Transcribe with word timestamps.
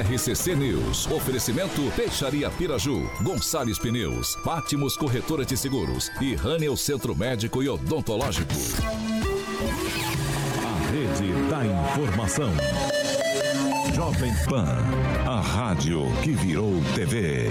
RCC 0.00 0.56
News. 0.56 1.06
Oferecimento 1.10 1.82
Peixaria 1.94 2.50
Piraju, 2.50 3.10
Gonçalves 3.20 3.78
Pneus, 3.78 4.34
Pátimos 4.42 4.96
Corretora 4.96 5.44
de 5.44 5.58
Seguros 5.58 6.10
e 6.22 6.34
Rânio 6.34 6.74
Centro 6.74 7.14
Médico 7.14 7.62
e 7.62 7.68
Odontológico. 7.68 8.54
A 10.64 10.90
Rede 10.90 11.32
da 11.50 11.66
Informação. 11.66 12.50
Jovem 13.94 14.32
Pan, 14.48 14.78
a 15.26 15.40
rádio 15.42 16.04
que 16.22 16.32
virou 16.32 16.80
TV. 16.94 17.50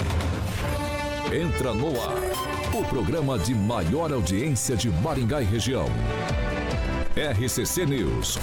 Entra 1.31 1.71
no 1.75 1.89
ar, 2.01 2.17
o 2.73 2.83
programa 2.85 3.37
de 3.37 3.53
maior 3.53 4.11
audiência 4.11 4.75
de 4.75 4.89
Maringá 4.89 5.39
e 5.39 5.45
região. 5.45 5.85
RCC 7.15 7.85
News. 7.85 8.39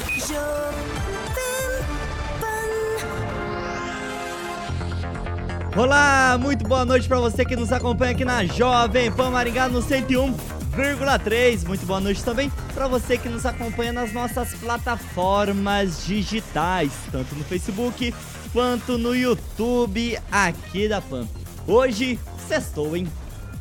Olá, 5.77 6.39
muito 6.41 6.67
boa 6.67 6.87
noite 6.87 7.07
para 7.07 7.21
você 7.21 7.45
que 7.45 7.55
nos 7.55 7.71
acompanha 7.71 8.13
aqui 8.13 8.25
na 8.25 8.47
Jovem 8.47 9.13
Pan 9.13 9.31
Maringá 9.31 9.69
no 9.69 9.83
101,3. 9.83 11.67
Muito 11.67 11.85
boa 11.85 12.01
noite 12.01 12.25
também 12.25 12.51
para 12.73 12.89
você 12.89 13.19
que 13.19 13.29
nos 13.29 13.45
acompanha 13.45 13.93
nas 13.93 14.11
nossas 14.11 14.55
plataformas 14.55 16.07
digitais, 16.07 16.93
tanto 17.13 17.35
no 17.35 17.45
Facebook 17.45 18.15
quanto 18.55 18.97
no 18.97 19.15
YouTube 19.15 20.19
aqui 20.33 20.89
da 20.89 21.03
Pan. 21.03 21.29
Hoje, 21.67 22.19
sextou, 22.49 22.97
hein? 22.97 23.07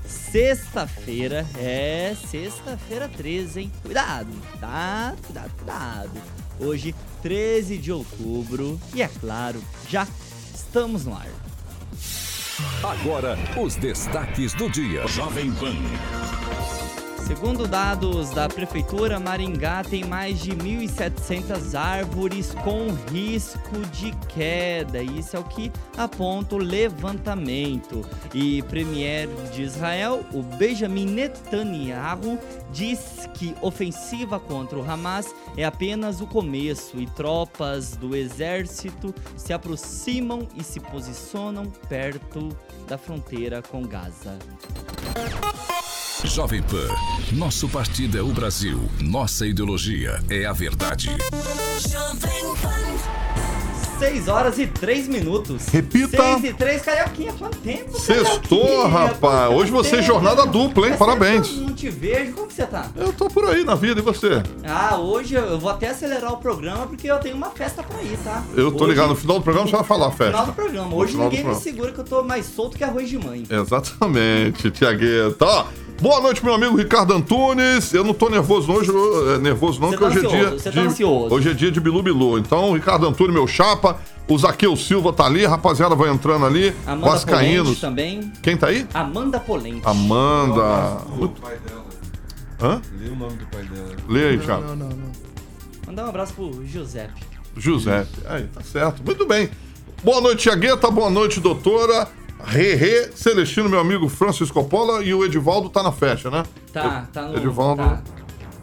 Sexta-feira, 0.07 1.45
é 1.57 2.15
sexta-feira 2.31 3.09
13, 3.09 3.59
hein? 3.59 3.71
Cuidado, 3.81 4.29
tá? 4.61 5.13
Cuidado, 5.25 5.51
cuidado. 5.57 6.11
Hoje, 6.61 6.95
13 7.21 7.77
de 7.77 7.91
outubro, 7.91 8.79
e 8.93 9.01
é 9.01 9.09
claro, 9.09 9.61
já 9.89 10.07
estamos 10.53 11.03
no 11.03 11.13
ar. 11.13 11.44
Agora, 12.83 13.37
os 13.57 13.75
destaques 13.75 14.53
do 14.53 14.69
dia. 14.69 15.05
Jovem 15.07 15.51
Pan. 15.51 15.75
Segundo 17.25 17.67
dados 17.67 18.29
da 18.29 18.47
Prefeitura, 18.47 19.19
Maringá 19.19 19.83
tem 19.83 20.03
mais 20.03 20.39
de 20.39 20.51
1.700 20.51 21.73
árvores 21.73 22.53
com 22.63 22.93
risco 23.11 23.79
de 23.91 24.11
queda. 24.27 25.01
Isso 25.01 25.35
é 25.35 25.39
o 25.39 25.43
que 25.43 25.71
aponta 25.97 26.53
o 26.53 26.59
levantamento. 26.59 28.07
E 28.31 28.61
Premier 28.63 29.27
de 29.51 29.63
Israel, 29.63 30.23
o 30.31 30.43
Benjamin 30.43 31.07
Netanyahu, 31.07 32.37
diz 32.71 33.27
que 33.33 33.55
ofensiva 33.59 34.39
contra 34.39 34.77
o 34.77 34.87
Hamas 34.87 35.33
é 35.57 35.65
apenas 35.65 36.21
o 36.21 36.27
começo 36.27 37.01
e 37.01 37.07
tropas 37.07 37.95
do 37.95 38.15
exército 38.15 39.11
se 39.35 39.51
aproximam 39.51 40.47
e 40.55 40.63
se 40.63 40.79
posicionam 40.79 41.65
perto 41.89 42.55
da 42.87 42.99
fronteira 42.99 43.63
com 43.63 43.81
Gaza. 43.81 44.37
Jovem 46.25 46.61
Pan, 46.63 46.87
nosso 47.33 47.69
partido 47.69 48.17
é 48.17 48.21
o 48.21 48.27
Brasil, 48.27 48.89
nossa 49.01 49.45
ideologia 49.47 50.19
é 50.29 50.45
a 50.45 50.51
verdade. 50.53 51.09
6 53.99 54.27
horas 54.27 54.59
e 54.59 54.67
3 54.67 55.07
minutos. 55.07 55.67
Repita. 55.67 56.17
6 56.21 56.43
e 56.43 56.53
3, 56.53 56.81
Carioquinha, 56.81 57.31
quanto 57.33 57.57
tempo? 57.59 57.97
Sextou, 57.97 58.87
rapaz. 58.89 59.47
Quanto 59.47 59.53
Hoje 59.57 59.71
você 59.71 59.95
é 59.97 60.01
jornada 60.01 60.45
dupla, 60.45 60.85
hein? 60.87 60.91
Tempo 60.91 61.05
Parabéns. 61.05 61.47
eu 61.55 61.61
Não 61.63 61.73
te 61.73 61.89
vejo, 61.89 62.33
como 62.33 62.47
que 62.47 62.53
você 62.53 62.65
tá? 62.65 62.91
Eu 62.95 63.13
tô 63.13 63.29
por 63.29 63.45
aí 63.47 63.63
na 63.63 63.73
vida, 63.75 64.01
e 64.01 64.03
você? 64.03 64.43
Ah, 64.67 64.97
hoje 64.97 65.35
eu 65.35 65.57
vou 65.57 65.69
até 65.69 65.89
acelerar 65.89 66.33
o 66.33 66.37
programa 66.37 66.85
porque 66.87 67.09
eu 67.09 67.17
tenho 67.19 67.35
uma 67.37 67.49
festa 67.51 67.81
pra 67.83 68.01
ir, 68.03 68.17
tá? 68.21 68.43
Eu 68.57 68.69
tô 68.73 68.83
Hoje- 68.83 68.91
ligado, 68.93 69.09
no 69.09 69.15
final 69.15 69.37
do 69.39 69.43
programa 69.43 69.67
você 69.69 69.75
vai 69.77 69.85
falar, 69.85 70.11
Final 70.11 70.31
festa. 70.31 70.45
do 70.47 70.53
programa. 70.53 70.89
No 70.89 70.95
Hoje 70.97 71.11
final 71.13 71.29
do 71.29 71.31
ninguém 71.31 71.45
me 71.45 71.51
programa. 71.51 71.63
segura 71.63 71.91
que 71.93 71.99
eu 71.99 72.03
tô 72.05 72.21
mais 72.23 72.45
solto 72.47 72.77
que 72.77 72.83
arroz 72.83 73.07
de 73.09 73.17
mãe. 73.17 73.43
Exatamente, 73.49 74.69
Tiagueta. 74.71 75.45
Ó, 75.45 75.65
boa 76.01 76.21
noite, 76.21 76.43
meu 76.43 76.53
amigo 76.53 76.75
Ricardo 76.75 77.13
Antunes. 77.13 77.93
Eu 77.93 78.03
não 78.03 78.13
tô 78.13 78.29
nervoso 78.29 78.67
não, 78.67 78.75
hoje, 78.75 78.89
eu- 78.89 79.35
é, 79.35 79.37
nervoso 79.39 79.79
não, 79.81 79.89
Você 79.89 79.97
porque 79.97 80.19
tá 80.21 80.27
hoje 80.27 80.35
é 80.35 80.39
dia. 80.39 80.49
você 80.51 80.71
tá 80.71 80.81
de, 80.81 80.87
ansioso. 80.87 81.33
Hoje 81.35 81.49
é 81.49 81.53
dia 81.53 81.71
de 81.71 81.79
Bilu 81.79 82.01
Bilu. 82.03 82.37
Então, 82.37 82.73
Ricardo 82.73 83.07
Antunes, 83.07 83.33
meu 83.33 83.47
chapa. 83.47 83.97
O 84.27 84.35
Zaqueu 84.39 84.75
Silva 84.75 85.13
tá 85.13 85.25
ali, 85.25 85.45
a 85.45 85.49
rapaziada 85.49 85.93
vai 85.93 86.09
entrando 86.09 86.45
ali. 86.47 86.69
Amanda 86.87 87.01
Polente 87.05 87.25
Vascaínos. 87.25 87.79
também. 87.79 88.33
Quem 88.41 88.57
tá 88.57 88.67
aí? 88.67 88.87
Amanda 88.91 89.39
Polente. 89.39 89.81
Amanda. 89.85 90.97
O 91.19 91.27
pai 91.29 91.57
dela. 91.59 91.85
Hã? 92.59 92.81
Lê 92.99 93.09
o 93.09 93.15
nome 93.15 93.35
do 93.37 93.45
pai 93.45 93.63
dela. 93.63 93.95
Lê 94.09 94.29
aí, 94.29 94.39
Thiago. 94.39 94.63
Mandar 95.85 96.05
um 96.05 96.09
abraço 96.09 96.33
pro 96.33 96.65
Giuseppe. 96.65 97.21
Giuseppe. 97.55 98.09
Aí, 98.27 98.45
tá 98.45 98.61
certo. 98.61 99.03
Muito 99.05 99.27
bem. 99.27 99.47
Boa 100.03 100.19
noite, 100.21 100.41
Tiagueta. 100.43 100.89
Boa 100.89 101.11
noite, 101.11 101.39
doutora. 101.39 102.07
Rerê, 102.45 103.11
Celestino, 103.15 103.67
meu 103.67 103.79
amigo 103.79 104.07
Francisco 104.07 104.61
Coppola 104.61 105.03
e 105.03 105.13
o 105.13 105.25
Edivaldo 105.25 105.69
tá 105.69 105.81
na 105.81 105.91
festa, 105.91 106.29
né? 106.29 106.43
Tá, 106.71 107.07
tá 107.11 107.23
no. 107.23 107.37
Edivaldo. 107.37 107.81
Tá. 107.81 108.03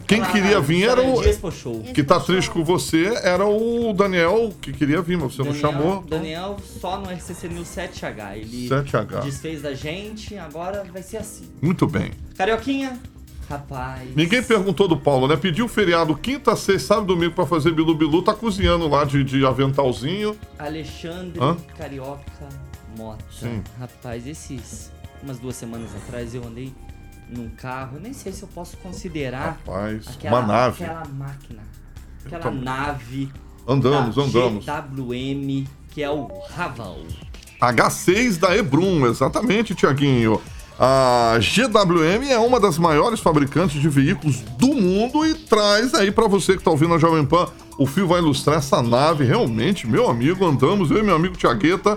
Quem 0.06 0.20
lá 0.20 0.30
queria 0.30 0.60
vir 0.60 0.88
era 0.88 1.02
o. 1.02 1.22
Expo 1.22 1.50
Show. 1.50 1.82
Que 1.94 2.02
tá 2.02 2.20
triste 2.20 2.50
com 2.50 2.62
você 2.62 3.06
era 3.22 3.46
o 3.46 3.92
Daniel 3.92 4.52
que 4.60 4.72
queria 4.72 5.00
vir, 5.00 5.16
mas 5.16 5.34
você 5.34 5.42
não 5.42 5.54
chamou. 5.54 6.02
Daniel 6.02 6.56
só 6.62 6.98
no 6.98 7.10
RCC 7.10 7.48
News 7.48 7.68
7H. 7.68 8.36
Ele 8.36 8.68
7H. 8.68 9.22
desfez 9.22 9.62
da 9.62 9.74
gente, 9.74 10.36
agora 10.36 10.84
vai 10.92 11.02
ser 11.02 11.16
assim. 11.16 11.48
Muito 11.60 11.86
bem. 11.86 12.12
Carioquinha, 12.36 12.98
rapaz. 13.48 14.14
Ninguém 14.14 14.42
perguntou 14.42 14.86
do 14.86 14.96
Paulo, 14.96 15.26
né? 15.26 15.36
Pediu 15.36 15.66
feriado 15.66 16.14
quinta, 16.14 16.54
sexta, 16.56 16.88
sábado 16.88 17.12
e 17.12 17.16
domingo 17.16 17.34
pra 17.34 17.46
fazer 17.46 17.72
Bilu 17.72 17.94
Bilu. 17.94 18.22
Tá 18.22 18.34
cozinhando 18.34 18.86
lá 18.88 19.04
de, 19.04 19.24
de 19.24 19.46
aventalzinho. 19.46 20.36
Alexandre 20.58 21.40
Hã? 21.40 21.56
Carioca 21.76 22.71
Mota. 22.96 23.24
Sim. 23.30 23.62
Rapaz, 23.78 24.26
esses. 24.26 24.90
Umas 25.22 25.38
duas 25.38 25.54
semanas 25.56 25.90
atrás 25.94 26.34
eu 26.34 26.44
andei 26.44 26.74
num 27.28 27.48
carro, 27.50 27.98
nem 28.00 28.12
sei 28.12 28.32
se 28.32 28.42
eu 28.42 28.48
posso 28.48 28.76
considerar 28.78 29.58
Rapaz, 29.64 30.08
aquela, 30.08 30.40
uma 30.40 30.46
nave. 30.46 30.84
aquela 30.84 31.04
máquina. 31.06 31.62
Aquela 32.26 32.50
nave. 32.50 33.30
Andamos, 33.66 34.16
da 34.16 34.22
andamos. 34.22 34.64
GWM, 34.64 35.66
que 35.90 36.02
é 36.02 36.10
o 36.10 36.28
Raval. 36.54 36.98
H6 37.60 38.38
da 38.38 38.56
Ebrum, 38.56 39.06
exatamente, 39.06 39.74
Tiaguinho. 39.74 40.40
A 40.78 41.38
GWM 41.38 42.28
é 42.28 42.38
uma 42.38 42.58
das 42.58 42.76
maiores 42.76 43.20
fabricantes 43.20 43.80
de 43.80 43.88
veículos 43.88 44.40
do 44.58 44.68
mundo 44.74 45.24
e 45.24 45.34
traz 45.34 45.94
aí 45.94 46.10
pra 46.10 46.26
você 46.26 46.56
que 46.56 46.62
tá 46.62 46.72
ouvindo 46.72 46.94
a 46.94 46.98
Jovem 46.98 47.24
Pan. 47.24 47.46
O 47.78 47.86
fio 47.86 48.08
vai 48.08 48.18
ilustrar 48.20 48.58
essa 48.58 48.82
nave, 48.82 49.24
realmente, 49.24 49.86
meu 49.86 50.10
amigo, 50.10 50.44
andamos, 50.44 50.90
eu 50.90 50.98
e 50.98 51.02
meu 51.02 51.14
amigo 51.14 51.36
Tiagueta, 51.36 51.96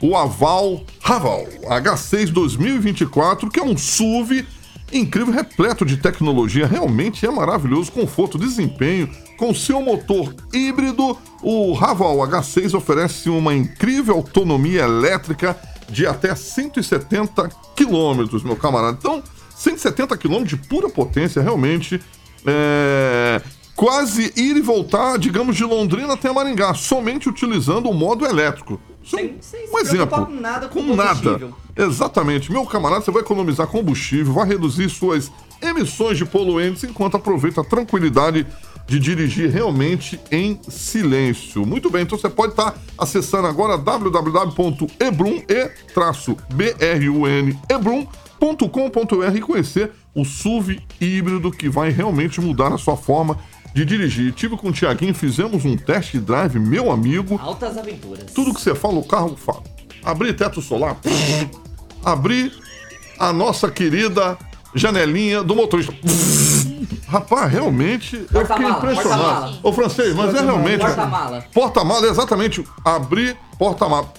o 0.00 0.16
Aval 0.16 0.82
Raval 1.00 1.46
H6 1.64 2.30
2024, 2.30 3.50
que 3.50 3.60
é 3.60 3.62
um 3.62 3.76
SUV 3.76 4.46
incrível, 4.92 5.32
repleto 5.32 5.84
de 5.84 5.96
tecnologia, 5.96 6.66
realmente 6.66 7.26
é 7.26 7.30
maravilhoso, 7.30 7.92
conforto, 7.92 8.38
desempenho. 8.38 9.10
Com 9.36 9.54
seu 9.54 9.80
motor 9.82 10.34
híbrido, 10.52 11.18
o 11.42 11.72
Raval 11.72 12.16
H6 12.18 12.74
oferece 12.74 13.28
uma 13.28 13.54
incrível 13.54 14.14
autonomia 14.14 14.82
elétrica 14.82 15.56
de 15.88 16.06
até 16.06 16.34
170 16.34 17.50
quilômetros, 17.74 18.42
meu 18.42 18.56
camarada. 18.56 18.96
Então, 18.98 19.22
170 19.56 20.16
quilômetros 20.16 20.58
de 20.58 20.68
pura 20.68 20.88
potência, 20.88 21.42
realmente. 21.42 22.00
É, 22.46 23.42
quase 23.74 24.32
ir 24.36 24.56
e 24.56 24.60
voltar, 24.60 25.18
digamos, 25.18 25.56
de 25.56 25.64
Londrina 25.64 26.14
até 26.14 26.32
Maringá, 26.32 26.74
somente 26.74 27.28
utilizando 27.28 27.90
o 27.90 27.94
modo 27.94 28.24
elétrico. 28.24 28.80
Sem- 29.06 29.36
sem 29.40 29.66
se 29.66 29.72
um 29.72 29.78
exemplo. 29.78 30.06
preocupar 30.06 30.26
com 30.26 30.40
nada 30.40 30.68
com 30.68 30.84
com 30.84 30.96
nada. 30.96 31.40
Exatamente. 31.76 32.50
Meu 32.50 32.64
camarada, 32.66 33.02
você 33.04 33.10
vai 33.10 33.22
economizar 33.22 33.66
combustível, 33.66 34.32
vai 34.32 34.46
reduzir 34.48 34.88
suas 34.88 35.30
emissões 35.62 36.18
de 36.18 36.24
poluentes 36.24 36.84
enquanto 36.84 37.16
aproveita 37.16 37.60
a 37.60 37.64
tranquilidade 37.64 38.46
de 38.86 38.98
dirigir 39.00 39.50
realmente 39.50 40.18
em 40.30 40.60
silêncio. 40.68 41.66
Muito 41.66 41.90
bem, 41.90 42.02
então 42.02 42.16
você 42.16 42.28
pode 42.28 42.52
estar 42.52 42.74
acessando 42.96 43.46
agora 43.48 43.76
www.ebrum, 43.76 45.42
e-brum, 47.68 48.16
ebrum.com.br 48.40 49.36
e 49.36 49.40
conhecer 49.40 49.90
o 50.14 50.24
SUV 50.24 50.80
híbrido 51.00 51.50
que 51.50 51.68
vai 51.68 51.90
realmente 51.90 52.40
mudar 52.40 52.72
a 52.72 52.78
sua 52.78 52.96
forma 52.96 53.34
de 53.34 53.55
dirigir. 53.84 54.32
Tive 54.32 54.56
com 54.56 54.68
o 54.68 54.72
Tiaguinho, 54.72 55.14
fizemos 55.14 55.64
um 55.64 55.76
test 55.76 56.16
drive, 56.16 56.58
meu 56.58 56.90
amigo. 56.90 57.38
Altas 57.42 57.76
aventuras. 57.76 58.24
Tudo 58.32 58.54
que 58.54 58.60
você 58.60 58.74
fala, 58.74 58.98
o 58.98 59.04
carro 59.04 59.36
fala. 59.36 59.62
Abrir 60.04 60.34
teto 60.34 60.62
solar, 60.62 60.96
abrir 62.04 62.52
a 63.18 63.32
nossa 63.32 63.70
querida 63.70 64.38
janelinha 64.74 65.42
do 65.42 65.54
motorista. 65.54 65.92
Rapaz, 67.08 67.52
realmente, 67.52 68.16
eu 68.16 68.22
fiquei 68.22 68.40
Porta-mala, 68.46 68.76
impressionado. 68.78 69.58
Ô, 69.62 69.72
francês, 69.72 70.14
mas 70.14 70.34
é 70.34 70.40
realmente. 70.40 70.80
Porta-mala. 70.80 71.44
Porta-mala, 71.54 72.06
exatamente. 72.08 72.64
Abrir 72.84 73.36
porta-mala. 73.58 74.12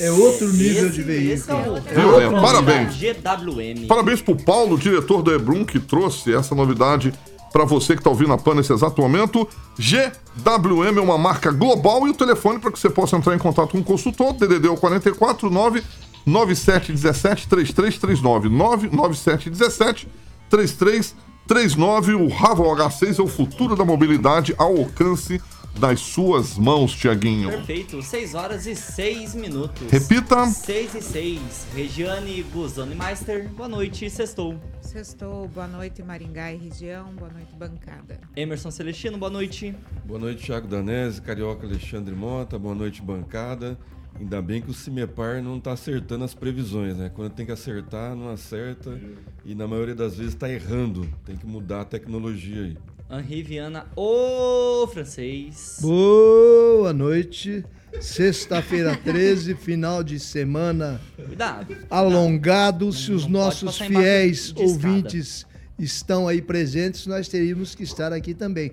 É 0.00 0.10
outro 0.10 0.50
nível 0.50 0.86
Esse- 0.88 1.02
de 1.04 1.30
esse 1.30 1.50
é 1.50 1.54
veículo. 1.54 1.76
o- 1.76 1.80
Viu, 1.82 2.16
Léo? 2.16 2.40
Parabéns. 2.40 2.94
GWM. 2.96 3.86
Parabéns 3.86 4.22
pro 4.22 4.34
Paulo, 4.34 4.78
diretor 4.78 5.22
do 5.22 5.32
Ebrum, 5.34 5.64
que 5.66 5.78
trouxe 5.78 6.34
essa 6.34 6.54
novidade 6.54 7.12
para 7.52 7.64
você 7.64 7.94
que 7.94 8.00
está 8.00 8.10
ouvindo 8.10 8.32
a 8.32 8.38
PAN 8.38 8.54
nesse 8.54 8.72
exato 8.72 9.00
momento. 9.00 9.46
GWM 9.78 10.98
é 10.98 11.00
uma 11.00 11.18
marca 11.18 11.52
global 11.52 12.06
e 12.06 12.10
o 12.10 12.14
telefone 12.14 12.58
para 12.58 12.72
que 12.72 12.78
você 12.78 12.88
possa 12.88 13.16
entrar 13.16 13.34
em 13.34 13.38
contato 13.38 13.72
com 13.72 13.78
o 13.78 13.84
consultor, 13.84 14.32
DDD 14.32 14.66
é 14.66 14.70
o 14.70 14.76
44 14.76 15.50
9 15.50 15.82
9717 16.24 17.48
3339 17.48 18.48
99717 18.48 20.08
3339. 20.48 22.14
O 22.14 22.28
Raval 22.28 22.76
H6 22.76 23.18
é 23.18 23.22
o 23.22 23.28
futuro 23.28 23.76
da 23.76 23.84
mobilidade 23.84 24.54
ao 24.56 24.76
alcance 24.76 25.40
das 25.78 26.00
suas 26.00 26.56
mãos, 26.56 26.92
Tiaguinho. 26.92 27.50
Perfeito, 27.50 28.02
6 28.02 28.34
horas 28.34 28.66
e 28.66 28.76
6 28.76 29.34
minutos. 29.34 29.90
Repita. 29.90 30.46
6 30.46 30.94
e 30.94 31.02
6. 31.02 31.66
Regiane 31.74 32.42
Guzoni 32.44 32.94
Meister, 32.94 33.48
boa 33.48 33.68
noite, 33.68 34.08
sextou. 34.10 34.58
Sextou, 34.80 35.48
boa 35.48 35.66
noite 35.66 36.02
Maringá 36.02 36.52
e 36.52 36.56
região, 36.56 37.12
boa 37.14 37.30
noite 37.30 37.54
bancada. 37.54 38.20
Emerson 38.36 38.70
Celestino, 38.70 39.16
boa 39.18 39.30
noite. 39.30 39.74
Boa 40.04 40.20
noite, 40.20 40.44
Thiago 40.44 40.68
Danese, 40.68 41.20
Carioca 41.20 41.66
Alexandre 41.66 42.14
Mota, 42.14 42.58
boa 42.58 42.74
noite, 42.74 43.00
bancada. 43.00 43.78
Ainda 44.18 44.42
bem 44.42 44.60
que 44.60 44.70
o 44.70 44.74
Cimepar 44.74 45.42
não 45.42 45.58
tá 45.58 45.72
acertando 45.72 46.24
as 46.24 46.34
previsões, 46.34 46.96
né? 46.96 47.10
Quando 47.14 47.32
tem 47.32 47.46
que 47.46 47.52
acertar, 47.52 48.14
não 48.14 48.28
acerta. 48.28 49.00
E 49.44 49.54
na 49.54 49.66
maioria 49.66 49.94
das 49.94 50.16
vezes 50.16 50.34
tá 50.34 50.50
errando. 50.50 51.08
Tem 51.24 51.36
que 51.36 51.46
mudar 51.46 51.80
a 51.80 51.84
tecnologia 51.84 52.62
aí. 52.62 52.76
Henri 53.12 53.42
Viana, 53.42 53.86
o 53.94 54.86
francês. 54.86 55.78
Boa 55.82 56.94
noite. 56.94 57.62
Sexta-feira 58.00 58.96
13, 59.04 59.54
final 59.54 60.02
de 60.02 60.18
semana 60.18 60.98
Cuidado. 61.14 61.76
alongado. 61.90 62.90
Se 62.90 63.12
os 63.12 63.26
nossos 63.26 63.76
fiéis 63.78 64.46
escada. 64.46 64.62
ouvintes 64.62 65.46
estão 65.78 66.26
aí 66.26 66.40
presentes, 66.40 67.06
nós 67.06 67.28
teríamos 67.28 67.74
que 67.74 67.82
estar 67.82 68.12
aqui 68.14 68.32
também. 68.32 68.72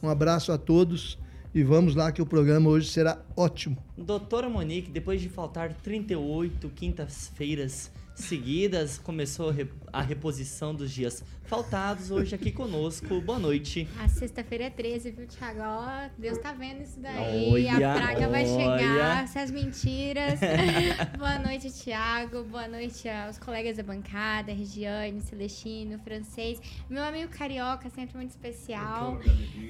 Um 0.00 0.08
abraço 0.08 0.52
a 0.52 0.58
todos 0.58 1.18
e 1.52 1.64
vamos 1.64 1.96
lá 1.96 2.12
que 2.12 2.22
o 2.22 2.26
programa 2.26 2.70
hoje 2.70 2.88
será 2.90 3.20
ótimo. 3.36 3.76
Doutora 3.98 4.48
Monique, 4.48 4.88
depois 4.88 5.20
de 5.20 5.28
faltar 5.28 5.74
38 5.74 6.68
quintas-feiras 6.70 7.90
seguidas, 8.14 8.98
começou 8.98 9.52
a 9.92 10.00
re- 10.00 10.10
a 10.10 10.20
reposição 10.20 10.74
dos 10.74 10.90
dias 10.90 11.22
faltados. 11.44 12.10
Hoje 12.10 12.34
aqui 12.34 12.50
conosco. 12.52 13.20
Boa 13.20 13.38
noite. 13.38 13.88
A 13.98 14.08
sexta-feira 14.08 14.64
é 14.64 14.70
13, 14.70 15.10
viu, 15.10 15.26
Thiago? 15.26 15.60
Ó, 15.62 16.08
Deus 16.18 16.38
tá 16.38 16.52
vendo 16.52 16.82
isso 16.82 16.98
daí. 17.00 17.50
Olha, 17.50 17.74
a 17.76 17.94
praga 17.96 18.28
vai 18.28 18.44
olha. 18.48 18.78
chegar, 18.78 19.24
essas 19.24 19.50
mentiras. 19.50 20.38
Boa 21.18 21.38
noite, 21.38 21.70
Thiago. 21.70 22.44
Boa 22.44 22.68
noite 22.68 23.08
aos 23.08 23.38
colegas 23.38 23.76
da 23.76 23.82
bancada, 23.82 24.52
Regiane, 24.52 25.20
Celestino, 25.22 25.98
Francês. 26.00 26.60
Meu 26.88 27.02
amigo 27.02 27.30
Carioca, 27.30 27.88
sempre 27.90 28.16
muito 28.16 28.30
especial. 28.30 29.18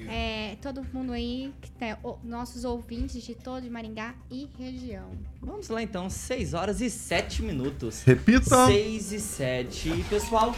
É, 0.09 0.55
todo 0.61 0.83
mundo 0.93 1.13
aí, 1.13 1.53
que 1.61 1.71
tá, 1.71 1.97
o- 2.03 2.17
nossos 2.23 2.63
ouvintes 2.63 3.23
de 3.23 3.35
todo 3.35 3.61
de 3.63 3.69
Maringá 3.69 4.13
e 4.29 4.47
região. 4.57 5.11
Vamos 5.41 5.69
lá 5.69 5.81
então, 5.81 6.09
6 6.09 6.53
horas 6.53 6.81
e 6.81 6.89
7 6.89 7.41
minutos. 7.41 8.03
Repita. 8.03 8.67
6 8.67 9.11
e 9.11 9.19
7. 9.19 9.89
Pessoal, 10.11 10.53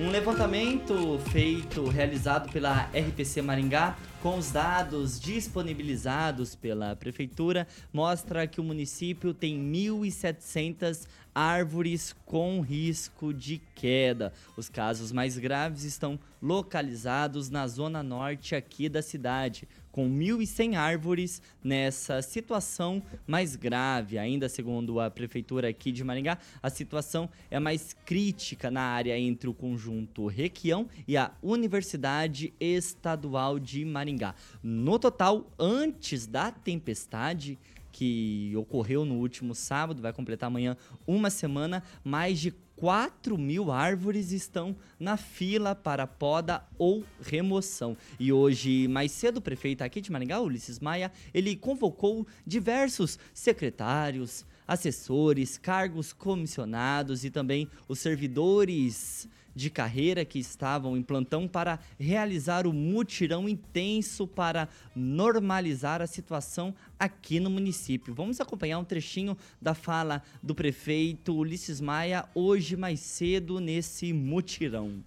um 0.00 0.08
levantamento 0.08 1.18
feito, 1.30 1.86
realizado 1.90 2.50
pela 2.50 2.84
RPC 2.84 3.42
Maringá, 3.42 3.98
com 4.22 4.38
os 4.38 4.50
dados 4.50 5.20
disponibilizados 5.20 6.54
pela 6.54 6.96
Prefeitura, 6.96 7.68
mostra 7.92 8.46
que 8.46 8.62
o 8.62 8.64
município 8.64 9.34
tem 9.34 9.58
1.700 9.58 11.06
árvores 11.34 12.16
com 12.24 12.62
risco 12.62 13.34
de 13.34 13.60
queda. 13.74 14.32
Os 14.56 14.70
casos 14.70 15.12
mais 15.12 15.36
graves 15.36 15.84
estão 15.84 16.18
localizados 16.40 17.50
na 17.50 17.66
zona 17.66 18.02
norte 18.02 18.54
aqui 18.54 18.88
da 18.88 19.02
cidade, 19.02 19.68
com 19.94 20.10
1.100 20.10 20.74
árvores 20.74 21.40
nessa 21.62 22.20
situação 22.20 23.00
mais 23.28 23.54
grave. 23.54 24.18
Ainda 24.18 24.48
segundo 24.48 24.98
a 24.98 25.08
prefeitura 25.08 25.68
aqui 25.68 25.92
de 25.92 26.02
Maringá, 26.02 26.36
a 26.60 26.68
situação 26.68 27.30
é 27.48 27.60
mais 27.60 27.94
crítica 28.04 28.72
na 28.72 28.80
área 28.80 29.16
entre 29.16 29.48
o 29.48 29.54
conjunto 29.54 30.26
Requião 30.26 30.88
e 31.06 31.16
a 31.16 31.30
Universidade 31.40 32.52
Estadual 32.58 33.60
de 33.60 33.84
Maringá. 33.84 34.34
No 34.60 34.98
total, 34.98 35.48
antes 35.56 36.26
da 36.26 36.50
tempestade, 36.50 37.56
que 37.92 38.52
ocorreu 38.56 39.04
no 39.04 39.14
último 39.14 39.54
sábado, 39.54 40.02
vai 40.02 40.12
completar 40.12 40.48
amanhã 40.48 40.76
uma 41.06 41.30
semana, 41.30 41.84
mais 42.02 42.40
de 42.40 42.52
4 42.84 43.38
mil 43.38 43.72
árvores 43.72 44.30
estão 44.30 44.76
na 45.00 45.16
fila 45.16 45.74
para 45.74 46.06
poda 46.06 46.62
ou 46.76 47.02
remoção. 47.18 47.96
E 48.20 48.30
hoje, 48.30 48.86
mais 48.88 49.10
cedo, 49.10 49.38
o 49.38 49.40
prefeito 49.40 49.80
aqui 49.80 50.02
de 50.02 50.12
Maringá, 50.12 50.38
Ulisses 50.38 50.78
Maia, 50.78 51.10
ele 51.32 51.56
convocou 51.56 52.26
diversos 52.46 53.18
secretários, 53.32 54.44
assessores, 54.68 55.56
cargos 55.56 56.12
comissionados 56.12 57.24
e 57.24 57.30
também 57.30 57.70
os 57.88 58.00
servidores 58.00 59.26
de 59.54 59.70
carreira 59.70 60.24
que 60.24 60.38
estavam 60.38 60.96
em 60.96 61.02
plantão 61.02 61.46
para 61.46 61.78
realizar 61.98 62.66
o 62.66 62.72
mutirão 62.72 63.48
intenso 63.48 64.26
para 64.26 64.68
normalizar 64.94 66.02
a 66.02 66.06
situação 66.06 66.74
aqui 66.98 67.38
no 67.38 67.50
município. 67.50 68.14
Vamos 68.14 68.40
acompanhar 68.40 68.78
um 68.78 68.84
trechinho 68.84 69.36
da 69.60 69.74
fala 69.74 70.22
do 70.42 70.54
prefeito 70.54 71.36
Ulisses 71.36 71.80
Maia 71.80 72.24
hoje 72.34 72.76
mais 72.76 73.00
cedo 73.00 73.60
nesse 73.60 74.12
mutirão. 74.12 75.02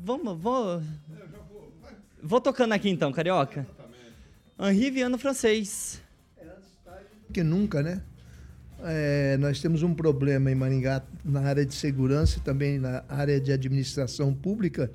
Vamos, 0.00 0.38
vou. 0.40 0.82
Vou 2.22 2.40
tocando 2.40 2.72
aqui 2.72 2.88
então, 2.88 3.12
carioca. 3.12 3.66
Henri 4.58 4.90
Viano 4.90 5.18
francês. 5.18 6.02
que 7.32 7.42
nunca, 7.42 7.82
né? 7.82 8.02
É, 8.84 9.36
nós 9.38 9.60
temos 9.60 9.82
um 9.82 9.92
problema 9.92 10.50
em 10.50 10.54
Maringá 10.54 11.02
na 11.24 11.40
área 11.40 11.66
de 11.66 11.74
segurança 11.74 12.38
e 12.38 12.40
também 12.40 12.78
na 12.78 13.02
área 13.08 13.40
de 13.40 13.52
administração 13.52 14.32
pública, 14.32 14.90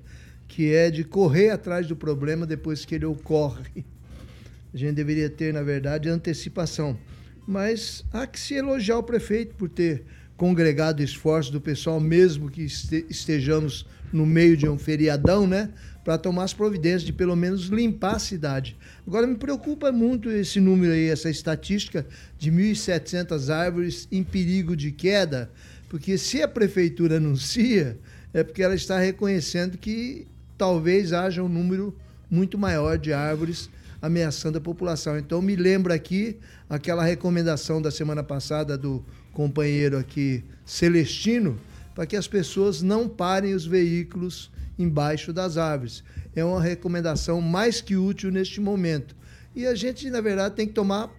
que 0.48 0.74
é 0.74 0.90
de 0.90 1.04
correr 1.04 1.50
atrás 1.50 1.88
do 1.88 1.96
problema 1.96 2.46
depois 2.46 2.86
que 2.86 2.96
ele 2.96 3.06
ocorre. 3.06 3.86
A 4.74 4.78
gente 4.78 4.96
deveria 4.96 5.30
ter, 5.30 5.54
na 5.54 5.62
verdade, 5.62 6.10
antecipação. 6.10 6.98
Mas 7.46 8.06
há 8.14 8.26
que 8.26 8.40
se 8.40 8.54
elogiar 8.54 8.98
o 8.98 9.04
prefeito 9.04 9.54
por 9.56 9.68
ter 9.68 10.04
congregado 10.38 11.04
esforços 11.04 11.52
do 11.52 11.60
pessoal, 11.60 12.00
mesmo 12.00 12.50
que 12.50 12.64
este- 12.64 13.06
estejamos 13.10 13.86
no 14.12 14.26
meio 14.26 14.56
de 14.56 14.68
um 14.68 14.78
feriadão, 14.78 15.46
né? 15.46 15.70
Para 16.04 16.18
tomar 16.18 16.44
as 16.44 16.54
providências 16.54 17.04
de 17.04 17.14
pelo 17.14 17.36
menos 17.36 17.68
limpar 17.68 18.16
a 18.16 18.20
cidade. 18.20 18.76
Agora, 19.08 19.26
me 19.26 19.36
preocupa 19.36 19.92
muito 19.92 20.30
esse 20.30 20.60
número 20.60 20.92
aí, 20.92 21.08
essa 21.08 21.30
estatística 21.30 22.06
de 22.38 22.52
1.700 22.52 23.50
árvores 23.50 24.08
em 24.12 24.24
perigo 24.24 24.76
de 24.76 24.92
queda, 24.92 25.50
porque 25.88 26.18
se 26.18 26.42
a 26.42 26.48
prefeitura 26.48 27.18
anuncia, 27.18 27.98
é 28.34 28.44
porque 28.44 28.64
ela 28.64 28.76
está 28.76 29.00
reconhecendo 29.00 29.78
que 29.78 30.28
talvez 30.58 31.14
haja 31.14 31.42
um 31.42 31.48
número 31.48 31.96
muito 32.30 32.58
maior 32.58 32.98
de 32.98 33.14
árvores 33.14 33.70
ameaçando 34.02 34.58
a 34.58 34.62
população. 34.62 35.18
Então, 35.18 35.42
me 35.42 35.56
lembro 35.56 35.94
aqui 35.94 36.38
aquela 36.70 37.06
recomendação 37.06 37.82
da 37.82 37.90
semana 37.90 38.22
passada 38.22 38.78
do 38.78 39.06
companheiro 39.32 39.98
aqui, 39.98 40.44
Celestino, 40.66 41.58
para 41.96 42.06
que 42.06 42.18
as 42.18 42.28
pessoas 42.28 42.82
não 42.82 43.08
parem 43.08 43.54
os 43.54 43.66
veículos 43.66 44.52
embaixo 44.84 45.34
das 45.34 45.58
árvores. 45.58 46.04
É 46.36 46.44
uma 46.44 46.62
recomendação 46.62 47.42
mais 47.42 47.82
que 47.82 47.96
útil 47.96 48.32
neste 48.32 48.62
momento. 48.62 49.16
E 49.56 49.66
a 49.66 49.76
gente, 49.76 50.10
na 50.10 50.22
verdade, 50.22 50.56
tem 50.56 50.68
que 50.68 50.74
tomar 50.74 51.12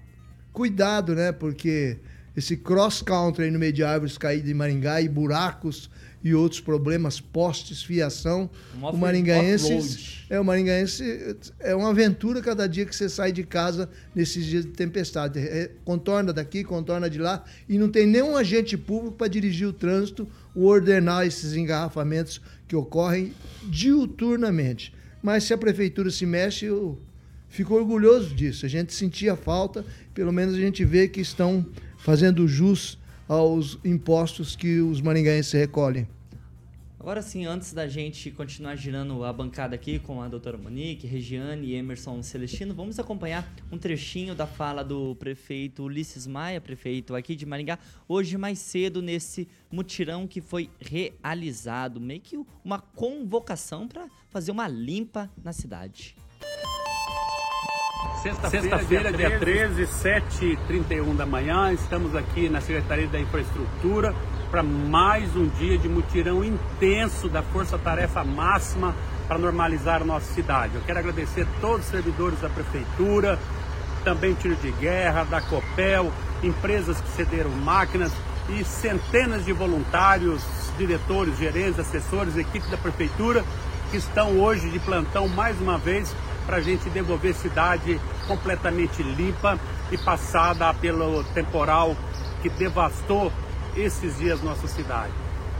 cuidado, 0.52 1.14
né? 1.14 1.32
Porque 1.32 1.98
esse 2.36 2.56
cross-country 2.56 3.44
aí 3.44 3.50
no 3.50 3.58
meio 3.58 3.72
de 3.72 3.84
árvores 3.84 4.18
caídas 4.18 4.50
em 4.50 4.54
Maringá 4.54 5.00
e 5.00 5.08
buracos 5.08 5.88
e 6.22 6.34
outros 6.34 6.58
problemas, 6.60 7.20
postes, 7.20 7.82
fiação. 7.82 8.48
Um 8.78 8.82
o 8.82 8.86
off- 8.88 8.98
maringaense 8.98 10.24
é 10.30 10.40
o 10.40 10.44
maringaense 10.44 11.36
é 11.60 11.74
uma 11.74 11.90
aventura 11.90 12.40
cada 12.40 12.66
dia 12.66 12.86
que 12.86 12.96
você 12.96 13.10
sai 13.10 13.30
de 13.30 13.44
casa 13.44 13.90
nesses 14.14 14.46
dias 14.46 14.64
de 14.64 14.70
tempestade. 14.72 15.38
É, 15.38 15.70
contorna 15.84 16.32
daqui, 16.32 16.64
contorna 16.64 17.10
de 17.10 17.18
lá 17.18 17.44
e 17.68 17.76
não 17.76 17.90
tem 17.90 18.06
nenhum 18.06 18.36
agente 18.36 18.76
público 18.76 19.16
para 19.16 19.28
dirigir 19.28 19.68
o 19.68 19.72
trânsito 19.72 20.26
ou 20.54 20.64
ordenar 20.64 21.26
esses 21.26 21.52
engarrafamentos 21.54 22.40
que 22.66 22.74
ocorrem 22.74 23.34
diuturnamente. 23.64 24.94
Mas 25.22 25.44
se 25.44 25.52
a 25.54 25.58
prefeitura 25.58 26.10
se 26.10 26.26
mexe, 26.26 26.64
eu 26.66 26.98
fico 27.48 27.74
orgulhoso 27.74 28.34
disso. 28.34 28.66
A 28.66 28.68
gente 28.68 28.92
sentia 28.94 29.36
falta, 29.36 29.84
pelo 30.14 30.32
menos 30.32 30.54
a 30.54 30.58
gente 30.58 30.84
vê 30.84 31.06
que 31.06 31.20
estão 31.20 31.64
fazendo 32.04 32.46
jus 32.46 32.98
aos 33.26 33.78
impostos 33.82 34.54
que 34.54 34.78
os 34.78 35.00
maringaenses 35.00 35.54
recolhem. 35.54 36.06
Agora 37.00 37.22
sim, 37.22 37.46
antes 37.46 37.72
da 37.72 37.88
gente 37.88 38.30
continuar 38.30 38.76
girando 38.76 39.24
a 39.24 39.32
bancada 39.32 39.74
aqui 39.74 39.98
com 39.98 40.20
a 40.20 40.28
doutora 40.28 40.58
Monique, 40.58 41.06
Regiane 41.06 41.68
e 41.68 41.74
Emerson 41.74 42.22
Celestino, 42.22 42.74
vamos 42.74 42.98
acompanhar 42.98 43.50
um 43.72 43.78
trechinho 43.78 44.34
da 44.34 44.46
fala 44.46 44.84
do 44.84 45.16
prefeito 45.16 45.84
Ulisses 45.84 46.26
Maia, 46.26 46.60
prefeito 46.60 47.14
aqui 47.14 47.34
de 47.34 47.46
Maringá, 47.46 47.78
hoje 48.06 48.36
mais 48.36 48.58
cedo 48.58 49.00
nesse 49.00 49.48
mutirão 49.70 50.26
que 50.26 50.42
foi 50.42 50.68
realizado, 50.78 51.98
meio 51.98 52.20
que 52.20 52.38
uma 52.62 52.80
convocação 52.80 53.88
para 53.88 54.08
fazer 54.28 54.50
uma 54.50 54.68
limpa 54.68 55.30
na 55.42 55.54
cidade. 55.54 56.14
Sexta-feira, 58.24 59.12
dia 59.12 59.38
13, 59.38 59.82
7h31 59.82 61.14
da 61.14 61.26
manhã, 61.26 61.70
estamos 61.74 62.16
aqui 62.16 62.48
na 62.48 62.58
Secretaria 62.58 63.06
da 63.06 63.20
Infraestrutura 63.20 64.14
para 64.50 64.62
mais 64.62 65.36
um 65.36 65.46
dia 65.46 65.76
de 65.76 65.90
mutirão 65.90 66.42
intenso 66.42 67.28
da 67.28 67.42
Força 67.42 67.76
Tarefa 67.76 68.24
Máxima 68.24 68.94
para 69.28 69.36
normalizar 69.36 70.00
a 70.00 70.06
nossa 70.06 70.32
cidade. 70.32 70.74
Eu 70.74 70.80
quero 70.86 71.00
agradecer 71.00 71.42
a 71.42 71.60
todos 71.60 71.84
os 71.84 71.90
servidores 71.90 72.40
da 72.40 72.48
Prefeitura, 72.48 73.38
também 74.04 74.32
tiro 74.32 74.56
de 74.56 74.70
guerra, 74.70 75.24
da 75.24 75.42
Copel, 75.42 76.10
empresas 76.42 76.98
que 76.98 77.08
cederam 77.10 77.50
máquinas 77.50 78.10
e 78.48 78.64
centenas 78.64 79.44
de 79.44 79.52
voluntários, 79.52 80.42
diretores, 80.78 81.36
gerentes, 81.36 81.78
assessores, 81.78 82.38
equipe 82.38 82.70
da 82.70 82.78
Prefeitura 82.78 83.44
que 83.90 83.98
estão 83.98 84.40
hoje 84.40 84.70
de 84.70 84.78
plantão 84.78 85.28
mais 85.28 85.60
uma 85.60 85.76
vez 85.76 86.14
para 86.46 86.56
a 86.56 86.60
gente 86.60 86.88
devolver 86.90 87.34
cidade 87.34 88.00
completamente 88.26 89.02
limpa 89.02 89.58
e 89.90 89.98
passada 89.98 90.72
pelo 90.74 91.24
temporal 91.24 91.96
que 92.42 92.48
devastou 92.48 93.32
esses 93.76 94.18
dias 94.18 94.42
nossa 94.42 94.68
cidade. 94.68 95.12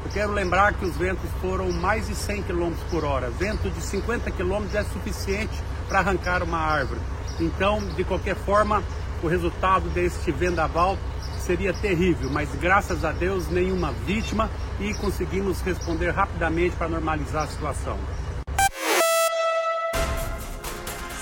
Eu 0.04 0.10
quero 0.10 0.32
lembrar 0.32 0.74
que 0.74 0.84
os 0.84 0.96
ventos 0.96 1.30
foram 1.40 1.72
mais 1.72 2.08
de 2.08 2.14
100 2.14 2.42
km 2.42 2.72
por 2.90 3.04
hora. 3.04 3.30
Vento 3.30 3.70
de 3.70 3.80
50 3.80 4.30
km 4.30 4.66
é 4.74 4.84
suficiente 4.84 5.62
para 5.88 6.00
arrancar 6.00 6.42
uma 6.42 6.58
árvore. 6.58 7.00
Então, 7.40 7.80
de 7.96 8.04
qualquer 8.04 8.36
forma, 8.36 8.82
o 9.22 9.26
resultado 9.26 9.88
deste 9.88 10.30
vendaval 10.30 10.98
seria 11.38 11.72
terrível, 11.72 12.30
mas 12.30 12.48
graças 12.54 13.04
a 13.04 13.12
Deus 13.12 13.48
nenhuma 13.48 13.92
vítima 14.06 14.50
e 14.78 14.94
conseguimos 14.94 15.60
responder 15.60 16.10
rapidamente 16.10 16.76
para 16.76 16.88
normalizar 16.88 17.44
a 17.44 17.46
situação. 17.46 17.98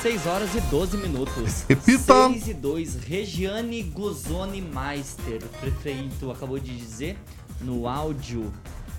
6 0.02 0.26
horas 0.26 0.52
e 0.56 0.60
12 0.62 0.96
minutos. 0.96 1.62
Repita! 1.68 2.28
6 2.30 2.48
e 2.48 2.54
2, 2.54 2.94
Regiane 3.04 3.84
Guzoni 3.84 4.60
Meister. 4.60 5.40
O 5.44 5.60
prefeito 5.60 6.28
acabou 6.32 6.58
de 6.58 6.76
dizer 6.76 7.16
no 7.60 7.86
áudio 7.86 8.52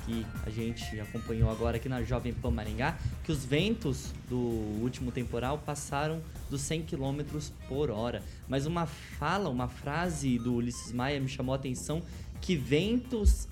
que 0.06 0.26
a 0.46 0.50
gente 0.50 0.98
acompanhou 1.02 1.52
agora 1.52 1.76
aqui 1.76 1.90
na 1.90 2.02
Jovem 2.04 2.32
Pan 2.32 2.52
Maringá, 2.52 2.98
que 3.22 3.34
os 3.34 3.44
ventos 3.44 4.14
do 4.30 4.38
último 4.38 5.12
temporal 5.12 5.58
passaram 5.58 6.22
dos 6.50 6.62
100 6.62 6.84
km 6.84 7.20
por 7.68 7.92
hora. 7.92 8.24
Mas 8.48 8.66
uma 8.66 8.86
fala, 8.86 9.50
uma 9.50 9.68
frase 9.68 10.40
do 10.40 10.54
Ulisses 10.54 10.94
Maia 10.94 11.20
me 11.20 11.28
chamou 11.28 11.52
a 11.52 11.58
atenção 11.58 12.02
que 12.40 12.56
ventos 12.56 13.50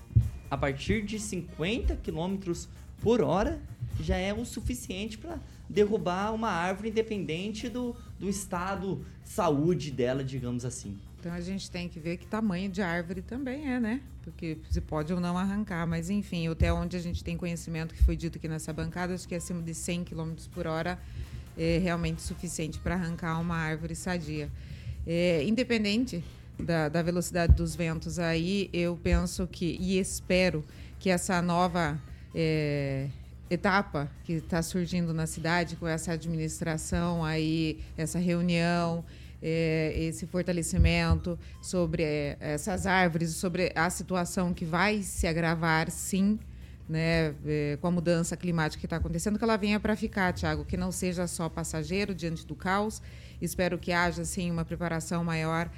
a 0.49 0.55
partir 0.55 1.03
de 1.03 1.19
50 1.19 1.97
km 1.97 2.53
por 3.01 3.21
hora 3.21 3.59
já 3.99 4.15
é 4.15 4.33
o 4.33 4.45
suficiente 4.45 5.17
para 5.17 5.37
derrubar 5.71 6.33
uma 6.33 6.49
árvore 6.49 6.89
independente 6.89 7.69
do, 7.69 7.95
do 8.19 8.29
estado 8.29 9.05
de 9.23 9.29
saúde 9.29 9.91
dela, 9.91 10.23
digamos 10.23 10.65
assim. 10.65 10.97
Então 11.19 11.31
a 11.31 11.41
gente 11.41 11.69
tem 11.69 11.87
que 11.87 11.99
ver 11.99 12.17
que 12.17 12.25
tamanho 12.25 12.69
de 12.69 12.81
árvore 12.81 13.21
também 13.21 13.71
é, 13.71 13.79
né? 13.79 14.01
Porque 14.23 14.57
se 14.69 14.81
pode 14.81 15.13
ou 15.13 15.19
não 15.19 15.37
arrancar, 15.37 15.85
mas 15.87 16.09
enfim, 16.09 16.47
até 16.47 16.73
onde 16.73 16.97
a 16.97 16.99
gente 16.99 17.23
tem 17.23 17.37
conhecimento 17.37 17.93
que 17.93 18.03
foi 18.03 18.15
dito 18.15 18.37
aqui 18.37 18.47
nessa 18.47 18.73
bancada, 18.73 19.13
acho 19.13 19.27
que 19.27 19.35
acima 19.35 19.61
de 19.61 19.73
100 19.73 20.03
km 20.03 20.33
por 20.53 20.67
hora 20.67 20.99
é 21.57 21.77
realmente 21.77 22.21
suficiente 22.21 22.79
para 22.79 22.95
arrancar 22.95 23.39
uma 23.39 23.55
árvore 23.55 23.95
sadia. 23.95 24.49
É, 25.05 25.43
independente 25.43 26.23
da, 26.59 26.89
da 26.89 27.01
velocidade 27.01 27.53
dos 27.53 27.75
ventos 27.75 28.19
aí, 28.19 28.69
eu 28.73 28.99
penso 29.01 29.47
que 29.47 29.77
e 29.79 29.99
espero 29.99 30.63
que 30.99 31.09
essa 31.09 31.41
nova 31.41 31.99
é, 32.33 33.09
etapa 33.53 34.09
que 34.23 34.33
está 34.33 34.61
surgindo 34.61 35.13
na 35.13 35.27
cidade 35.27 35.75
com 35.75 35.85
essa 35.85 36.13
administração 36.13 37.23
aí, 37.23 37.83
essa 37.97 38.17
reunião, 38.17 39.03
é, 39.41 39.93
esse 39.97 40.25
fortalecimento 40.25 41.37
sobre 41.61 42.03
é, 42.03 42.37
essas 42.39 42.87
árvores, 42.87 43.31
sobre 43.31 43.73
a 43.75 43.89
situação 43.89 44.53
que 44.53 44.63
vai 44.63 45.01
se 45.01 45.27
agravar, 45.27 45.91
sim, 45.91 46.39
né, 46.87 47.35
é, 47.45 47.77
com 47.81 47.87
a 47.87 47.91
mudança 47.91 48.37
climática 48.37 48.79
que 48.79 48.85
está 48.85 48.95
acontecendo, 48.95 49.37
que 49.37 49.43
ela 49.43 49.57
venha 49.57 49.79
para 49.81 49.97
ficar, 49.97 50.31
Tiago, 50.31 50.63
que 50.63 50.77
não 50.77 50.91
seja 50.91 51.27
só 51.27 51.49
passageiro 51.49 52.15
diante 52.15 52.45
do 52.45 52.55
caos. 52.55 53.01
Espero 53.41 53.77
que 53.77 53.91
haja, 53.91 54.23
sim, 54.23 54.49
uma 54.49 54.63
preparação 54.63 55.23
maior 55.25 55.69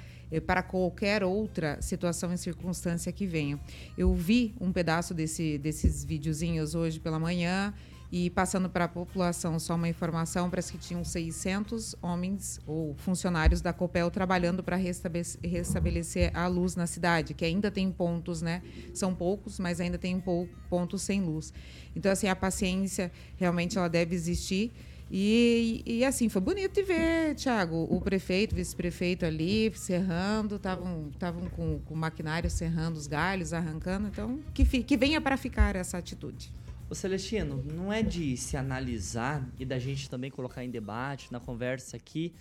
para 0.46 0.62
qualquer 0.62 1.22
outra 1.22 1.80
situação 1.80 2.32
e 2.32 2.38
circunstância 2.38 3.12
que 3.12 3.26
venha. 3.26 3.58
Eu 3.96 4.14
vi 4.14 4.54
um 4.60 4.72
pedaço 4.72 5.14
desse, 5.14 5.58
desses 5.58 6.04
videozinhos 6.04 6.74
hoje 6.74 6.98
pela 7.00 7.18
manhã 7.18 7.72
e 8.12 8.30
passando 8.30 8.70
para 8.70 8.84
a 8.84 8.88
população 8.88 9.58
só 9.58 9.74
uma 9.74 9.88
informação, 9.88 10.48
parece 10.48 10.70
que 10.70 10.78
tinham 10.78 11.02
600 11.02 11.96
homens 12.00 12.60
ou 12.64 12.94
funcionários 12.94 13.60
da 13.60 13.72
Copel 13.72 14.08
trabalhando 14.08 14.62
para 14.62 14.76
restabelecer 14.76 16.30
a 16.32 16.46
luz 16.46 16.76
na 16.76 16.86
cidade, 16.86 17.34
que 17.34 17.44
ainda 17.44 17.72
tem 17.72 17.90
pontos, 17.90 18.40
né? 18.40 18.62
São 18.92 19.12
poucos, 19.12 19.58
mas 19.58 19.80
ainda 19.80 19.98
tem 19.98 20.22
pontos 20.70 21.02
sem 21.02 21.22
luz. 21.22 21.52
Então, 21.96 22.12
assim, 22.12 22.28
a 22.28 22.36
paciência 22.36 23.10
realmente 23.36 23.76
ela 23.76 23.88
deve 23.88 24.14
existir 24.14 24.72
e, 25.10 25.82
e, 25.86 26.04
assim, 26.04 26.28
foi 26.28 26.40
bonito 26.40 26.74
de 26.74 26.82
ver, 26.82 27.34
Tiago, 27.34 27.86
o 27.90 28.00
prefeito, 28.00 28.54
vice-prefeito 28.54 29.24
ali, 29.24 29.72
serrando, 29.76 30.56
estavam 30.56 31.48
com, 31.50 31.78
com 31.80 31.94
o 31.94 31.96
maquinário 31.96 32.50
serrando 32.50 32.98
os 32.98 33.06
galhos, 33.06 33.52
arrancando. 33.52 34.08
Então, 34.08 34.40
que, 34.52 34.64
que 34.64 34.96
venha 34.96 35.20
para 35.20 35.36
ficar 35.36 35.76
essa 35.76 35.98
atitude. 35.98 36.50
O 36.88 36.94
Celestino, 36.94 37.62
não 37.72 37.92
é 37.92 38.02
de 38.02 38.36
se 38.36 38.56
analisar 38.56 39.46
e 39.58 39.64
da 39.64 39.78
gente 39.78 40.08
também 40.08 40.30
colocar 40.30 40.64
em 40.64 40.70
debate, 40.70 41.32
na 41.32 41.40
conversa 41.40 41.96
aqui, 41.96 42.32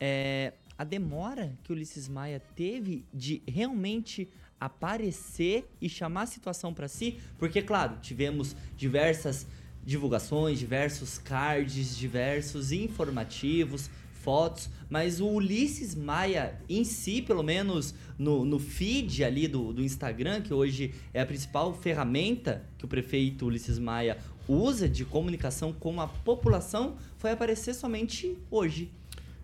é, 0.00 0.52
a 0.76 0.84
demora 0.84 1.52
que 1.64 1.72
o 1.72 1.74
Ulisses 1.74 2.08
Maia 2.08 2.40
teve 2.54 3.04
de 3.12 3.42
realmente 3.46 4.28
aparecer 4.60 5.68
e 5.80 5.88
chamar 5.88 6.22
a 6.22 6.26
situação 6.26 6.74
para 6.74 6.88
si, 6.88 7.20
porque, 7.38 7.62
claro, 7.62 7.98
tivemos 8.00 8.54
diversas 8.76 9.46
divulgações, 9.88 10.58
diversos 10.58 11.16
cards, 11.16 11.96
diversos 11.96 12.72
informativos, 12.72 13.88
fotos, 14.22 14.68
mas 14.90 15.18
o 15.18 15.26
Ulisses 15.26 15.94
Maia 15.94 16.60
em 16.68 16.84
si, 16.84 17.22
pelo 17.22 17.42
menos 17.42 17.94
no, 18.18 18.44
no 18.44 18.58
feed 18.58 19.24
ali 19.24 19.48
do, 19.48 19.72
do 19.72 19.82
Instagram, 19.82 20.42
que 20.42 20.52
hoje 20.52 20.92
é 21.14 21.22
a 21.22 21.26
principal 21.26 21.72
ferramenta 21.72 22.66
que 22.76 22.84
o 22.84 22.88
prefeito 22.88 23.46
Ulisses 23.46 23.78
Maia 23.78 24.18
usa 24.46 24.86
de 24.86 25.06
comunicação 25.06 25.72
com 25.72 26.02
a 26.02 26.06
população, 26.06 26.96
foi 27.16 27.30
aparecer 27.30 27.74
somente 27.74 28.36
hoje. 28.50 28.90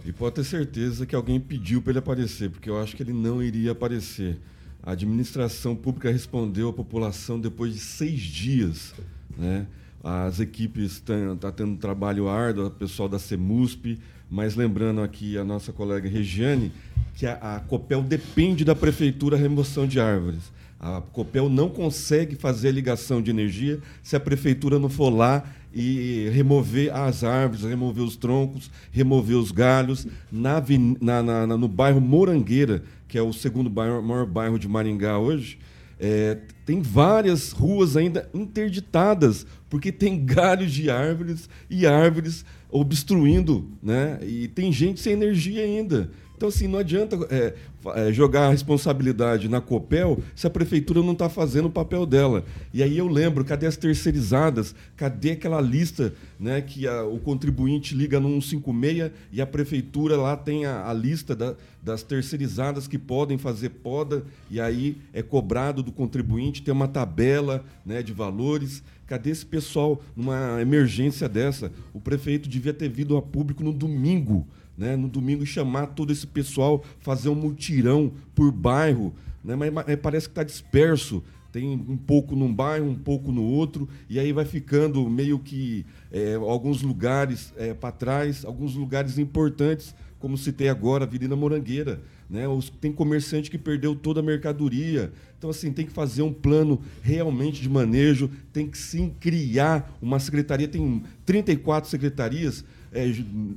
E 0.05 0.13
pode 0.13 0.35
ter 0.35 0.45
certeza 0.45 1.07
que 1.07 1.15
alguém 1.15 1.41
pediu 1.41 1.81
para 1.81 1.93
ele 1.93 2.01
aparecer, 2.01 2.51
porque 2.51 2.69
eu 2.69 2.79
acho 2.79 2.95
que 2.95 3.03
ele 3.03 3.15
não 3.15 3.43
iria 3.43 3.73
aparecer. 3.73 4.39
A 4.83 4.93
administração 4.93 5.75
pública 5.75 6.11
respondeu 6.11 6.69
à 6.69 6.73
população 6.75 7.41
depois 7.41 7.73
de 7.73 7.81
seis 7.81 8.21
dias, 8.21 8.93
né? 9.39 9.67
As 10.05 10.39
equipes 10.39 10.93
estão 10.93 11.35
tá 11.35 11.51
tendo 11.51 11.73
um 11.73 11.77
trabalho 11.77 12.29
árduo, 12.29 12.67
o 12.67 12.71
pessoal 12.71 13.09
da 13.09 13.19
CEMUSP, 13.19 13.99
mas 14.31 14.55
lembrando 14.55 15.01
aqui 15.01 15.39
a 15.39 15.45
nossa 15.45 15.73
colega 15.73 16.07
Regiane, 16.07 16.71
que 17.15 17.25
a, 17.25 17.57
a 17.57 17.61
Copel 17.61 18.03
depende 18.03 18.67
da 18.67 18.75
prefeitura 18.75 19.35
a 19.35 19.41
remoção 19.41 19.87
de 19.87 19.99
árvores. 19.99 20.53
A 20.79 21.01
Copel 21.01 21.49
não 21.49 21.71
consegue 21.71 22.37
fazer 22.37 22.71
ligação 22.71 23.23
de 23.23 23.31
energia 23.31 23.81
se 24.03 24.15
a 24.15 24.21
prefeitura 24.21 24.79
não 24.79 24.91
for 24.91 25.09
lá 25.09 25.43
e 25.73 26.29
remover 26.35 26.95
as 26.95 27.25
árvores, 27.25 27.65
remover 27.65 28.05
os 28.05 28.15
troncos, 28.15 28.71
remover 28.93 29.37
os 29.37 29.51
galhos. 29.51 30.07
Na, 30.31 30.63
na, 31.01 31.23
na, 31.23 31.57
no 31.57 31.67
bairro 31.67 32.03
Morangueira, 32.03 32.85
que 33.09 33.17
é 33.17 33.23
o 33.23 33.33
segundo 33.33 33.71
bairro, 33.71 34.03
maior 34.03 34.27
bairro 34.27 34.59
de 34.59 34.69
Maringá 34.69 35.19
hoje, 35.19 35.59
é, 35.99 36.39
tem 36.65 36.81
várias 36.81 37.53
ruas 37.53 37.97
ainda 37.97 38.29
interditadas, 38.35 39.47
porque 39.69 39.93
tem 39.93 40.25
galhos 40.25 40.73
de 40.73 40.91
árvores 40.91 41.49
e 41.69 41.87
árvores 41.87 42.45
obstruindo, 42.71 43.69
né? 43.83 44.19
E 44.23 44.49
tem 44.49 44.73
gente 44.73 45.01
sem 45.01 45.13
energia 45.13 45.63
ainda. 45.63 46.11
Então, 46.37 46.49
assim, 46.49 46.67
não 46.67 46.81
adianta 46.81 47.17
é, 47.31 47.55
é, 47.95 48.13
jogar 48.13 48.47
a 48.47 48.51
responsabilidade 48.51 49.49
na 49.49 49.61
Copel 49.61 50.19
se 50.35 50.47
a 50.47 50.51
prefeitura 50.51 51.01
não 51.01 51.13
está 51.13 51.29
fazendo 51.29 51.67
o 51.67 51.71
papel 51.71 52.05
dela. 52.05 52.45
E 52.73 52.83
aí 52.83 52.99
eu 52.99 53.07
lembro, 53.07 53.45
cadê 53.45 53.67
as 53.67 53.77
terceirizadas? 53.77 54.75
Cadê 54.97 55.33
aquela 55.33 55.61
lista 55.61 56.13
né, 56.39 56.61
que 56.61 56.89
a, 56.89 57.05
o 57.05 57.21
contribuinte 57.21 57.95
liga 57.95 58.19
no 58.19 58.43
156 58.43 59.13
e 59.33 59.41
a 59.41 59.47
prefeitura 59.47 60.17
lá 60.17 60.37
tem 60.37 60.67
a, 60.67 60.89
a 60.89 60.93
lista 60.93 61.37
da, 61.37 61.55
das 61.81 62.03
terceirizadas 62.03 62.89
que 62.89 62.99
podem 62.99 63.39
fazer 63.39 63.69
poda 63.69 64.25
e 64.51 64.61
aí 64.61 64.97
é 65.13 65.23
cobrado 65.23 65.83
do 65.83 65.93
contribuinte, 65.93 66.63
tem 66.63 66.75
uma 66.75 66.89
tabela 66.89 67.65
né, 67.87 68.03
de 68.03 68.13
valores. 68.13 68.83
Cadê 69.07 69.31
esse 69.31 69.45
pessoal 69.47 70.03
numa 70.17 70.61
emergência 70.61 71.29
dessa? 71.29 71.71
O 71.93 72.01
prefeito 72.01 72.49
devia 72.49 72.73
ter 72.73 72.89
vindo 72.89 73.17
a 73.17 73.23
público 73.23 73.63
no 73.63 73.73
domingo 73.73 74.47
né, 74.77 74.97
no 74.97 75.09
domingo 75.09 75.47
chamar 75.47 75.89
todo 75.89 76.13
esse 76.13 76.27
pessoal, 76.27 76.85
fazer 77.01 77.29
um 77.29 77.35
mutirão 77.35 78.13
por 78.35 78.51
bairro, 78.51 79.15
né, 79.43 79.55
mas, 79.55 79.73
mas 79.73 79.97
parece 79.97 80.27
que 80.27 80.33
está 80.33 80.43
disperso. 80.43 81.23
Tem 81.53 81.69
um 81.69 81.97
pouco 81.97 82.35
num 82.35 82.53
bairro, 82.53 82.87
um 82.87 82.97
pouco 82.97 83.31
no 83.31 83.45
outro, 83.45 83.89
e 84.11 84.19
aí 84.19 84.33
vai 84.33 84.45
ficando 84.45 85.09
meio 85.09 85.39
que 85.39 85.87
é, 86.11 86.35
alguns 86.35 86.83
lugares 86.83 87.55
é, 87.57 87.73
para 87.73 87.93
trás, 87.93 88.45
alguns 88.45 88.75
lugares 88.75 89.19
importantes, 89.19 89.95
como 90.19 90.37
citei 90.37 90.69
agora, 90.69 91.05
a 91.05 91.07
Avenida 91.07 91.37
Morangueira. 91.37 92.03
Né? 92.29 92.43
Tem 92.81 92.91
comerciante 92.91 93.51
que 93.51 93.59
perdeu 93.59 93.95
toda 93.95 94.19
a 94.19 94.23
mercadoria. 94.23 95.13
Então, 95.39 95.51
assim, 95.51 95.73
tem 95.73 95.87
que 95.87 95.93
fazer 95.93 96.23
um 96.23 96.33
plano 96.33 96.81
realmente 97.03 97.63
de 97.63 97.69
manejo, 97.69 98.31
tem 98.53 98.67
que 98.67 98.77
sim 98.79 99.15
criar 99.21 99.97
uma 100.03 100.19
secretaria, 100.19 100.67
tem 100.67 101.03
34 101.25 101.89
secretarias, 101.89 102.65
é, 102.95 103.13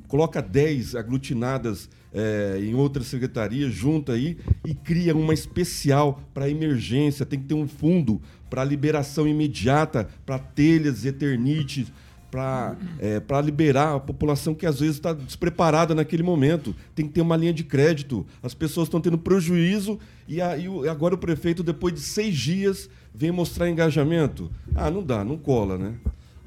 coloca 0.08 0.41
10 0.41 0.96
aglutinadas 0.96 1.89
é, 2.13 2.60
em 2.60 2.74
outras 2.74 3.06
secretarias 3.08 3.72
junto 3.72 4.12
aí 4.12 4.38
e 4.65 4.74
cria 4.74 5.15
uma 5.15 5.34
especial 5.34 6.22
para 6.34 6.50
emergência. 6.50 7.25
Tem 7.25 7.39
que 7.39 7.46
ter 7.46 7.53
um 7.53 7.67
fundo 7.67 8.20
para 8.50 8.63
liberação 8.63 9.27
imediata 9.27 10.10
para 10.25 10.39
telhas, 10.39 11.06
eternites, 11.06 11.91
para 12.32 12.75
é, 13.00 13.22
liberar 13.41 13.96
a 13.96 14.00
população 14.00 14.53
que 14.53 14.65
às 14.65 14.79
vezes 14.79 14.96
está 14.96 15.13
despreparada 15.13 15.96
naquele 15.96 16.24
momento. 16.24 16.75
Tem 16.96 17.06
que 17.08 17.13
ter 17.13 17.22
uma 17.22 17.38
linha 17.38 17.53
de 17.53 17.63
crédito. 17.63 18.25
As 18.41 18.53
pessoas 18.53 18.88
estão 18.88 19.00
tendo 19.00 19.17
prejuízo 19.17 20.00
e, 20.27 20.41
a, 20.41 20.58
e 20.58 20.67
agora 20.89 21.15
o 21.15 21.17
prefeito, 21.17 21.63
depois 21.63 21.94
de 21.94 22.01
seis 22.01 22.36
dias, 22.36 22.89
vem 23.13 23.32
mostrar 23.32 23.70
engajamento. 23.70 24.51
Ah, 24.75 24.91
não 24.91 25.03
dá, 25.03 25.24
não 25.24 25.38
cola, 25.38 25.77
né? 25.77 25.96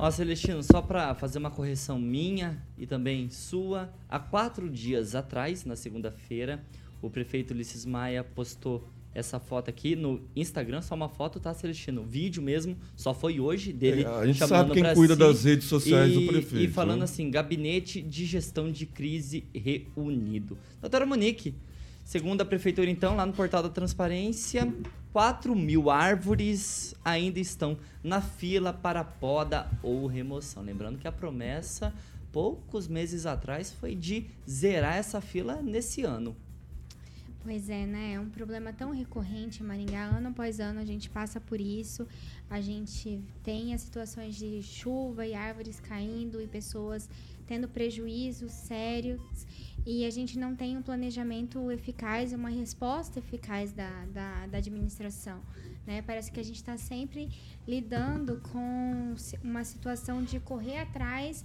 Ó, 0.03 0.11
Celestino, 0.11 0.63
só 0.63 0.81
para 0.81 1.15
fazer 1.15 1.39
uma 1.39 1.51
correção 1.51 1.99
minha 1.99 2.57
e 2.79 2.87
também 2.87 3.29
sua, 3.29 3.93
há 4.09 4.19
quatro 4.19 4.71
dias 4.71 5.15
atrás, 5.15 5.67
na 5.67 5.77
segunda-feira, 5.77 6.65
o 7.03 7.11
prefeito 7.11 7.53
Ulisses 7.53 7.85
Maia 7.85 8.25
postou 8.25 8.89
essa 9.15 9.39
foto 9.39 9.69
aqui 9.69 9.95
no 9.95 10.23
Instagram, 10.35 10.81
só 10.81 10.95
uma 10.95 11.11
foto, 11.11 11.39
tá, 11.39 11.53
Celestino? 11.53 12.03
Vídeo 12.03 12.43
mesmo, 12.43 12.79
só 12.97 13.13
foi 13.13 13.41
hoje 13.41 13.75
dele. 13.75 14.05
É, 14.05 14.07
a 14.07 14.25
gente 14.25 14.39
sabe 14.39 14.73
quem 14.73 14.95
cuida 14.95 15.13
si, 15.13 15.21
das 15.21 15.45
redes 15.45 15.69
sociais 15.69 16.11
e, 16.11 16.15
do 16.15 16.27
prefeito. 16.33 16.65
E 16.65 16.69
falando 16.69 17.01
né? 17.01 17.05
assim, 17.05 17.31
Gabinete 17.31 18.01
de 18.01 18.25
Gestão 18.25 18.73
de 18.73 18.87
Crise 18.87 19.45
Reunido. 19.55 20.57
Doutora 20.81 21.05
Monique, 21.05 21.55
segundo 22.07 22.41
a 22.41 22.47
prefeitura, 22.47 22.89
então, 22.89 23.17
lá 23.17 23.27
no 23.27 23.35
portal 23.35 23.63
da 23.63 23.69
Transparência, 23.69 24.73
4 25.13 25.55
mil 25.57 25.91
árvores 25.91 26.95
ainda 27.05 27.41
estão 27.41 27.77
na 28.03 28.21
fila 28.21 28.73
para 28.73 29.03
poda 29.03 29.69
ou 29.83 30.07
remoção. 30.07 30.63
Lembrando 30.63 30.99
que 30.99 31.09
a 31.09 31.13
promessa, 31.13 31.93
poucos 32.31 32.87
meses 32.87 33.27
atrás, 33.27 33.73
foi 33.73 33.95
de 33.95 34.27
zerar 34.49 34.97
essa 34.97 35.21
fila 35.21 35.61
nesse 35.63 36.03
ano. 36.03 36.37
Pois 37.43 37.71
é, 37.71 37.87
né? 37.87 38.13
É 38.15 38.21
um 38.21 38.29
problema 38.29 38.71
tão 38.71 38.93
recorrente 38.93 39.63
em 39.63 39.67
Maringá. 39.67 40.05
Ano 40.05 40.29
após 40.29 40.61
ano 40.61 40.79
a 40.79 40.85
gente 40.85 41.09
passa 41.09 41.41
por 41.41 41.59
isso. 41.59 42.07
A 42.51 42.61
gente 42.61 43.21
tem 43.43 43.73
as 43.73 43.81
situações 43.81 44.37
de 44.37 44.63
chuva 44.63 45.27
e 45.27 45.35
árvores 45.35 45.81
caindo 45.81 46.41
e 46.41 46.47
pessoas 46.47 47.09
tendo 47.47 47.67
prejuízos 47.67 48.53
sérios 48.53 49.21
e 49.87 50.05
a 50.05 50.11
gente 50.11 50.39
não 50.39 50.55
tem 50.55 50.77
um 50.77 50.83
planejamento 50.83 51.71
eficaz, 51.71 52.33
uma 52.33 52.51
resposta 52.51 53.19
eficaz 53.19 53.73
da, 53.73 53.91
da, 54.13 54.47
da 54.47 54.59
administração. 54.59 55.41
Né? 55.87 56.03
Parece 56.03 56.31
que 56.31 56.39
a 56.39 56.43
gente 56.43 56.57
está 56.57 56.77
sempre 56.77 57.29
lidando 57.67 58.41
com 58.53 59.15
uma 59.43 59.65
situação 59.65 60.23
de 60.23 60.39
correr 60.39 60.79
atrás 60.79 61.45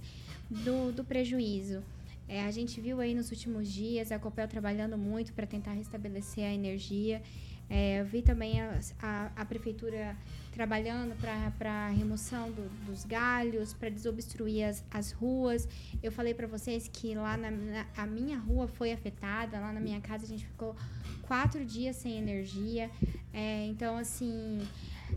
do, 0.50 0.92
do 0.92 1.04
prejuízo. 1.04 1.82
É, 2.28 2.44
a 2.44 2.50
gente 2.50 2.80
viu 2.80 3.00
aí 3.00 3.14
nos 3.14 3.30
últimos 3.30 3.70
dias 3.70 4.10
a 4.10 4.18
Copel 4.18 4.48
trabalhando 4.48 4.98
muito 4.98 5.32
para 5.32 5.46
tentar 5.46 5.72
restabelecer 5.72 6.44
a 6.44 6.52
energia. 6.52 7.22
É, 7.68 8.00
eu 8.00 8.04
vi 8.04 8.22
também 8.22 8.60
a, 8.60 8.78
a, 9.00 9.32
a 9.36 9.44
prefeitura 9.44 10.16
trabalhando 10.52 11.14
para 11.16 11.68
a 11.68 11.88
remoção 11.88 12.50
do, 12.50 12.68
dos 12.86 13.04
galhos, 13.04 13.74
para 13.74 13.88
desobstruir 13.88 14.66
as, 14.66 14.84
as 14.90 15.12
ruas. 15.12 15.68
Eu 16.02 16.10
falei 16.10 16.32
para 16.32 16.46
vocês 16.46 16.88
que 16.88 17.14
lá 17.14 17.36
na, 17.36 17.50
na, 17.50 17.86
a 17.96 18.06
minha 18.06 18.38
rua 18.38 18.66
foi 18.66 18.92
afetada, 18.92 19.60
lá 19.60 19.72
na 19.72 19.80
minha 19.80 20.00
casa 20.00 20.24
a 20.24 20.28
gente 20.28 20.46
ficou 20.46 20.74
quatro 21.22 21.64
dias 21.64 21.96
sem 21.96 22.16
energia. 22.16 22.90
É, 23.32 23.66
então, 23.66 23.98
assim, 23.98 24.66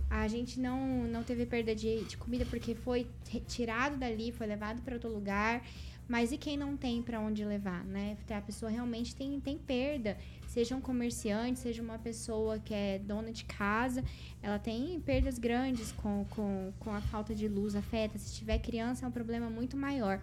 a 0.09 0.27
gente 0.27 0.59
não, 0.59 1.07
não 1.07 1.23
teve 1.23 1.45
perda 1.45 1.73
de, 1.73 2.03
de 2.03 2.17
comida 2.17 2.45
porque 2.45 2.75
foi 2.75 3.07
tirado 3.47 3.95
dali, 3.95 4.31
foi 4.31 4.47
levado 4.47 4.81
para 4.81 4.95
outro 4.95 5.09
lugar. 5.09 5.63
Mas 6.09 6.31
e 6.31 6.37
quem 6.37 6.57
não 6.57 6.75
tem 6.75 7.01
para 7.01 7.21
onde 7.21 7.45
levar, 7.45 7.85
né? 7.85 8.17
A 8.29 8.41
pessoa 8.41 8.69
realmente 8.69 9.15
tem, 9.15 9.39
tem 9.39 9.57
perda 9.57 10.17
seja 10.49 10.75
um 10.75 10.81
comerciante, 10.81 11.59
seja 11.59 11.81
uma 11.81 11.99
pessoa 11.99 12.57
que 12.59 12.73
é 12.73 12.99
dona 12.99 13.31
de 13.31 13.45
casa, 13.45 14.03
ela 14.41 14.57
tem 14.57 14.99
perdas 14.99 15.37
grandes 15.37 15.91
com, 15.91 16.25
com, 16.31 16.73
com 16.79 16.91
a 16.91 17.01
falta 17.01 17.35
de 17.35 17.47
luz, 17.47 17.75
afeta. 17.75 18.17
Se 18.17 18.33
tiver 18.33 18.57
criança, 18.57 19.05
é 19.05 19.07
um 19.07 19.11
problema 19.11 19.49
muito 19.49 19.77
maior. 19.77 20.19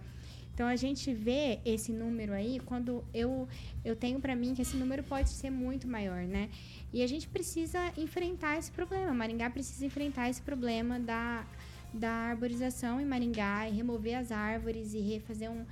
Então 0.53 0.67
a 0.67 0.75
gente 0.75 1.13
vê 1.13 1.59
esse 1.63 1.91
número 1.91 2.33
aí 2.33 2.59
quando 2.65 3.05
eu, 3.13 3.47
eu 3.85 3.95
tenho 3.95 4.19
para 4.19 4.35
mim 4.35 4.53
que 4.55 4.61
esse 4.61 4.75
número 4.75 5.03
pode 5.03 5.29
ser 5.29 5.51
muito 5.51 5.87
maior, 5.87 6.23
né? 6.23 6.49
E 6.91 7.03
a 7.03 7.07
gente 7.07 7.27
precisa 7.27 7.79
enfrentar 7.95 8.57
esse 8.57 8.71
problema. 8.71 9.13
Maringá 9.13 9.49
precisa 9.49 9.85
enfrentar 9.85 10.29
esse 10.29 10.41
problema 10.41 10.99
da, 10.99 11.45
da 11.93 12.11
arborização 12.11 12.99
em 13.01 13.05
Maringá 13.05 13.67
e 13.67 13.73
remover 13.73 14.17
as 14.17 14.31
árvores 14.31 14.93
e 14.93 15.21
fazer 15.25 15.49
um 15.49 15.65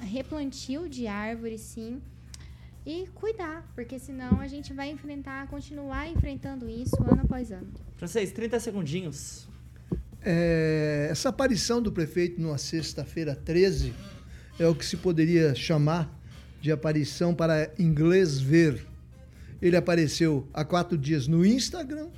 replantio 0.00 0.88
de 0.88 1.06
árvores, 1.06 1.60
sim 1.60 2.00
e 2.88 3.06
cuidar, 3.14 3.70
porque 3.74 3.98
senão 3.98 4.40
a 4.40 4.46
gente 4.46 4.72
vai 4.72 4.88
enfrentar, 4.88 5.46
continuar 5.48 6.08
enfrentando 6.08 6.66
isso 6.70 6.96
ano 7.02 7.20
após 7.22 7.52
ano. 7.52 7.68
Francês, 7.96 8.32
30 8.32 8.58
segundinhos. 8.60 9.46
É, 10.22 11.08
essa 11.10 11.28
aparição 11.28 11.82
do 11.82 11.92
prefeito 11.92 12.40
numa 12.40 12.56
sexta-feira 12.56 13.34
13 13.34 13.94
é 14.58 14.66
o 14.66 14.74
que 14.74 14.86
se 14.86 14.96
poderia 14.96 15.54
chamar 15.54 16.10
de 16.62 16.72
aparição 16.72 17.34
para 17.34 17.70
inglês 17.78 18.40
ver. 18.40 18.86
Ele 19.60 19.76
apareceu 19.76 20.48
há 20.54 20.64
quatro 20.64 20.96
dias 20.96 21.28
no 21.28 21.44
Instagram 21.44 22.08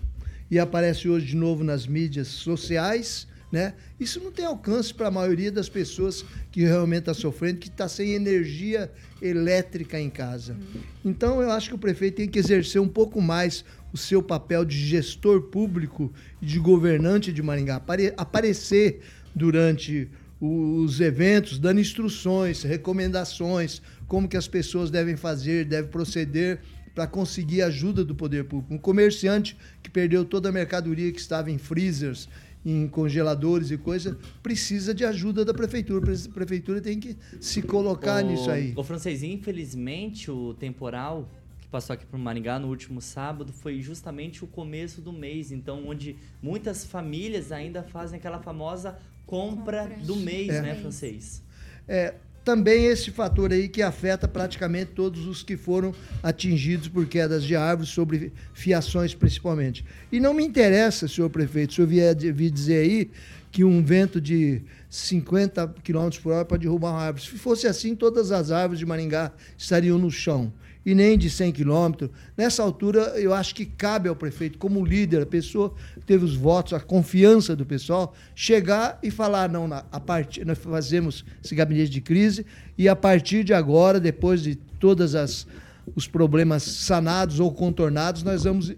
e 0.50 0.58
aparece 0.58 1.08
hoje 1.08 1.26
de 1.26 1.36
novo 1.36 1.62
nas 1.62 1.86
mídias 1.86 2.28
sociais 2.28 3.28
né? 3.50 3.74
Isso 3.98 4.20
não 4.20 4.30
tem 4.30 4.44
alcance 4.44 4.94
para 4.94 5.08
a 5.08 5.10
maioria 5.10 5.50
das 5.50 5.68
pessoas 5.68 6.24
que 6.52 6.62
realmente 6.62 7.00
está 7.00 7.14
sofrendo, 7.14 7.58
que 7.58 7.68
está 7.68 7.88
sem 7.88 8.12
energia 8.12 8.90
elétrica 9.20 9.98
em 9.98 10.08
casa. 10.08 10.56
Então, 11.04 11.42
eu 11.42 11.50
acho 11.50 11.70
que 11.70 11.74
o 11.74 11.78
prefeito 11.78 12.16
tem 12.16 12.28
que 12.28 12.38
exercer 12.38 12.80
um 12.80 12.88
pouco 12.88 13.20
mais 13.20 13.64
o 13.92 13.96
seu 13.96 14.22
papel 14.22 14.64
de 14.64 14.78
gestor 14.78 15.42
público 15.42 16.12
e 16.40 16.46
de 16.46 16.60
governante 16.60 17.32
de 17.32 17.42
Maringá, 17.42 17.76
apare 17.76 18.14
aparecer 18.16 19.00
durante 19.34 20.08
os 20.40 21.00
eventos, 21.00 21.58
dando 21.58 21.80
instruções, 21.80 22.62
recomendações, 22.62 23.82
como 24.06 24.28
que 24.28 24.36
as 24.36 24.48
pessoas 24.48 24.90
devem 24.90 25.16
fazer, 25.16 25.64
devem 25.64 25.90
proceder 25.90 26.60
para 26.94 27.06
conseguir 27.06 27.62
ajuda 27.62 28.04
do 28.04 28.14
poder 28.14 28.44
público. 28.44 28.74
Um 28.74 28.78
comerciante 28.78 29.56
que 29.82 29.90
perdeu 29.90 30.24
toda 30.24 30.48
a 30.48 30.52
mercadoria 30.52 31.10
que 31.12 31.20
estava 31.20 31.50
em 31.50 31.58
freezers 31.58 32.28
em 32.64 32.86
congeladores 32.86 33.70
e 33.70 33.78
coisa, 33.78 34.18
precisa 34.42 34.92
de 34.92 35.04
ajuda 35.04 35.44
da 35.44 35.54
prefeitura. 35.54 36.12
A 36.12 36.32
prefeitura 36.32 36.80
tem 36.80 37.00
que 37.00 37.16
se 37.40 37.62
colocar 37.62 38.22
o, 38.22 38.26
nisso 38.26 38.50
aí. 38.50 38.74
O 38.76 38.84
francês, 38.84 39.22
infelizmente, 39.22 40.30
o 40.30 40.54
temporal 40.54 41.28
que 41.60 41.68
passou 41.68 41.94
aqui 41.94 42.04
por 42.04 42.18
Maringá 42.18 42.58
no 42.58 42.68
último 42.68 43.00
sábado 43.00 43.52
foi 43.52 43.80
justamente 43.80 44.44
o 44.44 44.46
começo 44.46 45.00
do 45.00 45.12
mês, 45.12 45.50
então 45.52 45.88
onde 45.88 46.16
muitas 46.42 46.84
famílias 46.84 47.50
ainda 47.50 47.82
fazem 47.82 48.18
aquela 48.18 48.40
famosa 48.40 48.98
compra, 49.24 49.84
compra. 49.84 50.04
do 50.04 50.16
mês, 50.16 50.50
é. 50.50 50.60
né, 50.60 50.74
francês? 50.74 51.42
É, 51.88 52.14
também 52.44 52.86
esse 52.86 53.10
fator 53.10 53.52
aí 53.52 53.68
que 53.68 53.82
afeta 53.82 54.26
praticamente 54.26 54.92
todos 54.92 55.26
os 55.26 55.42
que 55.42 55.56
foram 55.56 55.94
atingidos 56.22 56.88
por 56.88 57.06
quedas 57.06 57.44
de 57.44 57.54
árvores, 57.54 57.90
sobre 57.90 58.32
fiações 58.54 59.14
principalmente. 59.14 59.84
E 60.10 60.18
não 60.18 60.32
me 60.32 60.44
interessa, 60.44 61.06
senhor 61.06 61.30
prefeito, 61.30 61.74
se 61.74 61.80
eu 61.80 61.86
vier 61.86 62.16
vir 62.16 62.50
dizer 62.50 62.78
aí 62.78 63.10
que 63.52 63.64
um 63.64 63.82
vento 63.82 64.20
de 64.20 64.62
50 64.88 65.74
km 65.82 66.08
por 66.22 66.32
hora 66.32 66.44
pode 66.44 66.62
derrubar 66.62 66.90
uma 66.90 67.00
árvore. 67.00 67.24
Se 67.24 67.30
fosse 67.30 67.66
assim, 67.66 67.94
todas 67.94 68.30
as 68.30 68.50
árvores 68.50 68.78
de 68.78 68.86
Maringá 68.86 69.32
estariam 69.58 69.98
no 69.98 70.10
chão. 70.10 70.52
E 70.84 70.94
nem 70.94 71.18
de 71.18 71.28
100 71.28 71.52
quilômetros. 71.52 72.10
Nessa 72.36 72.62
altura, 72.62 73.00
eu 73.16 73.34
acho 73.34 73.54
que 73.54 73.66
cabe 73.66 74.08
ao 74.08 74.16
prefeito, 74.16 74.58
como 74.58 74.84
líder, 74.84 75.22
a 75.22 75.26
pessoa 75.26 75.74
que 75.94 76.06
teve 76.06 76.24
os 76.24 76.34
votos, 76.34 76.72
a 76.72 76.80
confiança 76.80 77.54
do 77.54 77.66
pessoal, 77.66 78.14
chegar 78.34 78.98
e 79.02 79.10
falar: 79.10 79.48
não, 79.48 79.68
a 79.72 80.00
partir, 80.00 80.44
nós 80.44 80.58
fazemos 80.58 81.24
esse 81.44 81.54
gabinete 81.54 81.90
de 81.90 82.00
crise 82.00 82.46
e 82.76 82.88
a 82.88 82.96
partir 82.96 83.44
de 83.44 83.52
agora, 83.52 84.00
depois 84.00 84.42
de 84.42 84.54
todas 84.54 85.14
as 85.14 85.46
os 85.94 86.06
problemas 86.06 86.62
sanados 86.62 87.40
ou 87.40 87.52
contornados, 87.52 88.22
nós 88.22 88.44
vamos 88.44 88.72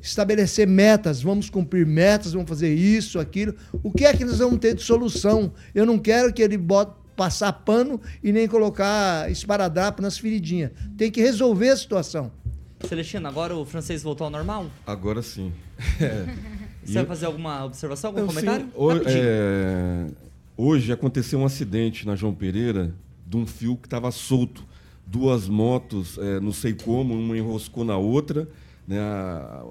estabelecer 0.00 0.66
metas, 0.66 1.20
vamos 1.22 1.50
cumprir 1.50 1.84
metas, 1.86 2.32
vamos 2.32 2.48
fazer 2.48 2.74
isso, 2.74 3.18
aquilo. 3.18 3.54
O 3.82 3.90
que 3.90 4.04
é 4.04 4.14
que 4.14 4.24
nós 4.24 4.38
vamos 4.38 4.58
ter 4.58 4.74
de 4.74 4.82
solução? 4.82 5.52
Eu 5.74 5.84
não 5.84 5.98
quero 5.98 6.32
que 6.32 6.42
ele 6.42 6.56
bote, 6.56 6.92
passar 7.20 7.52
pano 7.52 8.00
e 8.24 8.32
nem 8.32 8.48
colocar 8.48 9.30
esparadrapo 9.30 10.00
nas 10.00 10.16
feridinhas. 10.16 10.70
Tem 10.96 11.10
que 11.10 11.20
resolver 11.20 11.68
a 11.68 11.76
situação. 11.76 12.32
Celestino, 12.88 13.28
agora 13.28 13.54
o 13.54 13.66
francês 13.66 14.02
voltou 14.02 14.24
ao 14.24 14.30
normal? 14.30 14.70
Agora 14.86 15.20
sim. 15.20 15.52
É. 16.00 16.34
Você 16.82 16.94
vai 16.94 17.04
fazer 17.04 17.26
alguma 17.26 17.62
observação, 17.66 18.08
algum 18.08 18.20
Eu, 18.20 18.26
comentário? 18.26 18.64
Sim, 18.64 18.72
hoje, 18.74 19.04
é, 19.06 20.06
hoje 20.56 20.92
aconteceu 20.92 21.38
um 21.38 21.44
acidente 21.44 22.06
na 22.06 22.16
João 22.16 22.34
Pereira 22.34 22.94
de 23.26 23.36
um 23.36 23.46
fio 23.46 23.76
que 23.76 23.86
estava 23.86 24.10
solto. 24.10 24.64
Duas 25.06 25.46
motos, 25.46 26.16
é, 26.16 26.40
não 26.40 26.52
sei 26.52 26.72
como, 26.72 27.12
uma 27.12 27.36
enroscou 27.36 27.84
na 27.84 27.98
outra. 27.98 28.48
Né, 28.88 28.98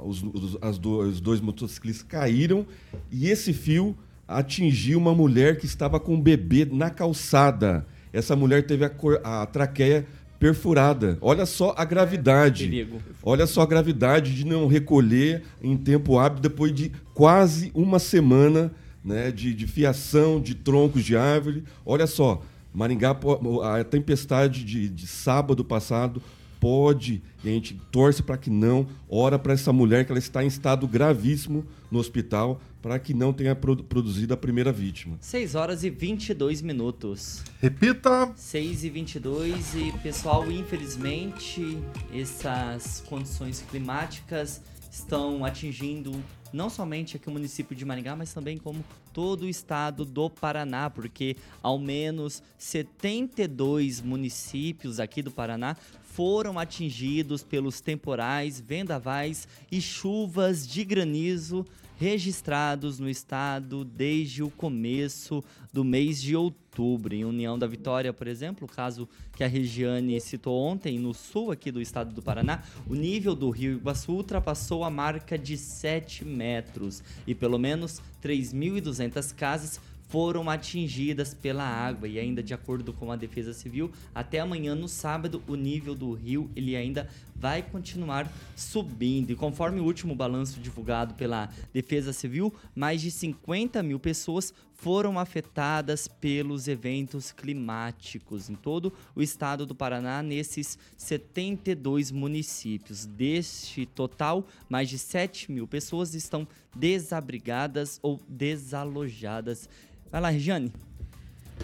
os, 0.05 0.21
os, 0.21 0.57
as 0.61 0.77
do, 0.77 0.99
os 0.99 1.19
dois 1.19 1.41
motociclistas 1.41 2.05
caíram 2.07 2.65
e 3.11 3.27
esse 3.27 3.53
fio 3.53 3.97
atingiu 4.29 4.99
uma 4.99 5.13
mulher 5.13 5.57
que 5.57 5.65
estava 5.65 5.99
com 5.99 6.13
um 6.13 6.21
bebê 6.21 6.65
na 6.71 6.91
calçada. 6.91 7.85
Essa 8.13 8.35
mulher 8.35 8.65
teve 8.65 8.85
a, 8.85 8.89
cor, 8.89 9.19
a 9.23 9.45
traqueia 9.47 10.05
perfurada. 10.39 11.17
Olha 11.19 11.45
só 11.47 11.73
a 11.75 11.83
gravidade. 11.83 12.65
Perigo. 12.65 13.01
Olha 13.23 13.47
só 13.47 13.63
a 13.63 13.65
gravidade 13.65 14.35
de 14.35 14.45
não 14.45 14.67
recolher 14.67 15.43
em 15.61 15.75
tempo 15.75 16.19
hábil 16.19 16.39
depois 16.39 16.73
de 16.73 16.91
quase 17.13 17.71
uma 17.73 17.97
semana 17.97 18.71
né, 19.03 19.31
de, 19.31 19.53
de 19.53 19.65
fiação 19.65 20.39
de 20.39 20.53
troncos 20.53 21.03
de 21.03 21.17
árvore. 21.17 21.63
Olha 21.83 22.05
só, 22.05 22.41
Maringá, 22.73 23.17
a 23.63 23.83
tempestade 23.83 24.63
de, 24.63 24.87
de 24.87 25.07
sábado 25.07 25.65
passado 25.65 26.21
pode, 26.59 27.21
e 27.43 27.49
a 27.49 27.51
gente 27.51 27.79
torce 27.91 28.21
para 28.21 28.37
que 28.37 28.49
não, 28.49 28.85
ora 29.09 29.39
para 29.39 29.53
essa 29.53 29.73
mulher 29.73 30.05
que 30.05 30.11
ela 30.11 30.19
está 30.19 30.43
em 30.43 30.47
estado 30.47 30.87
gravíssimo 30.87 31.65
no 31.91 31.99
hospital, 31.99 32.61
para 32.81 32.97
que 32.99 33.13
não 33.13 33.33
tenha 33.33 33.55
produ 33.55 33.83
produzido 33.83 34.33
a 34.33 34.37
primeira 34.37 34.71
vítima. 34.71 35.17
6 35.21 35.55
horas 35.55 35.83
e 35.83 35.89
22 35.89 36.61
minutos. 36.61 37.43
Repita. 37.59 38.31
6 38.35 38.83
e 38.83 38.89
22 38.89 39.75
e 39.75 39.91
pessoal, 40.03 40.49
infelizmente, 40.51 41.77
essas 42.13 43.03
condições 43.07 43.65
climáticas 43.69 44.61
estão 44.91 45.45
atingindo 45.45 46.11
não 46.51 46.69
somente 46.69 47.15
aqui 47.15 47.27
o 47.27 47.31
município 47.31 47.75
de 47.75 47.85
Maringá, 47.85 48.15
mas 48.15 48.33
também 48.33 48.57
como 48.57 48.83
todo 49.13 49.43
o 49.43 49.49
estado 49.49 50.03
do 50.03 50.29
Paraná, 50.29 50.89
porque 50.89 51.35
ao 51.61 51.77
menos 51.77 52.41
72 52.57 54.01
municípios 54.01 54.99
aqui 54.99 55.21
do 55.21 55.31
Paraná 55.31 55.75
foram 56.19 56.59
atingidos 56.59 57.43
pelos 57.43 57.79
temporais, 57.79 58.59
vendavais 58.59 59.47
e 59.71 59.79
chuvas 59.79 60.67
de 60.67 60.83
granizo 60.83 61.65
registrados 61.97 62.99
no 62.99 63.09
estado 63.09 63.85
desde 63.85 64.43
o 64.43 64.49
começo 64.49 65.41
do 65.71 65.81
mês 65.81 66.21
de 66.21 66.35
outubro. 66.35 67.15
Em 67.15 67.23
União 67.23 67.57
da 67.57 67.65
Vitória, 67.65 68.11
por 68.11 68.27
exemplo, 68.27 68.65
o 68.65 68.69
caso 68.69 69.07
que 69.33 69.45
a 69.45 69.47
Regiane 69.47 70.19
citou 70.19 70.61
ontem, 70.61 70.99
no 70.99 71.13
sul 71.13 71.51
aqui 71.51 71.71
do 71.71 71.81
estado 71.81 72.13
do 72.13 72.21
Paraná, 72.21 72.63
o 72.85 72.95
nível 72.95 73.33
do 73.33 73.49
rio 73.49 73.77
Iguaçu 73.77 74.11
ultrapassou 74.11 74.83
a 74.83 74.89
marca 74.89 75.37
de 75.37 75.55
7 75.55 76.25
metros 76.25 77.01
e 77.25 77.33
pelo 77.33 77.57
menos 77.57 78.01
3.200 78.21 79.33
casas 79.33 79.79
foram 80.09 80.49
atingidas 80.49 81.33
pela 81.33 81.63
água. 81.63 82.07
E 82.07 82.19
ainda 82.19 82.43
de 82.43 82.53
acordo 82.53 82.91
com 82.91 83.11
a 83.11 83.15
Defesa 83.15 83.53
Civil, 83.53 83.91
até 84.13 84.39
amanhã 84.39 84.75
no 84.75 84.87
sábado 84.87 85.41
o 85.47 85.55
nível 85.55 85.95
do 85.95 86.13
rio 86.13 86.49
ele 86.55 86.75
ainda 86.75 87.07
vai 87.39 87.61
continuar 87.61 88.31
subindo. 88.55 89.31
E 89.31 89.35
conforme 89.35 89.79
o 89.79 89.85
último 89.85 90.13
balanço 90.13 90.59
divulgado 90.59 91.13
pela 91.13 91.49
Defesa 91.73 92.11
Civil, 92.13 92.53
mais 92.75 93.01
de 93.01 93.09
50 93.09 93.81
mil 93.81 93.99
pessoas 93.99 94.53
foram 94.73 95.19
afetadas 95.19 96.07
pelos 96.07 96.67
eventos 96.67 97.31
climáticos 97.31 98.49
em 98.49 98.55
todo 98.55 98.93
o 99.13 99.21
estado 99.21 99.65
do 99.65 99.75
Paraná, 99.75 100.23
nesses 100.23 100.77
72 100.97 102.11
municípios. 102.11 103.05
Deste 103.05 103.85
total, 103.85 104.47
mais 104.69 104.89
de 104.89 104.97
7 104.97 105.51
mil 105.51 105.67
pessoas 105.67 106.13
estão 106.13 106.47
desabrigadas 106.75 107.99
ou 108.01 108.21
desalojadas 108.27 109.67
Vai 110.11 110.21
lá, 110.21 110.29
Regiane. 110.29 110.73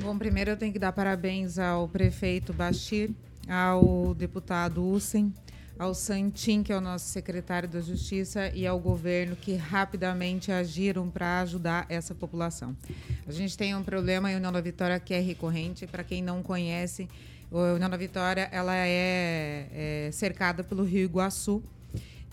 Bom, 0.02 0.18
primeiro 0.18 0.52
eu 0.52 0.58
tenho 0.58 0.72
que 0.72 0.78
dar 0.78 0.92
parabéns 0.92 1.58
ao 1.58 1.88
prefeito 1.88 2.54
Bashir, 2.54 3.10
ao 3.48 4.14
deputado 4.14 4.88
Ussen, 4.88 5.34
ao 5.78 5.94
Santin, 5.94 6.64
que 6.64 6.72
é 6.72 6.78
o 6.78 6.82
nosso 6.82 7.08
secretário 7.08 7.68
da 7.68 7.82
Justiça, 7.82 8.50
e 8.54 8.66
ao 8.66 8.80
governo 8.80 9.36
que 9.36 9.56
rapidamente 9.56 10.52
agiram 10.52 11.10
para 11.10 11.42
ajudar 11.42 11.86
essa 11.90 12.16
população. 12.16 12.76
A 13.28 13.32
gente 13.32 13.58
tem 13.58 13.76
um 13.76 13.84
problema 13.84 14.32
em 14.32 14.36
União 14.36 14.52
da 14.52 14.62
Vitória 14.62 15.00
que 15.00 15.14
é 15.14 15.20
recorrente. 15.20 15.86
Para 15.86 16.04
quem 16.04 16.22
não 16.22 16.42
conhece, 16.42 17.10
a 17.52 17.74
União 17.74 17.90
da 17.90 17.98
Vitória 17.98 18.50
ela 18.52 18.76
é, 18.76 19.68
é 20.08 20.10
cercada 20.12 20.64
pelo 20.64 20.84
Rio 20.84 21.04
Iguaçu, 21.04 21.62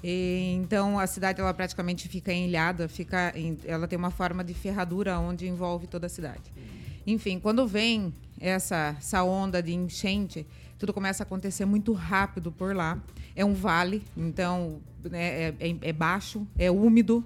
e, 0.02 0.54
então 0.56 0.98
a 0.98 1.06
cidade 1.06 1.40
ela 1.40 1.54
praticamente 1.54 2.08
fica 2.08 2.32
ilhada, 2.32 2.88
fica 2.88 3.32
ela 3.64 3.86
tem 3.86 3.96
uma 3.96 4.10
forma 4.10 4.42
de 4.42 4.52
ferradura 4.52 5.18
onde 5.18 5.46
envolve 5.46 5.86
toda 5.86 6.06
a 6.06 6.10
cidade. 6.10 6.52
Enfim, 7.06 7.38
quando 7.38 7.66
vem 7.66 8.12
essa, 8.40 8.96
essa 8.98 9.22
onda 9.22 9.62
de 9.62 9.72
enchente, 9.72 10.46
tudo 10.78 10.92
começa 10.92 11.22
a 11.22 11.24
acontecer 11.24 11.64
muito 11.64 11.92
rápido 11.92 12.50
por 12.50 12.74
lá. 12.74 13.00
É 13.34 13.44
um 13.44 13.54
vale, 13.54 14.02
então 14.16 14.80
né, 15.02 15.22
é, 15.22 15.54
é, 15.60 15.76
é, 15.80 15.92
baixo, 15.92 16.46
é 16.58 16.70
úmido, 16.70 17.24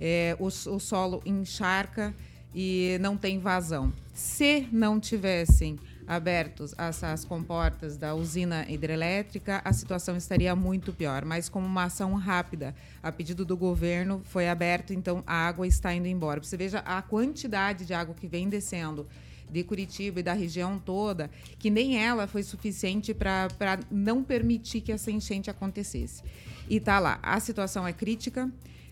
é, 0.00 0.36
o, 0.38 0.46
o 0.46 0.78
solo 0.78 1.22
encharca 1.26 2.14
e 2.54 2.96
não 3.00 3.16
tem 3.16 3.38
vazão. 3.38 3.92
Se 4.14 4.68
não 4.72 4.98
tivessem 4.98 5.78
abertos 6.08 6.74
as, 6.78 7.04
as 7.04 7.24
comportas 7.24 7.98
da 7.98 8.14
usina 8.14 8.64
hidrelétrica, 8.68 9.60
a 9.62 9.72
situação 9.74 10.16
estaria 10.16 10.56
muito 10.56 10.90
pior. 10.92 11.24
Mas 11.24 11.50
como 11.50 11.66
uma 11.66 11.84
ação 11.84 12.14
rápida, 12.14 12.74
a 13.02 13.12
pedido 13.12 13.44
do 13.44 13.56
governo, 13.56 14.22
foi 14.24 14.48
aberto, 14.48 14.94
então 14.94 15.22
a 15.26 15.46
água 15.46 15.66
está 15.66 15.92
indo 15.92 16.08
embora. 16.08 16.42
Você 16.42 16.56
veja 16.56 16.78
a 16.78 17.02
quantidade 17.02 17.84
de 17.84 17.92
água 17.92 18.14
que 18.14 18.26
vem 18.26 18.48
descendo 18.48 19.06
de 19.50 19.62
Curitiba 19.64 20.20
e 20.20 20.22
da 20.22 20.32
região 20.32 20.78
toda, 20.78 21.30
que 21.58 21.70
nem 21.70 22.02
ela 22.02 22.26
foi 22.26 22.42
suficiente 22.42 23.14
para 23.14 23.80
não 23.90 24.22
permitir 24.22 24.80
que 24.80 24.92
essa 24.92 25.10
enchente 25.10 25.50
acontecesse. 25.50 26.22
E 26.68 26.76
está 26.76 26.98
lá. 26.98 27.18
A 27.22 27.40
situação 27.40 27.86
é 27.86 27.92
crítica, 27.92 28.50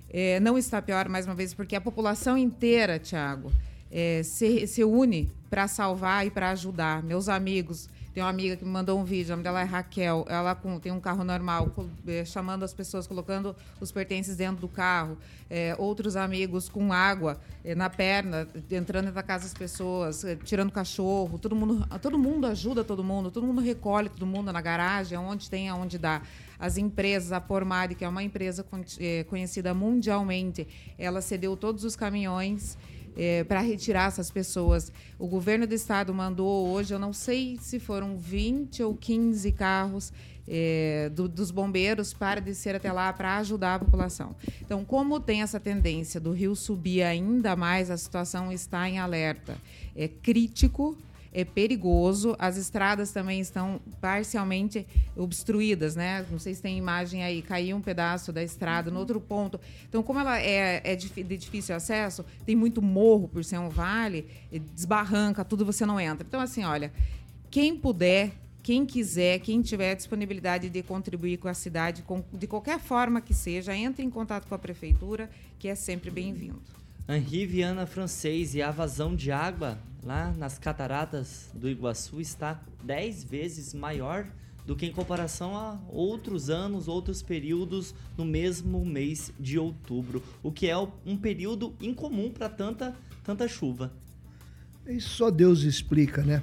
é, 0.09 0.41
não 0.41 0.57
está 0.57 0.81
pior, 0.81 1.09
mais 1.09 1.27
uma 1.27 1.35
vez, 1.35 1.53
porque 1.53 1.77
a 1.77 1.81
população 1.81 2.37
inteira, 2.39 2.99
Tiago, 2.99 3.53
é, 3.91 4.23
se, 4.23 4.67
se 4.67 4.85
une 4.85 5.31
para 5.49 5.69
salvar 5.69 6.27
e 6.27 6.31
para 6.31 6.51
ajudar. 6.51 7.03
Meus 7.03 7.29
amigos, 7.29 7.89
tem 8.17 8.23
uma 8.23 8.31
amiga 8.31 8.57
que 8.57 8.65
me 8.65 8.71
mandou 8.71 8.99
um 8.99 9.05
vídeo, 9.05 9.27
o 9.27 9.31
nome 9.33 9.43
dela 9.43 9.61
é 9.61 9.65
Raquel. 9.65 10.25
Ela 10.27 10.55
com, 10.55 10.81
tem 10.81 10.91
um 10.91 10.99
carro 10.99 11.23
normal, 11.23 11.71
é, 12.07 12.25
chamando 12.25 12.63
as 12.63 12.73
pessoas, 12.73 13.07
colocando 13.07 13.55
os 13.79 13.93
pertences 13.93 14.37
dentro 14.37 14.63
do 14.63 14.69
carro. 14.69 15.19
É, 15.51 15.77
outros 15.79 16.17
amigos 16.17 16.67
com 16.67 16.95
água 16.95 17.39
é, 17.63 17.75
na 17.75 17.91
perna, 17.91 18.49
entrando 18.71 19.13
na 19.13 19.23
casa 19.23 19.45
das 19.45 19.53
pessoas, 19.53 20.25
é, 20.25 20.35
tirando 20.35 20.73
cachorro. 20.73 21.39
Todo 21.39 21.55
mundo, 21.55 21.87
todo 22.01 22.19
mundo 22.19 22.47
ajuda 22.47 22.83
todo 22.83 23.05
mundo, 23.05 23.31
todo 23.31 23.47
mundo 23.47 23.61
recolhe 23.61 24.09
todo 24.09 24.25
mundo 24.25 24.51
na 24.51 24.63
garagem, 24.63 25.19
onde 25.19 25.51
tem, 25.51 25.69
aonde 25.69 25.99
dá. 25.99 26.23
As 26.59 26.79
empresas, 26.79 27.33
a 27.33 27.41
Pormade, 27.41 27.95
que 27.95 28.03
é 28.03 28.09
uma 28.09 28.23
empresa 28.23 28.65
é, 28.99 29.25
conhecida 29.25 29.75
mundialmente, 29.75 30.67
ela 30.97 31.21
cedeu 31.21 31.55
todos 31.55 31.85
os 31.85 31.95
caminhões 31.95 32.79
é, 33.17 33.43
para 33.45 33.61
retirar 33.61 34.09
essas 34.09 34.31
pessoas. 34.31 34.93
O 35.19 35.27
governo 35.27 35.67
do 35.67 35.75
estado 35.75 36.13
mandou 36.13 36.69
hoje, 36.69 36.93
eu 36.93 36.99
não 36.99 37.13
sei 37.13 37.59
se 37.61 37.81
foram 37.81 38.17
20 38.17 38.83
ou 38.83 38.95
15 38.95 39.51
carros 39.53 40.13
é, 40.49 41.11
do, 41.13 41.29
dos 41.29 41.51
bombeiros 41.51 42.13
para 42.13 42.41
descer 42.41 42.75
até 42.75 42.93
lá 42.93 43.13
para 43.13 43.39
ajudar 43.39 43.77
a 43.77 43.79
população. 43.79 44.37
Então, 44.61 44.85
como 44.85 45.19
tem 45.19 45.43
essa 45.43 45.59
tendência 45.59 46.21
do 46.21 46.33
rio 46.33 46.55
subir 46.55 47.03
ainda 47.03 47.57
mais, 47.57 47.91
a 47.91 47.97
situação 47.97 48.53
está 48.53 48.89
em 48.89 48.99
alerta. 48.99 49.57
É 49.95 50.07
crítico 50.07 50.97
é 51.33 51.45
perigoso. 51.45 52.35
As 52.39 52.57
estradas 52.57 53.13
também 53.13 53.41
estão 53.41 53.81
parcialmente 54.01 54.87
obstruídas, 55.17 55.97
né? 55.97 56.25
Não 56.31 56.39
sei 56.39 56.55
se 56.55 56.63
tem 56.63 56.79
imagem 56.79 57.23
aí, 57.23 57.43
caiu 57.43 57.77
um 57.77 57.81
pedaço 57.81 58.33
da 58.33 58.43
estrada 58.43 58.91
no 58.91 58.99
outro 58.99 59.21
ponto. 59.21 59.61
Então, 59.89 60.03
como 60.03 60.21
ela 60.21 60.41
é, 60.41 60.81
é 60.85 60.97
de 60.97 61.37
difícil 61.37 61.75
acesso, 61.75 62.25
tem 62.45 62.57
muito 62.57 62.81
morro 62.81 63.29
por 63.29 63.45
ser 63.45 63.59
um 63.59 63.69
vale, 63.69 64.27
desbarranca, 64.75 65.45
tudo 65.45 65.65
você 65.65 65.85
não 65.85 66.01
entra. 66.01 66.27
Então, 66.27 66.41
assim, 66.41 66.65
olha, 66.65 66.93
quem 67.51 67.77
puder 67.77 68.33
quem 68.67 68.85
quiser, 68.85 69.39
quem 69.39 69.63
tiver 69.63 69.95
disponibilidade 69.95 70.69
de 70.69 70.83
contribuir 70.83 71.37
com 71.37 71.47
a 71.47 71.55
cidade, 71.55 72.03
com, 72.03 72.25
de 72.33 72.49
qualquer 72.49 72.81
forma 72.81 73.21
que 73.21 73.33
seja, 73.33 73.73
entre 73.77 74.05
em 74.05 74.11
contato 74.11 74.49
com 74.49 74.57
a 74.57 74.59
prefeitura, 74.59 75.31
que 75.57 75.69
é 75.69 75.77
sempre 75.77 76.11
bem-vindo. 76.11 76.61
Henri 77.09 77.47
Viana 77.47 77.87
Francês 77.87 78.57
e 78.57 78.61
a 78.61 78.73
vazão 78.73 79.15
de 79.15 79.31
água 79.31 79.79
lá 80.03 80.33
nas 80.33 80.59
cataratas 80.59 81.49
do 81.55 81.69
Iguaçu 81.69 82.21
está 82.21 82.61
10 82.83 83.23
vezes 83.23 83.73
maior 83.73 84.27
do 84.67 84.75
que 84.75 84.87
em 84.87 84.91
comparação 84.91 85.57
a 85.57 85.79
outros 85.89 86.51
anos, 86.51 86.89
outros 86.89 87.23
períodos 87.23 87.95
no 88.19 88.25
mesmo 88.25 88.85
mês 88.85 89.33
de 89.39 89.57
outubro, 89.57 90.21
o 90.43 90.51
que 90.51 90.69
é 90.69 90.77
um 90.77 91.17
período 91.17 91.73
incomum 91.81 92.29
para 92.29 92.49
tanta, 92.49 92.93
tanta 93.23 93.47
chuva. 93.47 93.93
Isso 94.85 95.11
só 95.11 95.31
Deus 95.31 95.63
explica, 95.63 96.23
né? 96.25 96.43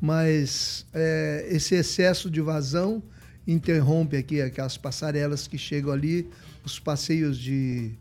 Mas 0.00 0.86
é, 0.94 1.46
esse 1.50 1.74
excesso 1.74 2.30
de 2.30 2.40
vazão 2.40 3.02
interrompe 3.46 4.16
aqui 4.16 4.40
aquelas 4.40 4.78
passarelas 4.78 5.46
que 5.46 5.58
chegam 5.58 5.92
ali, 5.92 6.30
os 6.64 6.78
passeios 6.78 7.38
de 7.38 7.92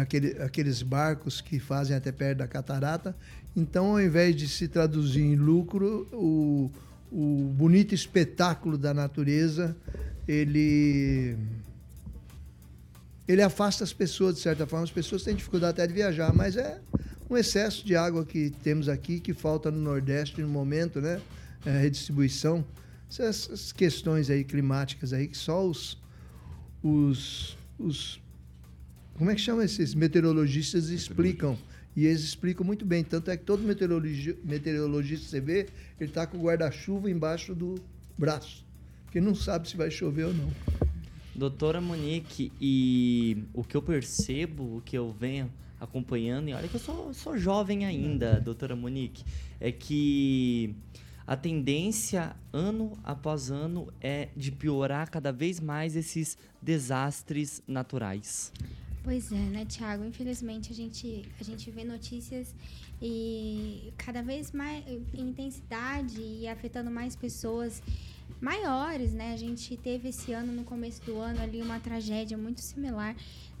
aqueles 0.00 0.82
barcos 0.82 1.40
que 1.40 1.58
fazem 1.58 1.96
até 1.96 2.12
perto 2.12 2.38
da 2.38 2.46
catarata. 2.46 3.16
Então, 3.56 3.92
ao 3.92 4.00
invés 4.00 4.36
de 4.36 4.48
se 4.48 4.68
traduzir 4.68 5.22
em 5.22 5.36
lucro, 5.36 6.06
o, 6.12 6.70
o 7.10 7.52
bonito 7.54 7.94
espetáculo 7.94 8.76
da 8.76 8.92
natureza, 8.92 9.76
ele 10.28 11.36
ele 13.26 13.42
afasta 13.42 13.82
as 13.82 13.92
pessoas 13.92 14.36
de 14.36 14.40
certa 14.40 14.66
forma. 14.66 14.84
As 14.84 14.90
pessoas 14.90 15.22
têm 15.22 15.34
dificuldade 15.34 15.72
até 15.72 15.86
de 15.86 15.94
viajar, 15.94 16.32
mas 16.32 16.56
é 16.56 16.80
um 17.28 17.36
excesso 17.36 17.84
de 17.84 17.96
água 17.96 18.24
que 18.24 18.50
temos 18.62 18.88
aqui 18.88 19.18
que 19.18 19.34
falta 19.34 19.70
no 19.70 19.78
Nordeste 19.78 20.40
no 20.40 20.48
momento, 20.48 21.00
né? 21.00 21.20
É, 21.64 21.80
redistribuição, 21.80 22.64
essas 23.10 23.72
questões 23.72 24.30
aí 24.30 24.44
climáticas 24.44 25.12
aí 25.12 25.26
que 25.26 25.36
só 25.36 25.66
os, 25.66 25.98
os, 26.82 27.56
os 27.76 28.20
como 29.16 29.30
é 29.30 29.34
que 29.34 29.40
chama 29.40 29.64
esses 29.64 29.94
meteorologistas 29.94 30.90
explicam 30.90 31.58
e 31.96 32.04
eles 32.04 32.22
explicam 32.22 32.64
muito 32.64 32.84
bem. 32.84 33.02
Tanto 33.02 33.30
é 33.30 33.36
que 33.36 33.44
todo 33.44 33.62
meteorologi 33.62 34.36
meteorologista 34.44 35.26
você 35.26 35.40
vê, 35.40 35.66
ele 35.98 36.10
está 36.10 36.26
com 36.26 36.36
o 36.36 36.42
guarda-chuva 36.42 37.10
embaixo 37.10 37.54
do 37.54 37.76
braço, 38.18 38.64
porque 39.04 39.20
não 39.20 39.34
sabe 39.34 39.68
se 39.68 39.76
vai 39.76 39.90
chover 39.90 40.24
ou 40.24 40.34
não. 40.34 40.50
Doutora 41.34 41.80
Monique, 41.80 42.52
e 42.60 43.44
o 43.52 43.64
que 43.64 43.76
eu 43.76 43.82
percebo, 43.82 44.76
o 44.76 44.82
que 44.82 44.96
eu 44.96 45.14
venho 45.18 45.50
acompanhando, 45.80 46.48
e 46.48 46.54
olha 46.54 46.68
que 46.68 46.76
eu 46.76 46.80
sou, 46.80 47.12
sou 47.12 47.36
jovem 47.36 47.84
ainda, 47.84 48.40
doutora 48.40 48.74
Monique, 48.74 49.22
é 49.60 49.70
que 49.70 50.74
a 51.26 51.36
tendência, 51.36 52.34
ano 52.52 52.92
após 53.04 53.50
ano, 53.50 53.92
é 54.00 54.28
de 54.36 54.50
piorar 54.50 55.10
cada 55.10 55.32
vez 55.32 55.60
mais 55.60 55.96
esses 55.96 56.38
desastres 56.62 57.62
naturais. 57.66 58.52
Pois 59.06 59.30
é, 59.30 59.36
né, 59.36 59.64
Tiago? 59.64 60.04
Infelizmente 60.04 60.72
a 60.72 60.74
gente, 60.74 61.30
a 61.38 61.44
gente 61.44 61.70
vê 61.70 61.84
notícias 61.84 62.52
e 63.00 63.92
cada 63.96 64.20
vez 64.20 64.50
mais 64.50 64.84
em 65.14 65.28
intensidade 65.28 66.20
e 66.20 66.48
afetando 66.48 66.90
mais 66.90 67.14
pessoas 67.14 67.80
maiores, 68.40 69.12
né? 69.12 69.32
A 69.32 69.36
gente 69.36 69.76
teve 69.76 70.08
esse 70.08 70.32
ano, 70.32 70.52
no 70.52 70.64
começo 70.64 71.00
do 71.04 71.20
ano, 71.20 71.40
ali 71.40 71.62
uma 71.62 71.78
tragédia 71.78 72.36
muito 72.36 72.60
similar 72.60 73.14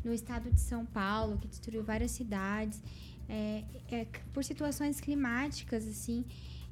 no 0.04 0.12
estado 0.12 0.50
de 0.50 0.60
São 0.60 0.84
Paulo, 0.84 1.38
que 1.38 1.46
destruiu 1.46 1.84
várias 1.84 2.10
cidades, 2.10 2.82
é, 3.28 3.62
é, 3.88 4.04
por 4.34 4.42
situações 4.42 5.00
climáticas, 5.00 5.86
assim, 5.86 6.24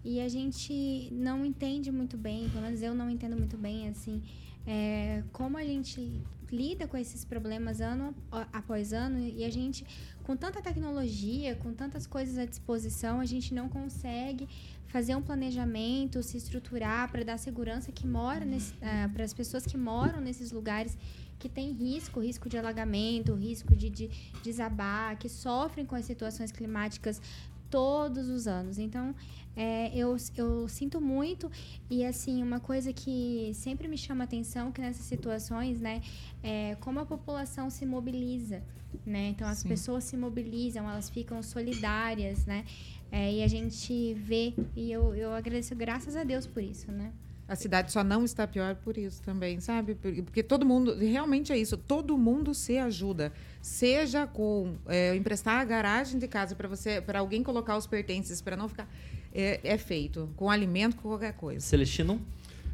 e 0.04 0.20
a 0.20 0.28
gente 0.28 1.10
não 1.12 1.46
entende 1.46 1.92
muito 1.92 2.16
bem, 2.16 2.48
pelo 2.48 2.62
menos 2.62 2.82
eu 2.82 2.92
não 2.92 3.08
entendo 3.08 3.36
muito 3.36 3.56
bem, 3.56 3.88
assim, 3.88 4.20
é, 4.66 5.22
como 5.32 5.56
a 5.56 5.64
gente 5.64 6.20
lida 6.50 6.86
com 6.86 6.96
esses 6.96 7.24
problemas 7.24 7.80
ano 7.80 8.14
após 8.52 8.92
ano 8.92 9.18
e 9.18 9.44
a 9.44 9.50
gente, 9.50 9.84
com 10.22 10.36
tanta 10.36 10.60
tecnologia, 10.62 11.54
com 11.56 11.72
tantas 11.72 12.06
coisas 12.06 12.38
à 12.38 12.44
disposição, 12.44 13.20
a 13.20 13.24
gente 13.24 13.52
não 13.54 13.68
consegue 13.68 14.48
fazer 14.86 15.16
um 15.16 15.22
planejamento, 15.22 16.22
se 16.22 16.36
estruturar 16.36 17.10
para 17.10 17.24
dar 17.24 17.38
segurança 17.38 17.90
que 17.90 18.06
mora 18.06 18.44
uh, 18.44 18.58
é, 18.80 19.08
para 19.08 19.24
as 19.24 19.34
pessoas 19.34 19.66
que 19.66 19.76
moram 19.76 20.20
nesses 20.20 20.52
lugares 20.52 20.96
que 21.38 21.48
tem 21.48 21.72
risco, 21.72 22.20
risco 22.20 22.48
de 22.48 22.56
alagamento, 22.56 23.34
risco 23.34 23.74
de, 23.74 23.90
de 23.90 24.08
desabar, 24.42 25.18
que 25.18 25.28
sofrem 25.28 25.84
com 25.84 25.96
as 25.96 26.04
situações 26.04 26.52
climáticas 26.52 27.20
todos 27.68 28.28
os 28.28 28.46
anos. 28.46 28.78
Então, 28.78 29.14
é, 29.56 29.96
eu, 29.96 30.16
eu 30.36 30.68
sinto 30.68 31.00
muito 31.00 31.50
e 31.88 32.04
assim 32.04 32.42
uma 32.42 32.60
coisa 32.60 32.92
que 32.92 33.52
sempre 33.54 33.86
me 33.86 33.96
chama 33.96 34.24
atenção 34.24 34.72
que 34.72 34.80
nessas 34.80 35.06
situações, 35.06 35.80
né, 35.80 36.02
é 36.42 36.76
como 36.80 37.00
a 37.00 37.06
população 37.06 37.70
se 37.70 37.86
mobiliza, 37.86 38.62
né? 39.06 39.28
Então 39.28 39.48
as 39.48 39.58
Sim. 39.58 39.68
pessoas 39.68 40.04
se 40.04 40.16
mobilizam, 40.16 40.88
elas 40.88 41.08
ficam 41.08 41.42
solidárias, 41.42 42.46
né? 42.46 42.64
É, 43.10 43.32
e 43.32 43.42
a 43.42 43.48
gente 43.48 44.14
vê 44.14 44.54
e 44.74 44.90
eu, 44.90 45.14
eu 45.14 45.32
agradeço 45.32 45.74
graças 45.74 46.16
a 46.16 46.24
Deus 46.24 46.46
por 46.46 46.62
isso, 46.62 46.90
né? 46.90 47.12
A 47.46 47.54
cidade 47.54 47.92
só 47.92 48.02
não 48.02 48.24
está 48.24 48.46
pior 48.46 48.74
por 48.74 48.96
isso 48.96 49.20
também, 49.22 49.60
sabe? 49.60 49.94
Porque 49.94 50.42
todo 50.42 50.64
mundo, 50.64 50.96
realmente 50.96 51.52
é 51.52 51.58
isso, 51.58 51.76
todo 51.76 52.16
mundo 52.16 52.54
se 52.54 52.78
ajuda. 52.78 53.32
Seja 53.60 54.26
com 54.26 54.76
é, 54.86 55.14
emprestar 55.14 55.60
a 55.60 55.64
garagem 55.64 56.18
de 56.18 56.26
casa 56.26 56.56
para 56.56 56.66
você, 56.66 57.02
para 57.02 57.18
alguém 57.18 57.42
colocar 57.42 57.76
os 57.76 57.86
pertences, 57.86 58.40
para 58.40 58.56
não 58.56 58.66
ficar. 58.66 58.88
É, 59.34 59.60
é, 59.64 59.76
feito, 59.76 60.30
com 60.36 60.48
alimento, 60.48 60.96
com 60.96 61.08
qualquer 61.08 61.32
coisa. 61.32 61.60
Celestino? 61.60 62.20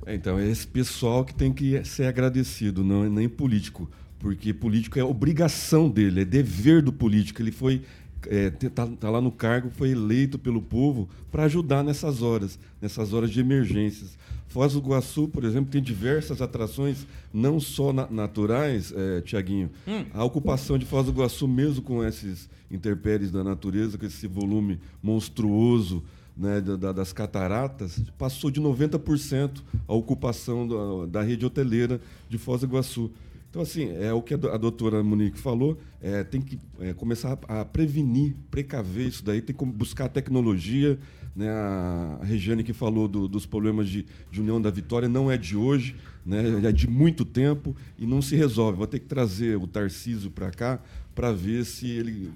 É, 0.05 0.15
então, 0.15 0.39
é 0.39 0.47
esse 0.47 0.67
pessoal 0.67 1.25
que 1.25 1.35
tem 1.35 1.53
que 1.53 1.83
ser 1.85 2.05
agradecido, 2.05 2.85
não 2.85 3.05
é 3.05 3.09
nem 3.09 3.29
político. 3.29 3.91
Porque 4.19 4.53
político 4.53 4.99
é 4.99 5.05
obrigação 5.05 5.89
dele, 5.89 6.21
é 6.21 6.25
dever 6.25 6.83
do 6.83 6.93
político. 6.93 7.41
Ele 7.41 7.51
foi 7.51 7.83
está 8.23 8.67
é, 8.67 8.71
tá, 8.71 8.87
tá 8.87 9.11
lá 9.11 9.21
no 9.21 9.33
cargo, 9.33 9.71
foi 9.71 9.93
eleito 9.93 10.39
pelo 10.39 10.61
povo 10.61 11.09
para 11.31 11.45
ajudar 11.45 11.83
nessas 11.83 12.21
horas, 12.21 12.59
nessas 12.81 13.13
horas 13.13 13.31
de 13.31 13.41
emergências. 13.41 14.19
Foz 14.49 14.73
do 14.73 14.81
Iguaçu, 14.81 15.29
por 15.29 15.45
exemplo, 15.45 15.71
tem 15.71 15.81
diversas 15.81 16.43
atrações, 16.43 17.07
não 17.33 17.61
só 17.61 17.93
na, 17.93 18.11
naturais, 18.11 18.93
é, 18.95 19.21
Tiaguinho. 19.21 19.71
Hum. 19.87 20.05
A 20.13 20.25
ocupação 20.25 20.77
de 20.77 20.85
Foz 20.85 21.07
do 21.07 21.13
Iguaçu, 21.13 21.47
mesmo 21.47 21.83
com 21.83 22.05
esses 22.05 22.51
intempéries 22.71 23.31
da 23.31 23.45
natureza, 23.45 23.97
com 23.97 24.05
esse 24.05 24.27
volume 24.27 24.81
monstruoso 25.03 26.03
né, 26.41 26.59
da, 26.59 26.91
das 26.91 27.13
cataratas, 27.13 28.03
passou 28.17 28.51
de 28.51 28.61
90% 28.63 29.63
a 29.87 29.93
ocupação 29.93 31.07
da, 31.07 31.21
rede 31.21 31.45
hoteleira 31.45 32.01
de 32.31 32.39
Foz 32.39 32.63
do 32.63 32.67
Iguaçu. 32.67 33.11
Então, 33.51 33.61
assim, 33.61 33.91
é 34.01 34.13
o 34.13 34.23
que 34.23 34.33
a 34.33 34.57
doutora 34.57 35.03
Monique 35.03 35.39
falou, 35.39 35.77
é, 36.01 36.25
tem 36.25 36.41
que 36.41 36.59
é, 36.79 36.95
começar 36.95 37.37
a 37.47 37.65
prevenir, 37.65 38.35
precaver 38.51 39.09
isso 39.09 39.25
daí, 39.25 39.43
tem 39.43 39.55
que 39.55 39.65
buscar 39.67 40.09
tecnologia. 40.09 40.99
Né? 41.37 41.51
A 41.51 42.21
Regiane 42.23 42.65
que 42.65 42.73
falou 42.73 43.07
do, 43.07 43.29
dos 43.29 43.45
problemas 43.45 43.89
de, 43.89 44.07
de, 44.31 44.41
União 44.41 44.63
da 44.63 44.71
Vitória 44.71 45.09
não 45.09 45.31
é 45.31 45.37
de 45.37 45.57
hoje, 45.57 45.97
né? 46.25 46.43
é 46.65 46.73
de 46.73 46.89
muito 46.89 47.25
tempo 47.25 47.77
e 47.99 48.07
não 48.07 48.23
se 48.23 48.35
resolve. 48.35 48.79
Vou 48.79 48.87
ter 48.87 49.01
que 49.01 49.07
trazer 49.07 49.57
o 49.57 49.67
Tarcísio 49.67 50.31
para 50.31 50.51
cá 50.51 50.81
para 51.15 51.33
ver 51.33 51.65
se 51.65 51.91
ele 51.91 52.31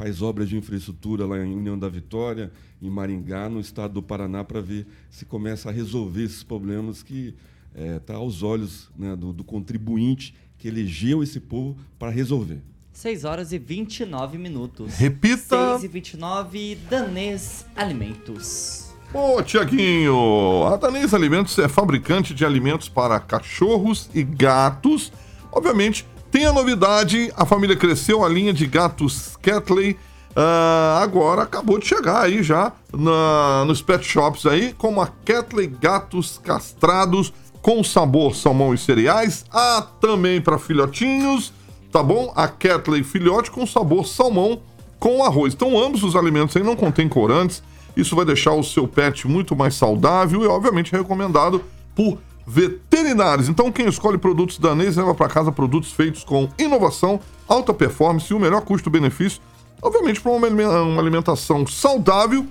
faz 0.00 0.22
obras 0.22 0.48
de 0.48 0.56
infraestrutura 0.56 1.26
lá 1.26 1.36
em 1.44 1.54
União 1.54 1.78
da 1.78 1.86
Vitória, 1.86 2.50
em 2.80 2.88
Maringá, 2.88 3.50
no 3.50 3.60
estado 3.60 3.92
do 3.92 4.02
Paraná, 4.02 4.42
para 4.42 4.62
ver 4.62 4.86
se 5.10 5.26
começa 5.26 5.68
a 5.68 5.72
resolver 5.72 6.22
esses 6.22 6.42
problemas 6.42 7.02
que 7.02 7.34
está 7.74 7.84
é, 7.84 7.98
tá 7.98 8.14
aos 8.14 8.42
olhos 8.42 8.88
né, 8.96 9.14
do, 9.14 9.30
do 9.30 9.44
contribuinte 9.44 10.34
que 10.56 10.68
elegeu 10.68 11.22
esse 11.22 11.38
povo 11.38 11.76
para 11.98 12.10
resolver. 12.10 12.62
6 12.94 13.24
horas 13.26 13.52
e 13.52 13.58
29 13.58 14.38
minutos. 14.38 14.94
Repita! 14.94 15.72
6 15.72 15.84
e 15.84 15.88
29, 15.88 16.78
Danês 16.88 17.66
Alimentos. 17.76 18.94
Ô, 19.12 19.42
Tiaguinho, 19.42 20.64
a 20.64 20.78
Danês 20.78 21.12
Alimentos 21.12 21.58
é 21.58 21.68
fabricante 21.68 22.32
de 22.32 22.46
alimentos 22.46 22.88
para 22.88 23.20
cachorros 23.20 24.08
e 24.14 24.22
gatos. 24.22 25.12
Obviamente, 25.52 26.06
tem 26.40 26.46
a 26.46 26.54
novidade, 26.54 27.30
a 27.36 27.44
família 27.44 27.76
cresceu, 27.76 28.24
a 28.24 28.28
linha 28.28 28.50
de 28.50 28.66
gatos 28.66 29.36
Catley 29.42 29.98
uh, 30.30 31.02
agora 31.02 31.42
acabou 31.42 31.78
de 31.78 31.86
chegar 31.86 32.22
aí 32.22 32.42
já 32.42 32.72
na, 32.90 33.66
nos 33.66 33.82
pet 33.82 34.02
shops 34.02 34.46
aí, 34.46 34.72
como 34.72 35.02
a 35.02 35.06
Catley 35.06 35.66
Gatos 35.66 36.40
Castrados, 36.42 37.30
com 37.60 37.84
sabor 37.84 38.34
salmão 38.34 38.72
e 38.72 38.78
cereais. 38.78 39.44
Há 39.52 39.86
também 40.00 40.40
para 40.40 40.58
filhotinhos, 40.58 41.52
tá 41.92 42.02
bom? 42.02 42.32
A 42.34 42.48
Catley 42.48 43.02
filhote 43.02 43.50
com 43.50 43.66
sabor 43.66 44.06
salmão 44.06 44.62
com 44.98 45.22
arroz. 45.22 45.52
Então, 45.52 45.78
ambos 45.78 46.02
os 46.02 46.16
alimentos 46.16 46.56
aí 46.56 46.62
não 46.62 46.74
contêm 46.74 47.06
corantes. 47.06 47.62
Isso 47.94 48.16
vai 48.16 48.24
deixar 48.24 48.54
o 48.54 48.62
seu 48.62 48.88
pet 48.88 49.28
muito 49.28 49.54
mais 49.54 49.74
saudável 49.74 50.42
e, 50.42 50.46
obviamente, 50.46 50.90
recomendado 50.90 51.62
por 51.94 52.16
veterinários. 52.46 53.48
Então, 53.48 53.70
quem 53.70 53.86
escolhe 53.86 54.18
produtos 54.18 54.58
danês 54.58 54.96
leva 54.96 55.14
para 55.14 55.28
casa 55.28 55.52
produtos 55.52 55.92
feitos 55.92 56.24
com 56.24 56.48
inovação, 56.58 57.20
alta 57.48 57.72
performance 57.72 58.32
e 58.32 58.36
o 58.36 58.40
melhor 58.40 58.62
custo-benefício. 58.62 59.40
Obviamente, 59.82 60.20
para 60.20 60.32
uma 60.32 61.00
alimentação 61.00 61.66
saudável, 61.66 62.46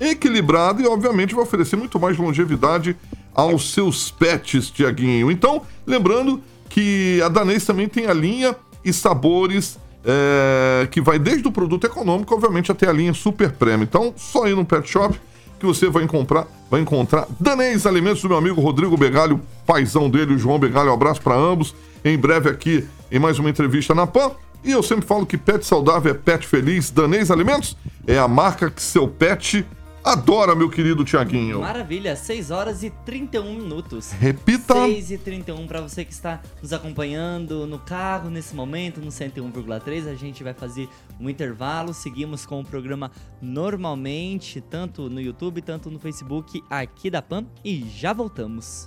equilibrada 0.00 0.82
e, 0.82 0.86
obviamente, 0.86 1.34
vai 1.34 1.44
oferecer 1.44 1.76
muito 1.76 1.98
mais 1.98 2.16
longevidade 2.16 2.96
aos 3.34 3.72
seus 3.72 4.10
pets, 4.10 4.70
Tiaguinho. 4.70 5.30
Então, 5.30 5.62
lembrando 5.86 6.42
que 6.68 7.20
a 7.22 7.28
Danês 7.28 7.64
também 7.64 7.88
tem 7.88 8.06
a 8.06 8.12
linha 8.12 8.54
e 8.84 8.92
sabores 8.92 9.78
é, 10.04 10.86
que 10.90 11.00
vai 11.00 11.18
desde 11.18 11.48
o 11.48 11.52
produto 11.52 11.86
econômico, 11.86 12.34
obviamente, 12.34 12.70
até 12.70 12.88
a 12.88 12.92
linha 12.92 13.14
super 13.14 13.52
prêmio. 13.52 13.84
Então, 13.84 14.12
só 14.16 14.46
ir 14.46 14.54
no 14.54 14.64
pet 14.64 14.88
shop 14.88 15.18
que 15.64 15.78
você 15.78 15.88
vai 15.88 16.04
encontrar, 16.04 16.46
vai 16.70 16.80
encontrar 16.82 17.26
Danês 17.40 17.86
Alimentos 17.86 18.20
do 18.20 18.28
meu 18.28 18.36
amigo 18.36 18.60
Rodrigo 18.60 18.96
Begalho, 18.96 19.40
paizão 19.66 20.10
dele, 20.10 20.34
o 20.34 20.38
João 20.38 20.58
Begalho. 20.58 20.90
Um 20.90 20.94
abraço 20.94 21.22
para 21.22 21.34
ambos. 21.34 21.74
Em 22.04 22.18
breve 22.18 22.50
aqui 22.50 22.86
em 23.10 23.18
mais 23.18 23.38
uma 23.38 23.48
entrevista 23.48 23.94
na 23.94 24.06
PAN. 24.06 24.32
E 24.62 24.70
eu 24.70 24.82
sempre 24.82 25.06
falo 25.06 25.24
que 25.24 25.38
pet 25.38 25.64
saudável 25.64 26.12
é 26.12 26.14
pet 26.14 26.46
feliz. 26.46 26.90
Danês 26.90 27.30
Alimentos 27.30 27.76
é 28.06 28.18
a 28.18 28.28
marca 28.28 28.70
que 28.70 28.82
seu 28.82 29.08
pet 29.08 29.64
adora, 30.04 30.54
meu 30.54 30.68
querido 30.68 31.04
Tiaguinho. 31.04 31.60
Maravilha, 31.60 32.14
6 32.14 32.50
horas 32.50 32.82
e 32.82 32.90
31 32.90 33.54
minutos. 33.54 34.12
Repita. 34.12 34.74
6 34.74 35.10
e 35.12 35.18
31 35.18 35.66
para 35.66 35.80
você 35.80 36.04
que 36.04 36.12
está 36.12 36.42
nos 36.62 36.72
acompanhando 36.72 37.66
no 37.66 37.78
carro 37.78 38.28
nesse 38.28 38.54
momento, 38.54 39.00
no 39.00 39.08
101,3. 39.08 40.08
A 40.10 40.14
gente 40.14 40.44
vai 40.44 40.52
fazer 40.52 40.88
um 41.18 41.30
intervalo. 41.30 41.94
Seguimos 41.94 42.44
com 42.44 42.60
o 42.60 42.64
programa 42.64 43.10
normalmente, 43.40 44.60
tanto 44.60 45.08
no 45.08 45.20
YouTube, 45.20 45.62
tanto 45.62 45.90
no 45.90 45.98
Facebook 45.98 46.62
aqui 46.68 47.08
da 47.08 47.22
PAN. 47.22 47.46
E 47.64 47.88
já 47.88 48.12
voltamos. 48.12 48.86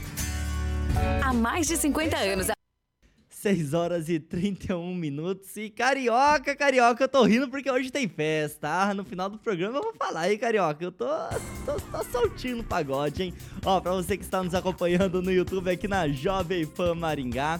Há 1.23 1.33
mais 1.33 1.67
de 1.67 1.77
50 1.77 2.17
anos. 2.17 2.47
6 3.41 3.73
horas 3.73 4.07
e 4.07 4.19
31 4.19 4.93
minutos. 4.93 5.57
E 5.57 5.69
carioca, 5.69 6.55
carioca, 6.55 7.03
eu 7.03 7.09
tô 7.09 7.23
rindo 7.23 7.49
porque 7.49 7.71
hoje 7.71 7.91
tem 7.91 8.07
festa. 8.07 8.67
Ah, 8.69 8.93
no 8.93 9.03
final 9.03 9.29
do 9.29 9.39
programa 9.39 9.79
eu 9.79 9.81
vou 9.81 9.93
falar 9.95 10.21
aí, 10.21 10.37
carioca. 10.37 10.83
Eu 10.83 10.91
tô, 10.91 11.07
tô, 11.65 11.73
tô 11.79 12.03
soltinho 12.11 12.57
no 12.57 12.63
pagode, 12.63 13.23
hein? 13.23 13.33
Ó, 13.65 13.79
pra 13.79 13.93
você 13.93 14.15
que 14.15 14.23
está 14.23 14.43
nos 14.43 14.53
acompanhando 14.53 15.21
no 15.21 15.31
YouTube 15.31 15.71
aqui 15.71 15.87
na 15.87 16.07
Jovem 16.07 16.67
Pan 16.67 16.93
Maringá. 16.93 17.59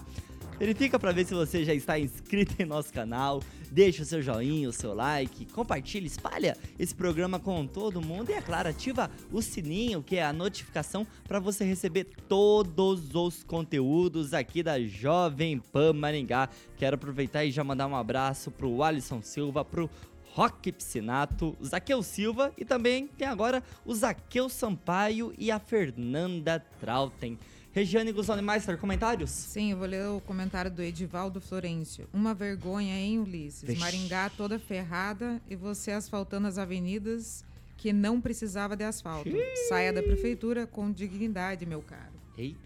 Verifica 0.59 0.99
para 0.99 1.11
ver 1.11 1.25
se 1.25 1.33
você 1.33 1.65
já 1.65 1.73
está 1.73 1.97
inscrito 1.97 2.61
em 2.61 2.65
nosso 2.65 2.93
canal. 2.93 3.41
Deixa 3.71 4.03
o 4.03 4.05
seu 4.05 4.21
joinha, 4.21 4.67
o 4.67 4.73
seu 4.73 4.93
like, 4.93 5.45
compartilha, 5.45 6.05
espalha 6.05 6.57
esse 6.77 6.93
programa 6.93 7.39
com 7.39 7.65
todo 7.65 8.01
mundo 8.01 8.29
e, 8.29 8.33
é 8.33 8.41
claro, 8.41 8.67
ativa 8.67 9.09
o 9.31 9.41
sininho, 9.41 10.03
que 10.03 10.17
é 10.17 10.25
a 10.25 10.33
notificação 10.33 11.07
para 11.25 11.39
você 11.39 11.63
receber 11.63 12.03
todos 12.27 13.15
os 13.15 13.43
conteúdos 13.45 14.33
aqui 14.33 14.61
da 14.61 14.77
Jovem 14.81 15.57
Pan 15.57 15.93
Maringá. 15.93 16.49
Quero 16.75 16.95
aproveitar 16.95 17.45
e 17.45 17.51
já 17.51 17.63
mandar 17.63 17.87
um 17.87 17.95
abraço 17.95 18.51
pro 18.51 18.83
Alisson 18.83 19.21
Silva, 19.21 19.63
pro 19.63 19.89
Rock 20.33 20.73
Piscinato, 20.73 21.55
Zaqueu 21.63 22.03
Silva 22.03 22.51
e 22.57 22.65
também 22.65 23.07
tem 23.07 23.27
agora 23.27 23.63
o 23.85 23.95
Zaqueu 23.95 24.49
Sampaio 24.49 25.33
e 25.37 25.49
a 25.49 25.59
Fernanda 25.59 26.59
Trautem. 26.81 27.39
Regiane 27.73 28.11
Guzoni 28.11 28.41
Meister, 28.41 28.77
comentários? 28.77 29.29
Sim, 29.29 29.71
eu 29.71 29.77
vou 29.77 29.87
ler 29.87 30.05
o 30.09 30.19
comentário 30.19 30.69
do 30.69 30.81
Edivaldo 30.81 31.39
Florencio. 31.39 32.05
Uma 32.13 32.33
vergonha, 32.33 32.93
hein, 32.93 33.19
Ulisses? 33.19 33.63
Vixe. 33.63 33.79
Maringá 33.79 34.29
toda 34.29 34.59
ferrada 34.59 35.41
e 35.49 35.55
você 35.55 35.91
asfaltando 35.91 36.47
as 36.47 36.57
avenidas 36.57 37.45
que 37.77 37.93
não 37.93 38.19
precisava 38.19 38.75
de 38.75 38.83
asfalto. 38.83 39.29
Saia 39.69 39.93
da 39.93 40.03
prefeitura 40.03 40.67
com 40.67 40.91
dignidade, 40.91 41.65
meu 41.65 41.81
caro. 41.81 42.11
Eita. 42.37 42.59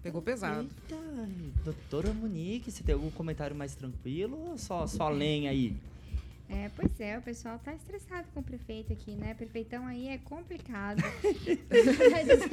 Pegou 0.00 0.22
pesado. 0.22 0.68
Eita, 0.88 1.02
doutora 1.64 2.12
Monique, 2.12 2.70
você 2.70 2.84
tem 2.84 2.94
algum 2.94 3.10
comentário 3.10 3.56
mais 3.56 3.74
tranquilo 3.74 4.38
ou 4.50 4.58
só, 4.58 4.86
só 4.86 5.08
lenha 5.08 5.50
aí? 5.50 5.74
É, 6.48 6.70
pois 6.76 7.00
é, 7.00 7.18
o 7.18 7.22
pessoal 7.22 7.58
tá 7.58 7.74
estressado 7.74 8.28
com 8.32 8.38
o 8.38 8.42
prefeito 8.42 8.92
aqui, 8.92 9.12
né? 9.16 9.34
Prefeitão 9.34 9.84
aí 9.86 10.08
é 10.08 10.18
complicado. 10.18 11.02
é 11.24 12.22
isso 12.22 12.44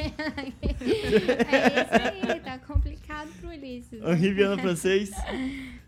aí, 2.32 2.40
tá 2.40 2.58
complicado 2.60 3.30
pro 3.40 3.50
Ulisses. 3.50 4.02
né? 4.02 4.14
Henri 4.14 4.34
Viana 4.34 4.60
Francês. 4.62 5.12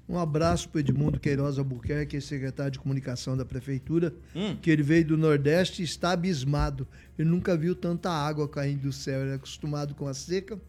Um 0.07 0.19
abraço 0.19 0.69
para 0.69 0.81
Edmundo 0.81 1.19
Queiroz 1.19 1.57
Albuquerque, 1.57 2.21
secretário 2.21 2.71
de 2.73 2.79
comunicação 2.79 3.35
da 3.35 3.43
prefeitura, 3.43 4.13
Hum. 4.35 4.55
que 4.61 4.69
ele 4.69 4.83
veio 4.83 5.05
do 5.05 5.17
Nordeste 5.17 5.81
e 5.81 5.85
está 5.85 6.11
abismado. 6.11 6.87
Ele 7.17 7.27
nunca 7.27 7.57
viu 7.57 7.75
tanta 7.75 8.11
água 8.11 8.47
caindo 8.47 8.81
do 8.81 8.93
céu. 8.93 9.21
Ele 9.21 9.31
é 9.31 9.35
acostumado 9.35 9.95
com 9.95 10.07
a 10.07 10.13
seca. 10.13 10.59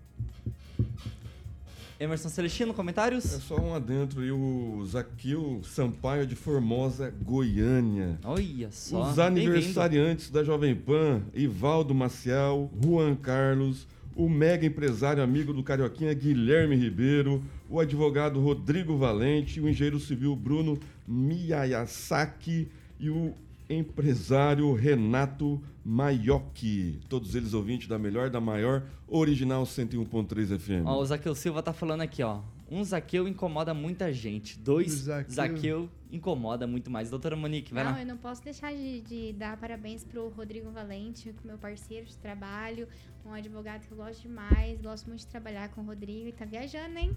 Emerson 1.98 2.28
Celestino, 2.28 2.74
comentários? 2.74 3.24
É 3.24 3.40
só 3.40 3.56
um 3.58 3.74
adentro 3.74 4.20
aí, 4.20 4.30
o 4.30 4.84
Zaqueu 4.86 5.62
Sampaio 5.64 6.26
de 6.26 6.34
Formosa, 6.36 7.12
Goiânia. 7.22 8.18
Olha 8.22 8.70
só. 8.70 9.10
Os 9.10 9.18
aniversariantes 9.18 10.30
da 10.30 10.44
Jovem 10.44 10.74
Pan, 10.74 11.22
Ivaldo 11.34 11.94
Maciel, 11.94 12.70
Juan 12.84 13.14
Carlos, 13.16 13.86
o 14.14 14.28
mega 14.28 14.66
empresário 14.66 15.22
amigo 15.22 15.54
do 15.54 15.62
Carioquinha 15.62 16.12
Guilherme 16.12 16.76
Ribeiro, 16.76 17.42
o 17.68 17.80
advogado 17.80 18.40
Rodrigo 18.40 18.98
Valente, 18.98 19.58
o 19.58 19.68
engenheiro 19.68 19.98
civil 19.98 20.36
Bruno 20.36 20.78
Miyayasaki 21.08 22.68
e 23.00 23.08
o 23.08 23.34
empresário 23.68 24.72
Renato 24.74 25.60
Maiocchi. 25.84 27.00
Todos 27.08 27.34
eles 27.34 27.52
ouvintes 27.54 27.88
da 27.88 27.98
melhor, 27.98 28.30
da 28.30 28.40
maior, 28.40 28.82
original 29.06 29.64
101.3 29.64 30.58
FM. 30.58 30.86
Ó, 30.86 31.00
o 31.00 31.04
Zaqueu 31.06 31.34
Silva 31.34 31.62
tá 31.62 31.72
falando 31.72 32.00
aqui, 32.02 32.22
ó. 32.22 32.40
Um 32.70 32.82
Zaqueu 32.82 33.28
incomoda 33.28 33.72
muita 33.72 34.12
gente. 34.12 34.58
Dois 34.58 34.90
Zaqueu- 34.92 35.32
Zaqueu 35.34 35.90
incomoda 36.10 36.66
muito 36.66 36.90
mais. 36.90 37.10
Doutora 37.10 37.36
Monique, 37.36 37.72
vai 37.72 37.84
não, 37.84 37.92
lá. 37.92 38.00
eu 38.00 38.06
não 38.06 38.16
posso 38.16 38.42
deixar 38.42 38.72
de, 38.74 39.00
de 39.02 39.32
dar 39.34 39.56
parabéns 39.56 40.02
pro 40.02 40.28
Rodrigo 40.30 40.70
Valente, 40.70 41.32
meu 41.44 41.58
parceiro 41.58 42.06
de 42.06 42.16
trabalho, 42.18 42.88
um 43.24 43.32
advogado 43.32 43.86
que 43.86 43.92
eu 43.92 43.96
gosto 43.96 44.22
demais, 44.22 44.80
gosto 44.80 45.06
muito 45.06 45.20
de 45.20 45.26
trabalhar 45.28 45.68
com 45.68 45.80
o 45.80 45.84
Rodrigo 45.84 46.28
e 46.28 46.32
tá 46.32 46.44
viajando, 46.44 46.98
hein? 46.98 47.16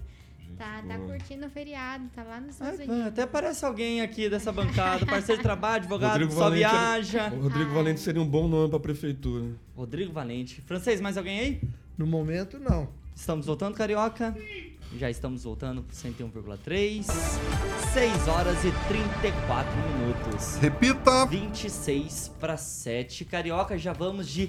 Tá, 0.56 0.82
tá 0.86 0.96
boa. 0.98 1.08
curtindo 1.08 1.46
o 1.46 1.50
feriado, 1.50 2.04
tá 2.14 2.22
lá 2.22 2.40
nos 2.40 2.60
Ai, 2.60 2.70
Estados 2.72 2.88
Unidos. 2.92 3.06
até 3.08 3.26
parece 3.26 3.64
alguém 3.64 4.02
aqui 4.02 4.28
dessa 4.28 4.52
bancada, 4.52 5.06
parceiro 5.06 5.38
de 5.38 5.42
trabalho, 5.42 5.76
advogado, 5.76 6.10
Rodrigo 6.12 6.30
que 6.30 6.36
só 6.36 6.44
Valente 6.44 6.64
era- 6.64 6.72
viaja. 6.78 7.32
O 7.34 7.40
Rodrigo 7.42 7.70
Valente 7.72 8.00
seria 8.00 8.20
um 8.22 8.26
bom 8.28 8.46
nome 8.48 8.68
para 8.68 8.76
a 8.76 8.80
prefeitura. 8.80 9.46
Rodrigo 9.76 10.12
Valente. 10.12 10.60
Francês, 10.62 11.00
mais 11.00 11.16
alguém 11.16 11.40
aí? 11.40 11.60
No 11.96 12.06
momento, 12.06 12.58
não. 12.58 12.88
Estamos 13.16 13.46
voltando, 13.46 13.74
Carioca? 13.74 14.34
Já 14.98 15.08
estamos 15.10 15.44
voltando 15.44 15.82
pro 15.82 15.94
101,3. 15.94 17.06
6 17.92 18.28
horas 18.28 18.64
e 18.64 18.72
34 18.88 19.70
minutos. 19.76 20.56
Repita. 20.56 21.26
26 21.26 22.32
para 22.40 22.56
7. 22.56 23.24
Carioca, 23.24 23.76
já 23.78 23.92
vamos 23.92 24.26
de 24.28 24.48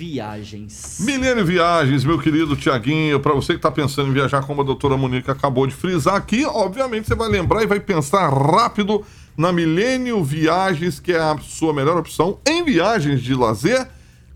viagens. 0.00 0.96
Milênio 1.00 1.44
Viagens, 1.44 2.06
meu 2.06 2.18
querido 2.18 2.56
Tiaguinho, 2.56 3.20
para 3.20 3.34
você 3.34 3.52
que 3.52 3.60
tá 3.60 3.70
pensando 3.70 4.08
em 4.08 4.14
viajar, 4.14 4.40
como 4.46 4.62
a 4.62 4.64
doutora 4.64 4.96
Monique 4.96 5.30
acabou 5.30 5.66
de 5.66 5.74
frisar 5.74 6.14
aqui, 6.14 6.46
obviamente 6.46 7.06
você 7.06 7.14
vai 7.14 7.28
lembrar 7.28 7.62
e 7.62 7.66
vai 7.66 7.78
pensar 7.78 8.30
rápido 8.30 9.04
na 9.36 9.52
Milênio 9.52 10.24
Viagens, 10.24 10.98
que 10.98 11.12
é 11.12 11.18
a 11.18 11.36
sua 11.42 11.74
melhor 11.74 11.98
opção 11.98 12.38
em 12.48 12.64
viagens 12.64 13.20
de 13.20 13.34
lazer 13.34 13.86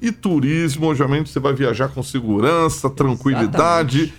e 0.02 0.12
turismo. 0.12 0.90
Obviamente 0.90 1.30
você 1.30 1.40
vai 1.40 1.54
viajar 1.54 1.88
com 1.88 2.02
segurança, 2.02 2.90
tranquilidade, 2.90 4.12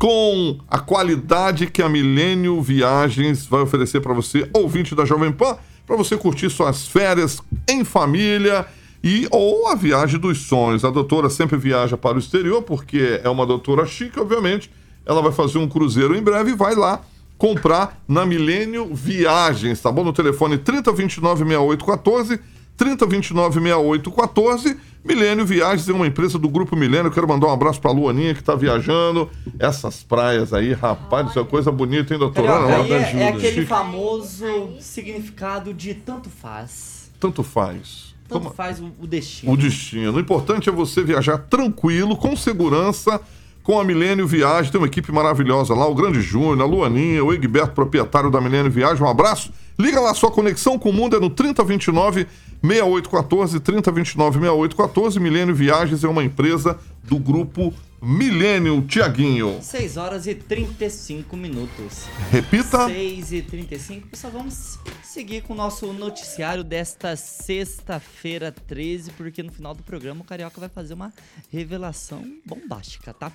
com 0.00 0.58
a 0.68 0.80
qualidade 0.80 1.68
que 1.68 1.80
a 1.80 1.88
Milênio 1.88 2.60
Viagens 2.60 3.46
vai 3.46 3.60
oferecer 3.60 4.00
para 4.00 4.14
você, 4.14 4.50
ouvinte 4.52 4.96
da 4.96 5.04
Jovem 5.04 5.30
Pan, 5.30 5.58
para 5.86 5.94
você 5.94 6.16
curtir 6.16 6.50
suas 6.50 6.88
férias 6.88 7.40
em 7.68 7.84
família 7.84 8.66
e 9.02 9.28
ou 9.30 9.68
a 9.68 9.74
viagem 9.74 10.18
dos 10.18 10.38
sonhos. 10.38 10.84
A 10.84 10.90
doutora 10.90 11.30
sempre 11.30 11.56
viaja 11.56 11.96
para 11.96 12.16
o 12.16 12.18
exterior 12.18 12.62
porque 12.62 13.20
é 13.22 13.28
uma 13.28 13.46
doutora 13.46 13.86
chique, 13.86 14.18
obviamente. 14.18 14.70
Ela 15.06 15.22
vai 15.22 15.32
fazer 15.32 15.58
um 15.58 15.68
cruzeiro 15.68 16.16
em 16.16 16.22
breve 16.22 16.50
e 16.50 16.54
vai 16.54 16.74
lá 16.74 17.00
comprar 17.38 18.02
na 18.06 18.26
Milênio 18.26 18.92
Viagens, 18.92 19.80
tá 19.80 19.92
bom? 19.92 20.02
No 20.02 20.12
telefone 20.12 20.58
3029 20.58 21.44
6814, 21.44 22.40
3029-6814. 22.78 24.76
Milênio 25.04 25.44
Viagens 25.46 25.88
é 25.88 25.92
uma 25.92 26.06
empresa 26.06 26.38
do 26.38 26.48
Grupo 26.48 26.76
Milênio. 26.76 27.10
Quero 27.10 27.26
mandar 27.28 27.46
um 27.48 27.52
abraço 27.52 27.80
pra 27.80 27.90
Luaninha 27.90 28.34
que 28.34 28.42
tá 28.42 28.54
viajando. 28.54 29.28
Essas 29.58 30.02
praias 30.02 30.52
aí, 30.52 30.72
rapaz, 30.72 31.30
isso 31.30 31.38
é 31.38 31.44
coisa 31.44 31.70
bonita, 31.72 32.12
hein, 32.12 32.18
doutora? 32.18 32.52
É, 32.68 33.22
é 33.22 33.28
aquele 33.28 33.52
Chique. 33.54 33.66
famoso 33.66 34.44
significado 34.80 35.72
de 35.72 35.94
tanto 35.94 36.28
faz. 36.28 37.10
Tanto 37.18 37.42
faz. 37.42 38.14
Tanto 38.28 38.42
Como- 38.42 38.54
faz 38.54 38.78
o 38.80 39.06
destino. 39.06 39.52
O 39.52 39.56
destino. 39.56 40.16
O 40.16 40.20
importante 40.20 40.68
é 40.68 40.72
você 40.72 41.02
viajar 41.02 41.38
tranquilo, 41.38 42.14
com 42.16 42.36
segurança, 42.36 43.20
com 43.68 43.78
a 43.78 43.84
Milênio 43.84 44.26
Viagem. 44.26 44.72
Tem 44.72 44.80
uma 44.80 44.86
equipe 44.86 45.12
maravilhosa 45.12 45.74
lá, 45.74 45.86
o 45.86 45.94
Grande 45.94 46.22
Júnior, 46.22 46.62
a 46.62 46.64
Luaninha, 46.64 47.22
o 47.22 47.34
Egberto, 47.34 47.74
proprietário 47.74 48.30
da 48.30 48.40
Milênio 48.40 48.72
Viagem. 48.72 49.04
Um 49.04 49.10
abraço. 49.10 49.52
Liga 49.78 50.00
lá, 50.00 50.14
sua 50.14 50.30
conexão 50.30 50.78
com 50.78 50.88
o 50.88 50.92
mundo 50.92 51.16
é 51.16 51.20
no 51.20 51.28
3029 51.28 52.26
6814, 52.62 53.60
3029 53.60 54.38
6814. 54.38 55.20
Milênio 55.20 55.54
Viagens 55.54 56.02
é 56.02 56.08
uma 56.08 56.24
empresa 56.24 56.78
do 57.04 57.18
grupo 57.18 57.74
Milênio 58.00 58.80
Tiaguinho. 58.86 59.58
6 59.60 59.96
horas 59.98 60.26
e 60.26 60.34
35 60.34 61.36
minutos. 61.36 62.06
Repita. 62.30 62.86
6 62.86 63.32
e 63.32 63.42
35. 63.42 64.08
Pessoal, 64.08 64.32
vamos 64.32 64.78
seguir 65.02 65.42
com 65.42 65.52
o 65.52 65.56
nosso 65.56 65.92
noticiário 65.92 66.64
desta 66.64 67.16
sexta-feira 67.16 68.50
13, 68.50 69.10
porque 69.10 69.42
no 69.42 69.52
final 69.52 69.74
do 69.74 69.82
programa 69.82 70.22
o 70.22 70.24
Carioca 70.24 70.58
vai 70.58 70.70
fazer 70.70 70.94
uma 70.94 71.12
revelação 71.52 72.24
bombástica, 72.46 73.12
tá? 73.12 73.30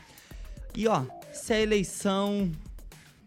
E 0.76 0.88
ó, 0.88 1.06
se 1.32 1.54
a 1.54 1.62
eleição 1.62 2.52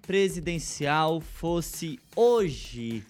presidencial 0.03 1.21
fosse 1.21 1.99
hoje, 2.17 3.05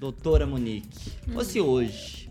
doutora 0.00 0.46
Monique, 0.46 1.10
fosse 1.34 1.60
hoje, 1.60 2.30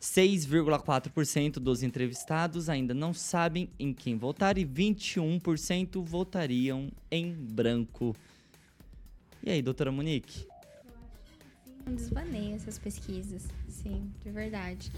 6,4% 0.00 1.54
dos 1.54 1.82
entrevistados 1.82 2.68
ainda 2.68 2.94
não 2.94 3.12
sabem 3.12 3.68
em 3.78 3.92
quem 3.92 4.16
votar 4.16 4.56
e 4.56 4.64
21% 4.64 6.00
votariam 6.02 6.92
em 7.10 7.32
branco. 7.32 8.14
E 9.42 9.50
aí, 9.50 9.60
doutora 9.60 9.90
Monique? 9.90 10.49
Um 11.90 11.94
desvaneio 11.96 12.54
essas 12.54 12.78
pesquisas, 12.78 13.42
sim, 13.68 14.10
de 14.24 14.30
verdade. 14.30 14.92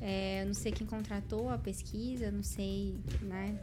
É, 0.00 0.42
eu 0.42 0.46
não 0.46 0.54
sei 0.54 0.72
quem 0.72 0.86
contratou 0.86 1.50
a 1.50 1.58
pesquisa, 1.58 2.30
não 2.30 2.42
sei, 2.42 2.94
né? 3.20 3.58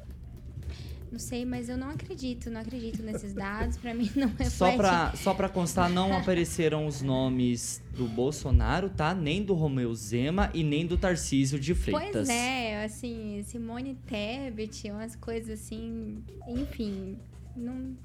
Não 1.12 1.18
sei, 1.18 1.46
mas 1.46 1.70
eu 1.70 1.78
não 1.78 1.90
acredito, 1.90 2.50
não 2.52 2.62
acredito 2.62 3.02
nesses 3.02 3.34
dados. 3.34 3.78
Pra 3.78 3.94
mim 3.94 4.12
não 4.16 4.28
reflete. 4.28 4.52
Só 4.52 4.76
pra, 4.76 5.14
só 5.16 5.34
pra 5.34 5.50
constar, 5.50 5.90
não 5.90 6.14
apareceram 6.18 6.86
os 6.86 7.02
nomes 7.02 7.82
do 7.96 8.08
Bolsonaro, 8.08 8.90
tá? 8.90 9.16
Nem 9.16 9.42
do 9.42 9.56
Romeu 9.56 9.96
Zema 9.96 10.52
e 10.54 10.64
nem 10.64 10.86
do 10.86 10.98
Tarcísio 10.98 11.60
de 11.60 11.74
Freitas. 11.74 12.28
Pois 12.28 12.30
é, 12.30 12.84
assim, 12.84 13.42
Simone 13.44 13.96
Tebet, 14.06 14.92
umas 14.92 15.16
coisas 15.16 15.60
assim, 15.62 16.24
enfim, 16.48 17.18
não 17.56 17.96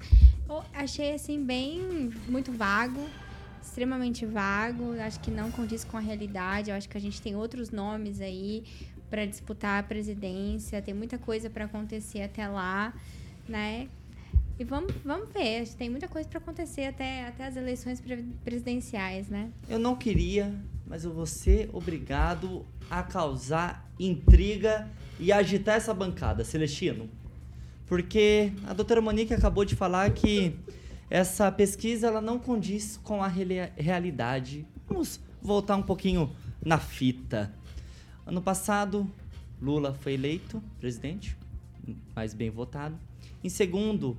eu 0.49 0.63
achei 0.73 1.13
assim 1.13 1.43
bem 1.43 2.11
muito 2.27 2.51
vago, 2.51 3.07
extremamente 3.63 4.25
vago, 4.25 4.93
acho 4.99 5.19
que 5.19 5.31
não 5.31 5.49
condiz 5.49 5.83
com 5.83 5.97
a 5.97 5.99
realidade, 5.99 6.69
eu 6.69 6.75
acho 6.75 6.87
que 6.89 6.97
a 6.97 7.01
gente 7.01 7.21
tem 7.21 7.35
outros 7.35 7.71
nomes 7.71 8.19
aí 8.21 8.63
para 9.09 9.25
disputar 9.25 9.79
a 9.79 9.83
presidência, 9.83 10.81
tem 10.81 10.93
muita 10.93 11.17
coisa 11.17 11.49
para 11.49 11.65
acontecer 11.65 12.21
até 12.21 12.47
lá, 12.47 12.93
né? 13.47 13.87
E 14.59 14.63
vamos, 14.63 14.93
vamos 15.03 15.29
ver, 15.33 15.67
tem 15.69 15.89
muita 15.89 16.07
coisa 16.07 16.27
para 16.29 16.37
acontecer 16.39 16.85
até, 16.85 17.25
até 17.27 17.47
as 17.47 17.55
eleições 17.55 17.99
pre- 17.99 18.25
presidenciais, 18.43 19.27
né? 19.27 19.49
Eu 19.67 19.79
não 19.79 19.95
queria, 19.95 20.53
mas 20.85 21.03
eu 21.03 21.13
vou 21.13 21.25
ser 21.25 21.69
obrigado 21.73 22.65
a 22.89 23.01
causar 23.01 23.89
intriga 23.99 24.87
e 25.19 25.31
agitar 25.31 25.75
essa 25.75 25.93
bancada, 25.93 26.43
Celestino. 26.43 27.09
Porque 27.87 28.51
a 28.67 28.73
doutora 28.73 29.01
Monique 29.01 29.33
acabou 29.33 29.65
de 29.65 29.75
falar 29.75 30.09
que 30.11 30.55
essa 31.09 31.51
pesquisa 31.51 32.07
ela 32.07 32.21
não 32.21 32.39
condiz 32.39 32.97
com 33.03 33.23
a 33.23 33.27
reali- 33.27 33.71
realidade. 33.75 34.65
Vamos 34.87 35.19
voltar 35.41 35.75
um 35.75 35.83
pouquinho 35.83 36.35
na 36.63 36.77
fita. 36.79 37.53
Ano 38.25 38.41
passado, 38.41 39.09
Lula 39.61 39.93
foi 39.93 40.13
eleito 40.13 40.61
presidente, 40.79 41.37
mais 42.15 42.33
bem 42.33 42.49
votado. 42.49 42.97
Em 43.43 43.49
segundo, 43.49 44.17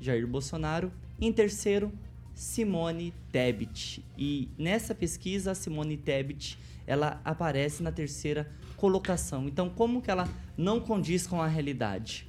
Jair 0.00 0.26
Bolsonaro. 0.26 0.90
Em 1.20 1.32
terceiro, 1.32 1.92
Simone 2.34 3.12
Tebet. 3.30 4.02
E 4.16 4.48
nessa 4.58 4.94
pesquisa, 4.94 5.52
a 5.52 5.54
Simone 5.54 5.96
Tebet, 5.96 6.58
ela 6.86 7.20
aparece 7.24 7.82
na 7.82 7.92
terceira 7.92 8.50
colocação. 8.76 9.46
Então, 9.46 9.68
como 9.70 10.02
que 10.02 10.10
ela 10.10 10.28
não 10.56 10.80
condiz 10.80 11.26
com 11.26 11.40
a 11.40 11.46
realidade? 11.46 12.26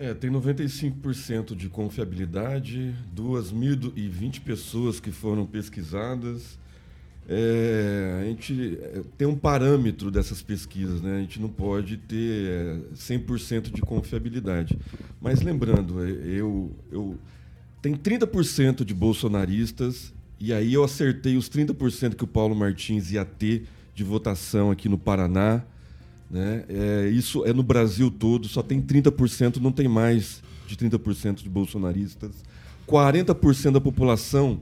É, 0.00 0.14
tem 0.14 0.30
95% 0.30 1.54
de 1.54 1.68
confiabilidade, 1.68 2.94
2.020 3.14 4.40
pessoas 4.40 4.98
que 4.98 5.10
foram 5.10 5.44
pesquisadas. 5.44 6.58
É, 7.28 8.18
a 8.22 8.24
gente 8.24 8.78
é, 8.80 9.02
tem 9.18 9.28
um 9.28 9.36
parâmetro 9.36 10.10
dessas 10.10 10.40
pesquisas, 10.40 11.02
né? 11.02 11.18
A 11.18 11.20
gente 11.20 11.38
não 11.38 11.50
pode 11.50 11.98
ter 11.98 12.48
é, 12.48 12.78
100% 12.94 13.70
de 13.70 13.82
confiabilidade. 13.82 14.78
Mas 15.20 15.42
lembrando, 15.42 16.02
é, 16.02 16.10
eu, 16.10 16.74
eu 16.90 17.18
tem 17.82 17.94
30% 17.94 18.86
de 18.86 18.94
bolsonaristas 18.94 20.14
e 20.40 20.50
aí 20.50 20.72
eu 20.72 20.82
acertei 20.82 21.36
os 21.36 21.50
30% 21.50 22.14
que 22.14 22.24
o 22.24 22.26
Paulo 22.26 22.56
Martins 22.56 23.12
ia 23.12 23.26
ter 23.26 23.66
de 23.94 24.02
votação 24.02 24.70
aqui 24.70 24.88
no 24.88 24.96
Paraná. 24.96 25.62
Né? 26.30 26.64
É, 26.68 27.08
isso 27.08 27.44
é 27.44 27.52
no 27.52 27.62
Brasil 27.62 28.10
todo, 28.10 28.46
só 28.46 28.62
tem 28.62 28.80
30%, 28.80 29.56
não 29.56 29.72
tem 29.72 29.88
mais 29.88 30.42
de 30.66 30.76
30% 30.76 31.42
de 31.42 31.48
bolsonaristas. 31.48 32.30
40% 32.86 33.72
da 33.72 33.80
população 33.80 34.60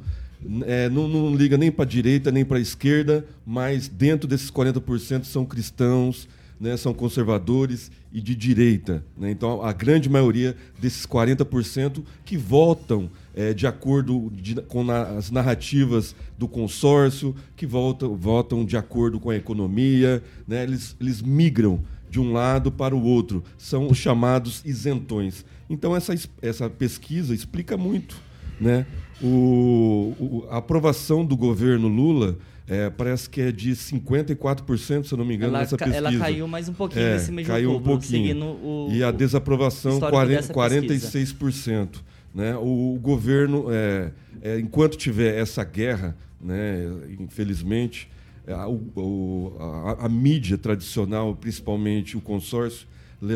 é, 0.66 0.88
não, 0.88 1.08
não 1.08 1.34
liga 1.34 1.58
nem 1.58 1.70
para 1.70 1.84
a 1.84 1.88
direita 1.88 2.30
nem 2.30 2.44
para 2.44 2.58
a 2.58 2.60
esquerda, 2.60 3.26
mas 3.44 3.88
dentro 3.88 4.28
desses 4.28 4.50
40% 4.50 5.24
são 5.24 5.44
cristãos, 5.44 6.28
né, 6.60 6.76
são 6.76 6.94
conservadores 6.94 7.90
e 8.12 8.20
de 8.20 8.34
direita. 8.34 9.04
Né? 9.16 9.30
Então, 9.30 9.62
a 9.62 9.72
grande 9.72 10.08
maioria 10.08 10.56
desses 10.80 11.06
40% 11.06 12.02
que 12.24 12.36
votam 12.36 13.10
é, 13.40 13.54
de 13.54 13.68
acordo 13.68 14.28
de- 14.34 14.56
com 14.62 14.82
na- 14.82 15.10
as 15.16 15.30
narrativas 15.30 16.12
do 16.36 16.48
consórcio, 16.48 17.36
que 17.54 17.64
votam, 17.64 18.16
votam 18.16 18.64
de 18.64 18.76
acordo 18.76 19.20
com 19.20 19.30
a 19.30 19.36
economia, 19.36 20.20
né? 20.46 20.64
eles, 20.64 20.96
eles 21.00 21.22
migram 21.22 21.80
de 22.10 22.18
um 22.18 22.32
lado 22.32 22.72
para 22.72 22.96
o 22.96 23.00
outro, 23.04 23.44
são 23.56 23.86
os 23.88 23.96
chamados 23.96 24.60
isentões. 24.64 25.44
Então, 25.70 25.94
essa, 25.94 26.12
es- 26.14 26.28
essa 26.42 26.68
pesquisa 26.68 27.32
explica 27.32 27.76
muito. 27.76 28.16
Né? 28.60 28.86
O, 29.22 30.14
o- 30.18 30.46
a 30.50 30.56
aprovação 30.56 31.24
do 31.24 31.36
governo 31.36 31.86
Lula 31.86 32.36
é, 32.66 32.90
parece 32.90 33.30
que 33.30 33.40
é 33.40 33.52
de 33.52 33.70
54%, 33.76 35.04
se 35.06 35.12
eu 35.14 35.18
não 35.18 35.24
me 35.24 35.34
engano, 35.36 35.52
Ela 35.52 35.60
nessa 35.60 35.76
pesquisa. 35.76 35.96
ela 35.96 36.12
caiu 36.18 36.48
mais 36.48 36.68
um 36.68 36.72
pouquinho 36.74 37.04
É, 37.04 37.12
nesse 37.14 37.30
de 37.34 37.44
caiu 37.44 37.70
um 37.76 37.80
pouquinho. 37.80 38.44
o- 38.44 38.88
e 38.90 39.02
a 39.02 39.10
desaprovação, 39.10 39.92
histórico 39.92 40.16
40, 40.16 40.36
dessa 40.42 40.52
pesquisa. 40.52 41.10
46%. 41.34 42.04
Né? 42.38 42.54
O, 42.56 42.96
governo, 43.02 43.64
é, 43.68 44.12
é, 44.40 44.60
enquanto 44.60 44.96
tiver 44.96 45.36
essa 45.36 45.64
guerra, 45.64 46.16
né, 46.40 46.84
infelizmente, 47.18 48.08
é, 48.46 48.52
a, 48.52 48.68
o- 48.68 49.56
a- 49.58 50.06
a 50.06 50.08
mídia 50.08 50.56
tradicional, 50.56 51.34
principalmente 51.34 52.16
o 52.16 52.20
consórcio, 52.20 52.86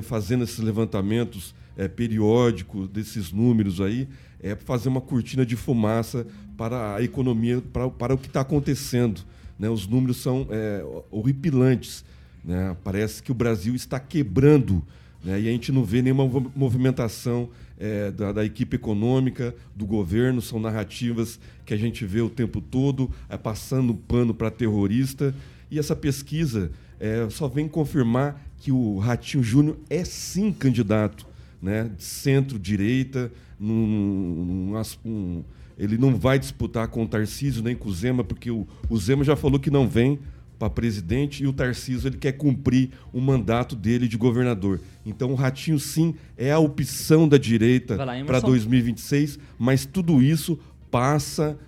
fazendo 0.05 0.45
esses 0.45 0.61
levantamentos 0.61 1.53
é, 1.77 1.89
periódicos 1.89 2.89
desses 2.91 3.33
números 3.33 3.81
aí, 3.81 4.07
é 4.41 4.55
fazer 4.55 4.89
uma 4.89 5.01
cortina 5.01 5.45
de 5.45 5.57
fumaça 5.57 6.25
para 6.57 6.95
a 6.95 7.03
economia, 7.03 7.61
para, 7.73 7.91
para 7.91 8.15
o 8.15 8.19
que 8.19 8.29
está 8.29 8.43
acontecendo. 8.43 9.23
Né? 9.59 9.69
Os 9.69 9.85
números 9.85 10.19
são 10.19 10.47
é, 10.49 10.85
horripilantes. 11.11 12.05
Né? 12.45 12.77
Parece 12.85 13.21
que 13.21 13.33
o 13.33 13.35
Brasil 13.35 13.75
está 13.75 13.99
quebrando 13.99 14.81
Né? 15.25 15.41
E 15.41 15.49
a 15.49 15.51
gente 15.53 15.73
não 15.73 15.85
vê 15.85 16.03
nenhuma 16.03 16.25
mov- 16.27 16.51
movimentação 16.55 17.49
é, 17.83 18.13
da, 18.13 18.31
da 18.31 18.45
equipe 18.45 18.77
econômica, 18.77 19.53
do 19.75 19.85
governo, 19.85 20.41
são 20.41 20.61
narrativas 20.61 21.41
que 21.67 21.75
a 21.75 21.77
gente 21.77 22.07
vê 22.07 22.21
o 22.21 22.31
tempo 22.31 22.61
todo, 22.61 23.11
é, 23.29 23.37
passando 23.37 23.93
pano 23.93 24.33
para 24.33 24.53
terrorista. 24.53 25.35
E 25.69 25.79
essa 25.81 25.97
pesquisa 25.97 26.71
é, 27.01 27.29
só 27.29 27.49
vem 27.49 27.67
confirmar 27.67 28.41
que 28.59 28.71
o 28.71 28.99
Ratinho 28.99 29.43
Júnior 29.43 29.77
é 29.91 30.05
sim 30.05 30.53
candidato 30.53 31.27
né, 31.61 31.91
centro-direita, 31.99 33.33
num- 33.59 34.73
num 34.75 34.83
um- 35.05 35.43
ele 35.79 35.97
não 35.99 36.15
vai 36.15 36.39
disputar 36.39 36.87
com 36.89 37.03
o 37.05 37.09
Tarcísio 37.09 37.63
nem 37.63 37.75
com 37.75 37.89
o 37.89 37.93
Zema, 37.93 38.23
porque 38.23 38.51
o, 38.51 38.67
o 38.89 38.97
Zema 38.99 39.25
já 39.25 39.35
falou 39.35 39.59
que 39.59 39.71
não 39.71 39.89
vem 39.89 40.19
para 40.63 40.71
presidente 40.71 41.43
e 41.43 41.47
o 41.49 41.53
Tarcísio 41.53 42.09
ele 42.09 42.17
quer 42.17 42.31
cumprir 42.31 42.91
o 43.13 43.21
mandato 43.21 43.75
dele 43.75 44.07
de 44.07 44.17
governador. 44.17 44.79
Então 45.05 45.33
o 45.33 45.35
Ratinho 45.35 45.77
sim 45.77 46.15
é 46.39 46.53
a 46.53 46.59
opção 46.61 47.27
da 47.29 47.37
direita 47.37 47.97
para 48.25 48.39
2026, 48.39 49.41
mas 49.59 49.85
tudo 49.85 50.23
isso 50.23 50.57
passa 50.89 51.59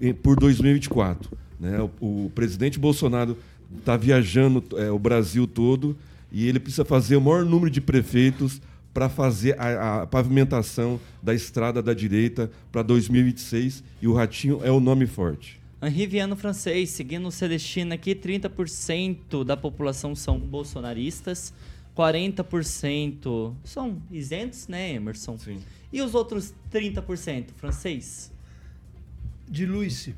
eh, 0.00 0.12
por 0.12 0.38
2024. 0.38 1.36
Né? 1.58 1.80
O, 2.00 2.26
o 2.26 2.32
presidente 2.32 2.78
Bolsonaro 2.78 3.36
está 3.76 3.96
viajando 3.96 4.62
é, 4.76 4.88
o 4.88 5.00
Brasil 5.00 5.48
todo 5.48 5.96
e 6.30 6.46
ele 6.46 6.60
precisa 6.60 6.84
fazer 6.84 7.16
o 7.16 7.20
maior 7.20 7.44
número 7.44 7.70
de 7.70 7.80
prefeitos 7.80 8.62
para 8.92 9.08
fazer 9.08 9.58
a, 9.58 10.02
a 10.02 10.06
pavimentação 10.06 11.00
da 11.20 11.34
estrada 11.34 11.82
da 11.82 11.92
direita 11.92 12.48
para 12.70 12.82
2026 12.82 13.82
e 14.00 14.06
o 14.06 14.12
Ratinho 14.12 14.60
é 14.62 14.70
o 14.70 14.78
nome 14.78 15.08
forte. 15.08 15.63
Henri 15.86 16.06
Viano 16.06 16.36
francês, 16.36 16.90
seguindo 16.90 17.26
o 17.26 17.32
Celestino 17.32 17.94
aqui, 17.94 18.14
30% 18.14 19.44
da 19.44 19.56
população 19.56 20.14
são 20.14 20.38
bolsonaristas, 20.38 21.52
40% 21.96 23.54
são 23.64 24.02
isentos, 24.10 24.68
né, 24.68 24.94
Emerson? 24.94 25.38
Sim. 25.38 25.58
E 25.92 26.02
os 26.02 26.14
outros 26.14 26.54
30%, 26.72 27.46
francês? 27.56 28.34
de 29.48 29.66
Luiz. 29.66 30.10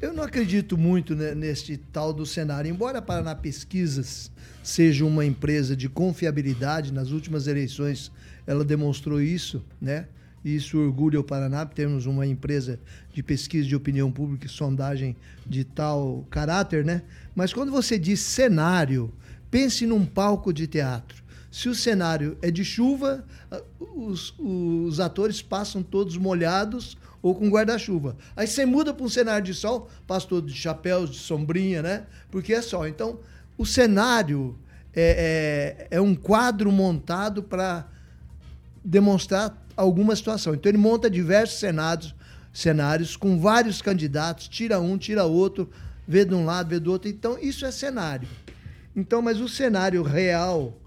Eu 0.00 0.12
não 0.12 0.22
acredito 0.22 0.76
muito 0.76 1.14
né, 1.14 1.34
neste 1.34 1.76
tal 1.76 2.12
do 2.12 2.26
cenário. 2.26 2.70
Embora 2.70 2.98
a 2.98 3.02
Paraná 3.02 3.34
Pesquisas 3.34 4.30
seja 4.62 5.04
uma 5.04 5.24
empresa 5.24 5.74
de 5.74 5.88
confiabilidade, 5.88 6.92
nas 6.92 7.10
últimas 7.10 7.46
eleições 7.46 8.12
ela 8.46 8.64
demonstrou 8.64 9.20
isso, 9.20 9.64
né? 9.80 10.06
E 10.44 10.56
isso 10.56 10.78
orgulha 10.78 11.20
o 11.20 11.24
Paraná, 11.24 11.64
temos 11.64 12.06
uma 12.06 12.26
empresa 12.26 12.80
de 13.12 13.22
pesquisa 13.22 13.68
de 13.68 13.76
opinião 13.76 14.10
pública 14.10 14.46
e 14.46 14.50
sondagem 14.50 15.16
de 15.46 15.62
tal 15.64 16.26
caráter, 16.30 16.84
né? 16.84 17.02
Mas 17.34 17.52
quando 17.52 17.70
você 17.70 17.98
diz 17.98 18.20
cenário, 18.20 19.12
pense 19.50 19.86
num 19.86 20.04
palco 20.04 20.52
de 20.52 20.66
teatro. 20.66 21.22
Se 21.50 21.68
o 21.68 21.74
cenário 21.74 22.36
é 22.40 22.50
de 22.50 22.64
chuva, 22.64 23.24
os, 23.78 24.34
os 24.38 24.98
atores 24.98 25.42
passam 25.42 25.82
todos 25.82 26.16
molhados 26.16 26.96
ou 27.20 27.34
com 27.34 27.48
guarda-chuva. 27.48 28.16
Aí 28.34 28.46
você 28.46 28.66
muda 28.66 28.92
para 28.92 29.04
um 29.04 29.08
cenário 29.08 29.44
de 29.44 29.54
sol, 29.54 29.88
passa 30.06 30.26
todo 30.26 30.46
de 30.46 30.54
chapéus, 30.54 31.10
de 31.10 31.18
sombrinha, 31.18 31.82
né? 31.82 32.06
Porque 32.30 32.52
é 32.52 32.60
sol. 32.60 32.88
Então, 32.88 33.20
o 33.56 33.64
cenário 33.64 34.58
é, 34.94 35.86
é, 35.90 35.96
é 35.98 36.00
um 36.00 36.14
quadro 36.14 36.72
montado 36.72 37.42
para 37.42 37.86
demonstrar 38.84 39.56
alguma 39.76 40.14
situação. 40.16 40.54
Então 40.54 40.70
ele 40.70 40.78
monta 40.78 41.10
diversos 41.10 41.58
cenários, 41.58 42.14
cenários 42.52 43.16
com 43.16 43.38
vários 43.38 43.80
candidatos, 43.80 44.48
tira 44.48 44.80
um, 44.80 44.98
tira 44.98 45.24
outro, 45.24 45.70
vê 46.06 46.24
de 46.24 46.34
um 46.34 46.44
lado, 46.44 46.68
vê 46.68 46.78
do 46.78 46.90
outro. 46.90 47.08
Então 47.08 47.38
isso 47.38 47.64
é 47.64 47.70
cenário. 47.70 48.28
Então, 48.94 49.22
mas 49.22 49.40
o 49.40 49.48
cenário 49.48 50.02
real 50.02 50.78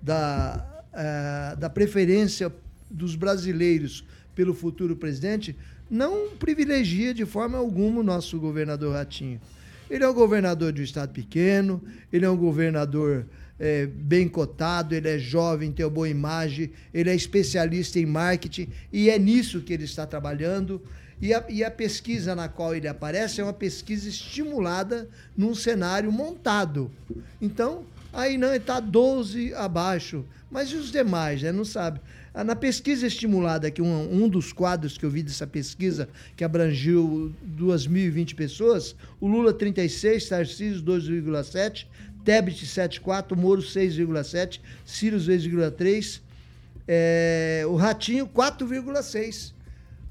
da, 0.00 0.82
eh, 0.94 1.56
da 1.58 1.68
preferência 1.68 2.50
dos 2.90 3.14
brasileiros 3.14 4.04
pelo 4.34 4.54
futuro 4.54 4.96
presidente 4.96 5.54
não 5.90 6.30
privilegia 6.30 7.12
de 7.12 7.26
forma 7.26 7.58
alguma 7.58 8.00
o 8.00 8.02
nosso 8.02 8.38
governador 8.38 8.94
Ratinho. 8.94 9.40
Ele 9.90 10.04
é 10.04 10.08
um 10.08 10.14
governador 10.14 10.72
de 10.72 10.80
um 10.80 10.84
estado 10.84 11.12
pequeno, 11.12 11.82
ele 12.12 12.24
é 12.24 12.30
um 12.30 12.36
governador 12.36 13.26
é, 13.60 13.86
bem 13.86 14.26
cotado, 14.26 14.94
ele 14.94 15.08
é 15.08 15.18
jovem, 15.18 15.70
tem 15.70 15.84
uma 15.84 15.90
boa 15.90 16.08
imagem, 16.08 16.70
ele 16.94 17.10
é 17.10 17.14
especialista 17.14 17.98
em 18.00 18.06
marketing 18.06 18.68
e 18.90 19.10
é 19.10 19.18
nisso 19.18 19.60
que 19.60 19.74
ele 19.74 19.84
está 19.84 20.06
trabalhando. 20.06 20.80
E 21.20 21.34
a, 21.34 21.44
e 21.50 21.62
a 21.62 21.70
pesquisa 21.70 22.34
na 22.34 22.48
qual 22.48 22.74
ele 22.74 22.88
aparece 22.88 23.42
é 23.42 23.44
uma 23.44 23.52
pesquisa 23.52 24.08
estimulada 24.08 25.06
num 25.36 25.54
cenário 25.54 26.10
montado. 26.10 26.90
Então, 27.42 27.84
aí 28.10 28.38
não, 28.38 28.54
está 28.54 28.80
12 28.80 29.52
abaixo. 29.52 30.24
Mas 30.50 30.70
e 30.70 30.76
os 30.76 30.90
demais, 30.90 31.42
né? 31.42 31.52
Não 31.52 31.64
sabe. 31.64 32.00
Ah, 32.32 32.42
Na 32.42 32.56
pesquisa 32.56 33.06
estimulada, 33.06 33.70
que 33.70 33.82
um, 33.82 34.24
um 34.24 34.28
dos 34.28 34.52
quadros 34.52 34.96
que 34.96 35.04
eu 35.04 35.10
vi 35.10 35.22
dessa 35.22 35.46
pesquisa, 35.46 36.08
que 36.36 36.42
abrangiu 36.42 37.32
2.020 37.56 38.34
pessoas, 38.34 38.96
o 39.20 39.28
Lula 39.28 39.52
36, 39.52 40.28
Tarcísio 40.28 40.82
2,7, 40.82 41.86
Tebet 42.24 42.66
7,4, 42.66 43.36
Moro 43.36 43.62
6,7, 43.62 44.60
Ciro 44.84 45.16
6,3, 45.16 46.20
é, 46.86 47.62
o 47.66 47.76
Ratinho 47.76 48.26
4,6. 48.26 49.52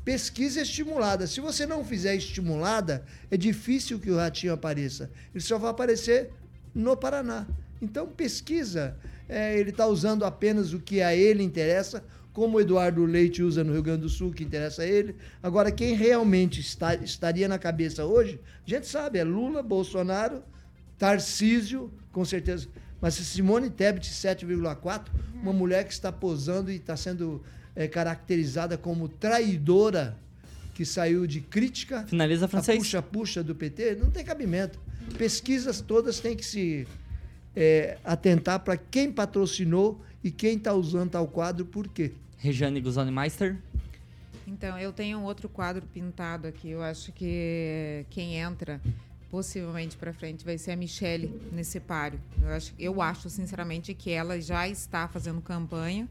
Pesquisa 0.03 0.61
estimulada. 0.61 1.27
Se 1.27 1.39
você 1.39 1.65
não 1.65 1.83
fizer 1.83 2.15
estimulada, 2.15 3.05
é 3.29 3.37
difícil 3.37 3.99
que 3.99 4.09
o 4.09 4.15
Ratinho 4.15 4.53
apareça. 4.53 5.11
Ele 5.33 5.43
só 5.43 5.57
vai 5.57 5.69
aparecer 5.71 6.31
no 6.73 6.95
Paraná. 6.95 7.45
Então, 7.81 8.07
pesquisa. 8.07 8.97
É, 9.27 9.59
ele 9.59 9.69
está 9.69 9.85
usando 9.85 10.25
apenas 10.25 10.73
o 10.73 10.79
que 10.79 11.01
a 11.01 11.15
ele 11.15 11.43
interessa, 11.43 12.03
como 12.33 12.57
o 12.57 12.61
Eduardo 12.61 13.05
Leite 13.05 13.43
usa 13.43 13.63
no 13.63 13.73
Rio 13.73 13.83
Grande 13.83 14.01
do 14.01 14.09
Sul, 14.09 14.31
que 14.31 14.43
interessa 14.43 14.81
a 14.81 14.85
ele. 14.85 15.15
Agora, 15.43 15.71
quem 15.71 15.93
realmente 15.93 16.59
está, 16.59 16.95
estaria 16.95 17.47
na 17.47 17.59
cabeça 17.59 18.05
hoje, 18.05 18.39
a 18.65 18.69
gente 18.69 18.87
sabe, 18.87 19.19
é 19.19 19.23
Lula, 19.23 19.61
Bolsonaro, 19.61 20.41
Tarcísio, 20.99 21.91
com 22.11 22.25
certeza. 22.25 22.67
Mas 23.01 23.13
Simone 23.13 23.69
Tebet, 23.69 24.11
7,4, 24.11 25.07
uma 25.41 25.53
mulher 25.53 25.85
que 25.85 25.93
está 25.93 26.11
posando 26.11 26.69
e 26.69 26.75
está 26.75 26.97
sendo 26.97 27.41
é, 27.73 27.87
caracterizada 27.87 28.77
como 28.77 29.07
traidora, 29.07 30.17
que 30.75 30.83
saiu 30.85 31.25
de 31.25 31.39
crítica. 31.39 32.05
Finaliza, 32.07 32.47
francês. 32.47 32.77
Puxa-puxa 32.77 33.41
do 33.41 33.55
PT, 33.55 33.95
não 33.95 34.11
tem 34.11 34.23
cabimento. 34.23 34.77
Pesquisas 35.17 35.79
todas 35.79 36.19
têm 36.19 36.35
que 36.35 36.45
se 36.45 36.85
é, 37.55 37.97
atentar 38.03 38.59
para 38.59 38.75
quem 38.75 39.11
patrocinou 39.11 40.01
e 40.21 40.29
quem 40.29 40.57
está 40.57 40.73
usando 40.73 41.11
tal 41.11 41.27
quadro, 41.27 41.65
por 41.65 41.87
quê. 41.87 42.11
Regiane 42.37 42.81
Guzoni 42.81 43.11
Meister. 43.11 43.57
Então, 44.45 44.77
eu 44.77 44.91
tenho 44.91 45.19
um 45.19 45.23
outro 45.23 45.47
quadro 45.47 45.85
pintado 45.85 46.47
aqui. 46.47 46.69
Eu 46.69 46.81
acho 46.81 47.11
que 47.13 48.05
quem 48.09 48.35
entra 48.35 48.81
possivelmente 49.29 49.95
para 49.95 50.13
frente 50.13 50.43
vai 50.43 50.57
ser 50.57 50.71
a 50.71 50.75
Michelle 50.75 51.31
nesse 51.51 51.79
páreo. 51.79 52.19
Eu 52.41 52.49
acho, 52.49 52.73
eu 52.79 53.01
acho, 53.01 53.29
sinceramente, 53.29 53.93
que 53.93 54.11
ela 54.11 54.39
já 54.41 54.67
está 54.67 55.07
fazendo 55.07 55.41
campanha 55.41 56.07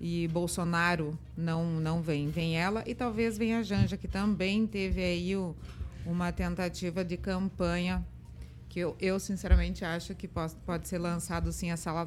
e 0.00 0.28
Bolsonaro 0.28 1.18
não, 1.36 1.64
não 1.80 2.02
vem. 2.02 2.28
Vem 2.28 2.58
ela 2.58 2.82
e 2.86 2.94
talvez 2.94 3.38
venha 3.38 3.60
a 3.60 3.62
Janja, 3.62 3.96
que 3.96 4.08
também 4.08 4.66
teve 4.66 5.02
aí 5.02 5.36
o, 5.36 5.54
uma 6.04 6.32
tentativa 6.32 7.04
de 7.04 7.16
campanha 7.16 8.04
que 8.68 8.80
eu, 8.80 8.94
eu 9.00 9.18
sinceramente 9.18 9.86
acho 9.86 10.14
que 10.14 10.28
pode, 10.28 10.54
pode 10.66 10.86
ser 10.86 10.98
lançado 10.98 11.50
sim 11.50 11.70
essa 11.70 11.90
ala, 11.90 12.06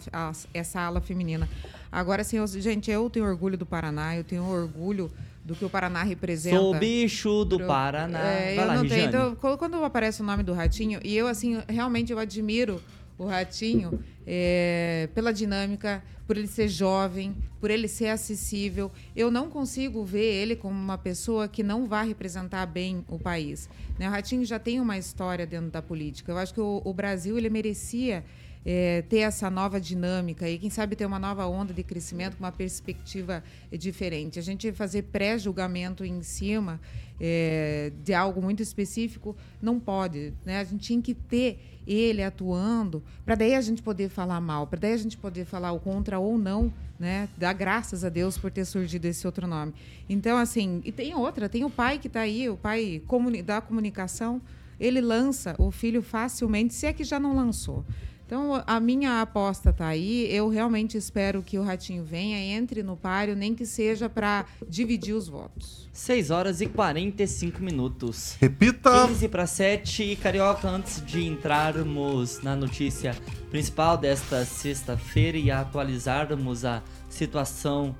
essa 0.53 0.80
ala 0.80 1.01
feminina. 1.01 1.49
Agora 1.91 2.24
sim, 2.24 2.38
gente, 2.62 2.91
eu 2.91 3.10
tenho 3.10 3.26
orgulho 3.26 3.57
do 3.57 3.66
Paraná, 3.66 4.16
eu 4.16 4.24
tenho 4.24 4.43
orgulho 4.43 5.12
do 5.50 5.56
que 5.56 5.66
o 5.66 5.70
Paraná 5.70 6.04
representa. 6.04 6.56
Sou 6.56 6.76
o 6.76 6.78
bicho 6.80 7.43
do 7.43 7.58
Pro- 7.58 7.68
Paraná. 7.68 8.20
É, 8.20 8.56
Vai 8.56 8.64
eu 8.64 8.68
lá, 8.68 8.76
não 8.76 8.88
tenho. 8.88 9.08
Então, 9.08 9.36
quando 9.36 9.58
quando 9.58 9.84
aparece 9.84 10.22
o 10.22 10.26
nome 10.26 10.43
do 10.43 10.54
Ratinho, 10.54 11.00
e 11.04 11.18
eu, 11.18 11.28
assim, 11.28 11.58
realmente 11.68 12.12
eu 12.12 12.20
admiro 12.20 12.80
o 13.18 13.26
Ratinho 13.26 14.00
é, 14.28 15.10
pela 15.16 15.34
dinâmica, 15.34 16.04
por 16.28 16.38
ele 16.38 16.47
ser 16.47 16.68
jovem, 16.68 17.36
por 17.60 17.72
ele 17.72 17.88
ser 17.88 18.10
acessível. 18.10 18.91
Eu 19.16 19.32
não 19.32 19.50
consigo 19.50 20.06
ver 20.06 20.22
ele 20.41 20.56
como 20.56 20.76
uma 20.80 20.97
pessoa 21.00 21.47
que 21.47 21.64
não 21.64 21.88
vai 21.88 22.08
representar 22.08 22.68
bem 22.68 23.04
o 23.10 23.18
país. 23.18 23.68
Né? 23.97 24.08
O 24.08 24.12
Ratinho 24.12 24.45
já 24.45 24.60
tem 24.60 24.80
uma 24.80 24.97
história 25.00 25.47
dentro 25.47 25.72
da 25.72 25.82
política. 25.82 26.32
Eu 26.32 26.38
acho 26.38 26.54
que 26.54 26.62
o, 26.62 26.82
o 26.86 26.93
Brasil 26.93 27.38
ele 27.38 27.50
merecia 27.50 28.24
é, 28.66 29.01
ter 29.03 29.20
essa 29.20 29.49
nova 29.49 29.80
dinâmica 29.80 30.49
e, 30.49 30.57
quem 30.57 30.70
sabe, 30.70 30.95
ter 30.95 31.05
uma 31.05 31.20
nova 31.20 31.45
onda 31.47 31.74
de 31.74 31.84
crescimento 31.84 32.38
com 32.38 32.43
uma 32.43 32.51
perspectiva 32.51 33.43
diferente. 33.72 34.38
A 34.38 34.41
gente 34.41 34.72
fazer 34.72 35.03
pré-julgamento 35.03 36.03
em 36.03 36.22
cima 36.22 36.80
é, 37.20 37.91
de 38.03 38.14
algo 38.14 38.41
muito 38.41 38.62
específico 38.62 39.36
não 39.62 39.80
pode. 39.80 40.34
Né? 40.45 40.60
A 40.60 40.64
gente 40.64 40.82
tinha 40.82 41.01
que 41.01 41.14
ter 41.14 41.60
ele 41.88 42.22
atuando 42.22 43.01
para 43.26 43.34
daí 43.36 43.55
a 43.55 43.62
gente 43.62 43.82
poder 43.82 44.10
falar 44.10 44.39
mal, 44.39 44.68
para 44.68 44.80
daí 44.80 44.93
a 44.93 44.97
gente 44.97 45.18
poder 45.18 45.45
falar 45.45 45.72
o 45.72 45.80
contra 45.80 46.20
ou 46.20 46.38
não, 46.38 46.72
né? 46.99 47.28
Dar 47.36 47.53
graças 47.53 48.03
a 48.03 48.10
Deus 48.10 48.38
por 48.38 48.51
ter 48.51 48.64
surgido 48.66 49.05
esse 49.05 49.26
outro 49.26 49.47
nome. 49.47 49.74
Então, 50.07 50.38
assim, 50.38 50.82
e 50.86 50.91
tem 50.91 51.16
outra, 51.16 51.49
tem 51.49 51.64
o 51.64 51.70
pai 51.70 51.97
que 51.97 52.05
está 52.05 52.20
aí, 52.20 52.47
o 52.47 52.57
pai 52.57 53.01
comuni- 53.07 53.41
da 53.41 53.60
comunicação, 53.60 54.39
ele 54.80 55.01
lança 55.01 55.55
o 55.57 55.72
filho 55.72 56.03
facilmente, 56.03 56.74
se 56.74 56.86
é 56.86 56.93
que 56.93 57.03
já 57.03 57.20
não 57.20 57.36
lançou. 57.36 57.84
Então, 58.30 58.64
a 58.68 58.80
minha 58.80 59.24
aposta 59.24 59.72
está 59.72 59.88
aí. 59.88 60.32
Eu 60.32 60.50
realmente 60.50 60.96
espero 60.96 61.42
que 61.42 61.58
o 61.58 61.64
Ratinho 61.64 62.04
venha, 62.04 62.38
entre 62.56 62.84
no 62.84 62.96
páreo, 62.96 63.36
nem 63.36 63.56
que 63.56 63.66
seja 63.66 64.08
para 64.08 64.46
dividir 64.68 65.16
os 65.16 65.28
votos. 65.28 65.90
6 65.92 66.30
horas 66.30 66.62
e 66.62 66.68
45 66.68 67.60
minutos. 67.60 68.38
Repita! 68.40 69.08
15 69.08 69.28
para 69.30 69.48
7. 69.48 70.04
E 70.04 70.16
Carioca, 70.16 70.70
antes 70.70 71.04
de 71.04 71.26
entrarmos 71.26 72.40
na 72.44 72.56
notícia 72.56 73.16
principal 73.50 73.98
desta 73.98 74.46
sexta-feira 74.46 75.36
e 75.36 75.50
atualizarmos 75.50 76.66
a 76.66 76.84
situação 77.10 77.96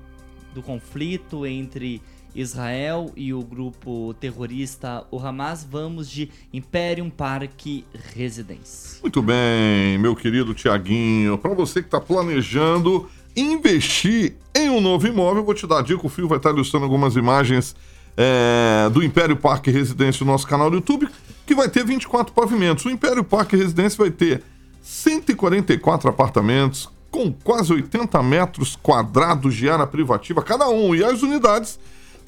do 0.54 0.62
conflito 0.62 1.44
entre 1.44 2.00
Israel 2.34 3.10
e 3.16 3.32
o 3.32 3.42
grupo 3.42 4.14
terrorista 4.20 5.04
o 5.10 5.18
Hamas, 5.18 5.66
vamos 5.68 6.08
de 6.10 6.30
Imperium 6.52 7.10
Park 7.10 7.66
Residence. 8.14 9.00
Muito 9.02 9.22
bem, 9.22 9.98
meu 9.98 10.14
querido 10.14 10.54
Tiaguinho. 10.54 11.38
Para 11.38 11.54
você 11.54 11.80
que 11.80 11.88
está 11.88 12.00
planejando 12.00 13.08
investir 13.36 14.36
em 14.54 14.68
um 14.70 14.80
novo 14.80 15.06
imóvel, 15.06 15.44
vou 15.44 15.54
te 15.54 15.66
dar 15.66 15.78
a 15.78 15.82
dica. 15.82 16.06
O 16.06 16.08
Fio 16.08 16.28
vai 16.28 16.38
estar 16.38 16.50
ilustrando 16.50 16.84
algumas 16.84 17.16
imagens 17.16 17.74
é, 18.16 18.88
do 18.90 19.02
Império 19.02 19.36
Parque 19.36 19.70
Residência 19.70 20.24
no 20.24 20.32
nosso 20.32 20.46
canal 20.46 20.70
do 20.70 20.76
YouTube, 20.76 21.08
que 21.46 21.54
vai 21.54 21.68
ter 21.68 21.84
24 21.84 22.34
pavimentos. 22.34 22.84
O 22.84 22.90
Império 22.90 23.24
Parque 23.24 23.56
Residência 23.56 23.96
vai 23.96 24.10
ter 24.10 24.42
144 24.82 26.08
apartamentos 26.08 26.88
com 27.10 27.32
quase 27.32 27.72
80 27.72 28.22
metros 28.22 28.76
quadrados 28.76 29.54
de 29.54 29.68
área 29.68 29.86
privativa 29.86 30.42
cada 30.42 30.68
um. 30.68 30.94
E 30.94 31.02
as 31.02 31.22
unidades 31.22 31.78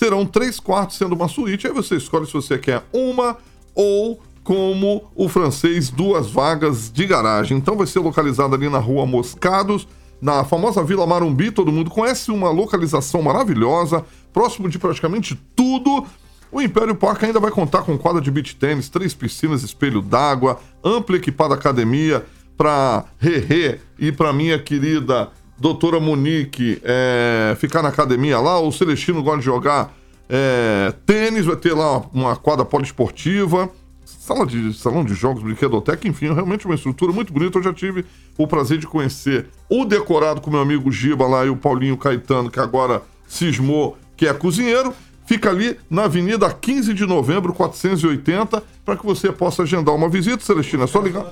terão 0.02 0.26
três 0.26 0.58
quartos 0.58 0.96
sendo 0.96 1.14
uma 1.14 1.28
suíte. 1.28 1.68
Aí 1.68 1.72
você 1.72 1.94
escolhe 1.94 2.26
se 2.26 2.32
você 2.32 2.58
quer 2.58 2.82
uma 2.92 3.36
ou 3.72 4.20
como 4.42 5.08
o 5.14 5.28
francês, 5.28 5.90
duas 5.90 6.28
vagas 6.28 6.90
de 6.90 7.06
garagem. 7.06 7.56
Então 7.56 7.76
vai 7.76 7.86
ser 7.86 8.00
localizado 8.00 8.52
ali 8.52 8.68
na 8.68 8.78
rua 8.78 9.06
Moscados, 9.06 9.86
na 10.20 10.42
famosa 10.42 10.82
Vila 10.82 11.06
Marumbi, 11.06 11.52
todo 11.52 11.70
mundo 11.70 11.88
conhece, 11.88 12.32
uma 12.32 12.50
localização 12.50 13.22
maravilhosa, 13.22 14.04
próximo 14.32 14.68
de 14.68 14.76
praticamente 14.76 15.40
tudo. 15.54 16.04
O 16.50 16.60
Império 16.60 16.96
Parque 16.96 17.26
ainda 17.26 17.38
vai 17.38 17.52
contar 17.52 17.82
com 17.82 17.96
quadra 17.96 18.20
de 18.20 18.30
beach 18.32 18.56
tênis, 18.56 18.88
três 18.88 19.14
piscinas, 19.14 19.62
espelho 19.62 20.02
d'água, 20.02 20.58
ampla 20.82 21.16
equipada 21.16 21.54
academia 21.54 22.26
para 22.56 23.04
Rerê 23.20 23.78
e 23.96 24.10
para 24.10 24.32
minha 24.32 24.58
querida 24.58 25.30
doutora 25.62 26.00
Monique 26.00 26.82
é, 26.82 27.54
ficar 27.56 27.84
na 27.84 27.88
academia 27.88 28.40
lá, 28.40 28.58
o 28.58 28.72
Celestino 28.72 29.22
gosta 29.22 29.38
de 29.38 29.44
jogar 29.44 29.94
é, 30.28 30.92
tênis, 31.06 31.46
vai 31.46 31.54
ter 31.54 31.72
lá 31.72 32.02
uma 32.12 32.34
quadra 32.34 32.64
poliesportiva, 32.64 33.70
sala 34.04 34.44
de, 34.44 34.74
salão 34.74 35.04
de 35.04 35.14
jogos, 35.14 35.40
brinquedoteca, 35.40 36.08
enfim, 36.08 36.34
realmente 36.34 36.66
uma 36.66 36.74
estrutura 36.74 37.12
muito 37.12 37.32
bonita. 37.32 37.58
Eu 37.58 37.62
já 37.62 37.72
tive 37.72 38.04
o 38.36 38.44
prazer 38.44 38.78
de 38.78 38.88
conhecer 38.88 39.46
o 39.70 39.84
decorado 39.84 40.40
com 40.40 40.50
meu 40.50 40.60
amigo 40.60 40.90
Giba 40.90 41.28
lá 41.28 41.46
e 41.46 41.48
o 41.48 41.56
Paulinho 41.56 41.96
Caetano, 41.96 42.50
que 42.50 42.58
agora 42.58 43.00
cismou 43.28 43.96
que 44.16 44.26
é 44.26 44.34
cozinheiro. 44.34 44.92
Fica 45.26 45.48
ali 45.48 45.78
na 45.88 46.04
Avenida 46.04 46.50
15 46.52 46.92
de 46.92 47.06
Novembro, 47.06 47.52
480, 47.52 48.60
para 48.84 48.96
que 48.96 49.06
você 49.06 49.30
possa 49.30 49.62
agendar 49.62 49.94
uma 49.94 50.08
visita, 50.08 50.42
Celestina. 50.44 50.84
É 50.84 50.86
só 50.88 51.00
ligar. 51.00 51.26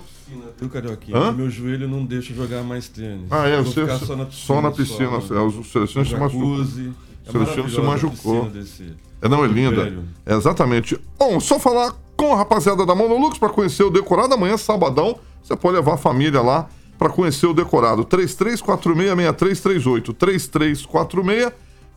Viu, 0.59 0.69
Carioquinha? 0.69 1.17
Hã? 1.17 1.33
Meu 1.33 1.49
joelho 1.51 1.89
não 1.89 2.05
deixa 2.05 2.33
jogar 2.35 2.63
mais 2.63 2.87
tênis. 2.89 3.27
Ah, 3.31 3.47
é, 3.49 3.61
você 3.63 3.81
ficar 3.83 3.99
só 3.99 4.15
na 4.17 4.27
piscina. 4.27 4.47
só 4.47 4.61
na 4.63 4.71
piscina. 4.71 5.21
só, 5.21 5.35
é, 5.35 5.41
o 5.41 5.65
Celestino 5.65 6.05
se 6.05 6.17
machucou. 6.17 6.57
É 6.57 6.59
O 6.59 6.65
Celestino 6.65 6.95
se 7.25 7.37
maravilhosa 7.39 7.81
a 7.81 7.85
machucou. 7.85 8.45
piscina 8.45 8.51
desse- 8.63 8.95
É, 9.23 9.29
não, 9.29 9.45
é 9.45 9.49
linda. 9.49 10.03
É, 10.27 10.35
exatamente. 10.35 10.99
Bom, 11.19 11.39
só 11.41 11.59
falar 11.59 11.95
com 12.17 12.33
a 12.33 12.37
rapaziada 12.37 12.85
da 12.87 12.95
Monolux 12.95 13.39
para 13.39 13.49
conhecer 13.51 13.83
o 13.85 13.91
decorado. 13.91 14.33
Amanhã, 14.35 14.57
sabadão, 14.57 15.19
você 15.43 15.55
pode 15.57 15.77
levar 15.77 15.95
a 15.95 15.99
família 15.99 16.41
lá 16.43 16.69
para 16.99 17.09
conhecer 17.11 17.47
o 17.47 17.55
decorado. 17.55 18.05
3346-6338. 18.05 20.13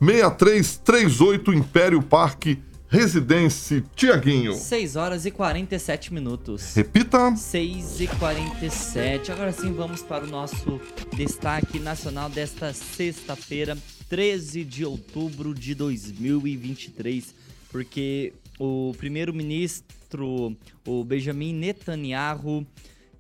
3346-6338, 0.02 1.54
Império 1.54 2.02
Parque 2.02 2.60
Residência 2.94 3.84
Tiaguinho. 3.96 4.54
6 4.54 4.96
horas 4.96 5.26
e 5.26 5.32
47 5.32 6.14
minutos. 6.14 6.76
Repita. 6.76 7.36
6 7.36 8.02
e 8.02 8.08
47. 8.08 9.32
Agora 9.32 9.52
sim, 9.52 9.74
vamos 9.74 10.04
para 10.04 10.24
o 10.24 10.28
nosso 10.28 10.80
destaque 11.16 11.80
nacional 11.80 12.30
desta 12.30 12.72
sexta-feira, 12.72 13.76
13 14.08 14.64
de 14.64 14.86
outubro 14.86 15.56
de 15.56 15.74
2023. 15.74 17.34
Porque 17.72 18.32
o 18.60 18.94
primeiro-ministro, 18.96 20.56
o 20.86 21.04
Benjamin 21.04 21.52
Netanyahu, 21.52 22.64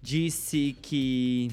disse 0.03 0.77
que. 0.83 1.49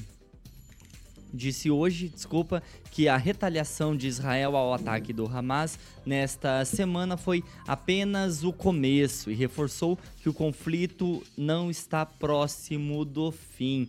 Disse 1.33 1.71
hoje, 1.71 2.09
desculpa, 2.09 2.61
que 2.91 3.07
a 3.07 3.15
retaliação 3.15 3.95
de 3.95 4.07
Israel 4.07 4.55
ao 4.55 4.73
ataque 4.73 5.13
do 5.13 5.25
Hamas 5.25 5.79
nesta 6.05 6.65
semana 6.65 7.15
foi 7.15 7.43
apenas 7.65 8.43
o 8.43 8.51
começo 8.51 9.31
e 9.31 9.35
reforçou 9.35 9.97
que 10.21 10.27
o 10.27 10.33
conflito 10.33 11.23
não 11.37 11.71
está 11.71 12.05
próximo 12.05 13.05
do 13.05 13.31
fim. 13.31 13.87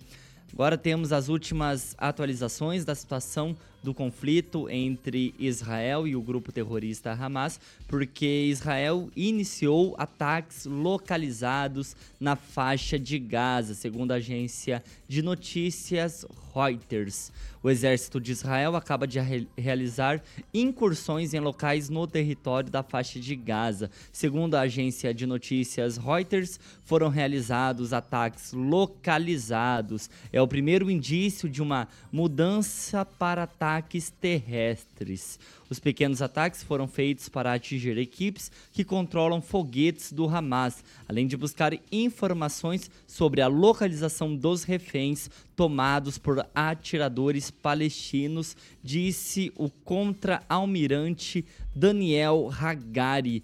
Agora 0.52 0.76
temos 0.76 1.12
as 1.12 1.28
últimas 1.28 1.94
atualizações 1.98 2.84
da 2.84 2.94
situação 2.94 3.56
do 3.82 3.92
conflito 3.92 4.68
entre 4.70 5.34
Israel 5.38 6.06
e 6.06 6.14
o 6.14 6.22
grupo 6.22 6.52
terrorista 6.52 7.12
Hamas, 7.12 7.58
porque 7.88 8.46
Israel 8.48 9.10
iniciou 9.16 9.94
ataques 9.98 10.66
localizados 10.66 11.96
na 12.20 12.36
faixa 12.36 12.98
de 12.98 13.18
Gaza, 13.18 13.74
segundo 13.74 14.12
a 14.12 14.16
agência 14.16 14.84
de 15.12 15.20
notícias 15.20 16.24
Reuters. 16.54 17.30
O 17.62 17.68
exército 17.68 18.18
de 18.18 18.32
Israel 18.32 18.74
acaba 18.74 19.06
de 19.06 19.20
re- 19.20 19.46
realizar 19.58 20.22
incursões 20.54 21.34
em 21.34 21.38
locais 21.38 21.90
no 21.90 22.06
território 22.06 22.70
da 22.70 22.82
faixa 22.82 23.20
de 23.20 23.36
Gaza. 23.36 23.90
Segundo 24.10 24.54
a 24.54 24.62
agência 24.62 25.12
de 25.12 25.26
notícias 25.26 25.98
Reuters, 25.98 26.58
foram 26.82 27.10
realizados 27.10 27.92
ataques 27.92 28.54
localizados. 28.54 30.08
É 30.32 30.40
o 30.40 30.48
primeiro 30.48 30.90
indício 30.90 31.46
de 31.46 31.60
uma 31.60 31.88
mudança 32.10 33.04
para 33.04 33.42
ataques 33.42 34.10
terrestres. 34.18 35.38
Os 35.72 35.80
pequenos 35.80 36.20
ataques 36.20 36.62
foram 36.62 36.86
feitos 36.86 37.30
para 37.30 37.54
atingir 37.54 37.96
equipes 37.96 38.52
que 38.74 38.84
controlam 38.84 39.40
foguetes 39.40 40.12
do 40.12 40.28
Hamas, 40.28 40.84
além 41.08 41.26
de 41.26 41.34
buscar 41.34 41.72
informações 41.90 42.90
sobre 43.06 43.40
a 43.40 43.46
localização 43.46 44.36
dos 44.36 44.64
reféns 44.64 45.30
tomados 45.56 46.18
por 46.18 46.46
atiradores 46.54 47.50
palestinos, 47.50 48.54
disse 48.84 49.50
o 49.56 49.70
contra-almirante 49.70 51.42
Daniel 51.74 52.50
Hagari. 52.52 53.42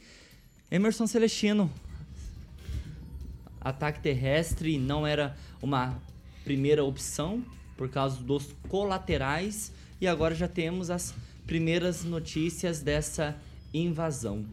Emerson 0.71 1.07
Celestino, 1.07 1.73
ataque 3.59 4.01
terrestre 4.01 4.77
não 4.77 5.07
era 5.07 5.35
uma 5.63 5.99
primeira 6.45 6.85
opção 6.85 7.43
por 7.75 7.89
causa 7.89 8.23
dos 8.23 8.55
colaterais 8.69 9.73
e 9.99 10.07
agora 10.07 10.35
já 10.35 10.47
temos 10.47 10.91
as 10.91 11.15
primeiras 11.49 12.05
notícias 12.05 12.81
dessa 12.81 13.35
invasão. 13.73 14.45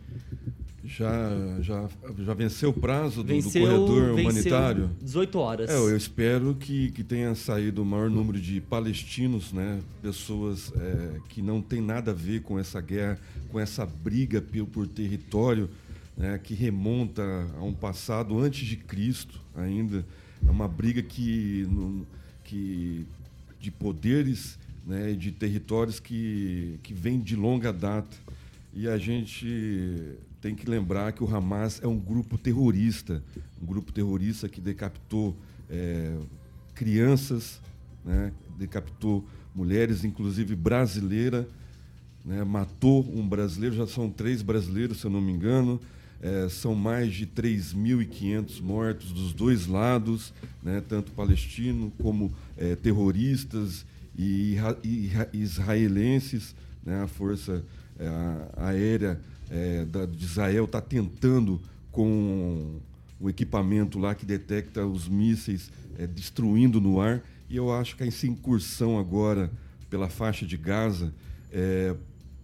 Já, 0.84 1.30
já, 1.62 1.90
já 2.20 2.34
venceu 2.34 2.70
o 2.70 2.74
prazo 2.74 3.18
do, 3.18 3.24
do 3.24 3.34
Venceu- 3.34 3.62
corredor 3.64 4.16
venceu 4.16 4.30
humanitário? 4.30 4.90
18 5.02 5.40
horas. 5.40 5.70
É, 5.70 5.76
eu 5.76 5.98
espero 5.98 6.56
que, 6.56 6.92
que 6.92 7.04
tenha 7.04 7.34
saído 7.36 7.82
o 7.82 7.86
maior 7.86 8.10
número 8.10 8.40
de 8.40 8.62
palestinos, 8.62 9.52
né? 9.52 9.82
pessoas 10.02 10.72
é, 10.76 11.20
que 11.28 11.42
não 11.42 11.62
tem 11.62 11.82
nada 11.82 12.12
a 12.12 12.14
ver 12.14 12.44
com 12.44 12.58
essa 12.58 12.80
guerra, 12.80 13.20
com 13.50 13.60
essa 13.60 13.86
briga 13.86 14.42
por, 14.42 14.66
por 14.68 14.88
território, 14.88 15.70
né? 16.16 16.40
que 16.42 16.54
remonta 16.54 17.24
a 17.58 17.64
um 17.64 17.74
passado 17.74 18.40
antes 18.40 18.66
de 18.66 18.78
Cristo 18.78 19.42
ainda. 19.56 20.06
É 20.48 20.52
uma 20.52 20.68
briga 20.68 21.02
que, 21.02 21.68
que 22.44 23.06
de 23.60 23.72
poderes, 23.72 24.60
né? 24.86 25.14
de 25.14 25.32
territórios 25.32 26.00
que, 26.00 26.80
que 26.84 26.94
vem 26.94 27.20
de 27.20 27.36
longa 27.36 27.74
data. 27.74 28.16
E 28.74 28.88
a 28.88 28.98
gente 28.98 30.18
tem 30.42 30.54
que 30.54 30.70
lembrar 30.70 31.12
que 31.14 31.24
o 31.24 31.36
Hamas 31.36 31.82
é 31.82 31.88
um 31.88 31.98
grupo 31.98 32.38
terrorista, 32.38 33.24
um 33.62 33.66
grupo 33.66 33.92
terrorista 33.92 34.48
que 34.48 34.62
decapitou 34.62 35.36
é, 35.70 36.16
crianças, 36.76 37.60
né, 38.04 38.32
decapitou 38.58 39.26
mulheres, 39.56 40.04
inclusive 40.04 40.56
brasileira, 40.56 41.48
né, 42.24 42.44
matou 42.44 43.04
um 43.16 43.28
brasileiro, 43.28 43.76
já 43.76 43.88
são 43.88 44.10
três 44.10 44.42
brasileiros, 44.42 45.00
se 45.00 45.06
eu 45.06 45.12
não 45.12 45.22
me 45.22 45.32
engano, 45.32 45.80
é, 46.22 46.48
são 46.50 46.76
mais 46.76 47.14
de 47.14 47.26
3.500 47.26 48.62
mortos 48.62 49.12
dos 49.12 49.34
dois 49.34 49.66
lados, 49.66 50.34
né, 50.62 50.84
tanto 50.88 51.12
palestino 51.14 51.92
como 52.02 52.32
é, 52.58 52.76
terroristas 52.76 53.86
e, 54.18 54.58
israelenses, 55.34 56.56
né, 56.86 57.04
a 57.04 57.08
força 57.08 57.64
é, 58.00 58.08
a- 58.08 58.68
aérea 58.68 59.20
é, 59.50 59.86
da, 59.86 60.06
de 60.06 60.24
Israel 60.24 60.66
está 60.66 60.82
tentando 60.82 61.62
com 61.92 62.80
o 63.20 63.30
equipamento 63.30 63.98
lá 64.00 64.14
que 64.14 64.26
detecta 64.26 64.86
os 64.86 65.08
mísseis 65.08 65.72
é, 65.98 66.06
destruindo 66.06 66.82
no 66.82 67.00
ar 67.00 67.24
E 67.50 67.56
eu 67.56 67.72
acho 67.74 67.96
que 67.96 68.04
essa 68.04 68.28
incursão 68.28 68.98
agora 69.00 69.50
pela 69.90 70.10
faixa 70.10 70.46
de 70.46 70.58
Gaza 70.58 71.14
é, 71.52 71.96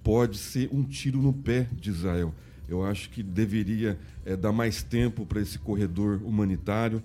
pode 0.04 0.38
ser 0.38 0.70
um 0.72 0.84
tiro 0.84 1.22
no 1.22 1.34
pé 1.34 1.68
de 1.74 1.90
Israel. 1.90 2.34
Eu 2.70 2.86
acho 2.86 3.10
que 3.10 3.22
deveria 3.22 4.00
é, 4.26 4.38
dar 4.38 4.52
mais 4.54 4.82
tempo 4.84 5.26
para 5.26 5.42
esse 5.42 5.60
corredor 5.60 6.22
humanitário, 6.24 7.02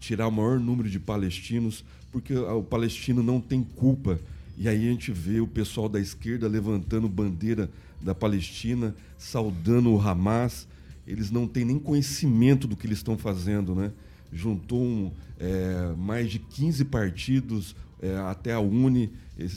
tirar 0.00 0.28
o 0.28 0.30
maior 0.32 0.58
número 0.58 0.88
de 0.88 0.98
palestinos, 0.98 1.84
porque 2.12 2.34
o 2.34 2.62
palestino 2.62 3.22
não 3.22 3.40
tem 3.40 3.64
culpa. 3.64 4.20
E 4.56 4.68
aí 4.68 4.86
a 4.86 4.90
gente 4.90 5.10
vê 5.10 5.40
o 5.40 5.46
pessoal 5.46 5.88
da 5.88 5.98
esquerda 5.98 6.46
levantando 6.46 7.08
bandeira 7.08 7.70
da 8.00 8.14
Palestina, 8.14 8.94
saudando 9.16 9.90
o 9.90 10.00
Hamas. 10.00 10.68
Eles 11.06 11.30
não 11.30 11.48
têm 11.48 11.64
nem 11.64 11.78
conhecimento 11.78 12.68
do 12.68 12.76
que 12.76 12.86
eles 12.86 12.98
estão 12.98 13.16
fazendo, 13.16 13.74
né? 13.74 13.90
Juntou 14.30 14.82
um, 14.82 15.10
é, 15.40 15.94
mais 15.96 16.30
de 16.30 16.38
15 16.38 16.84
partidos, 16.84 17.74
é, 18.00 18.16
até 18.18 18.52
a 18.52 18.60
Uni, 18.60 19.10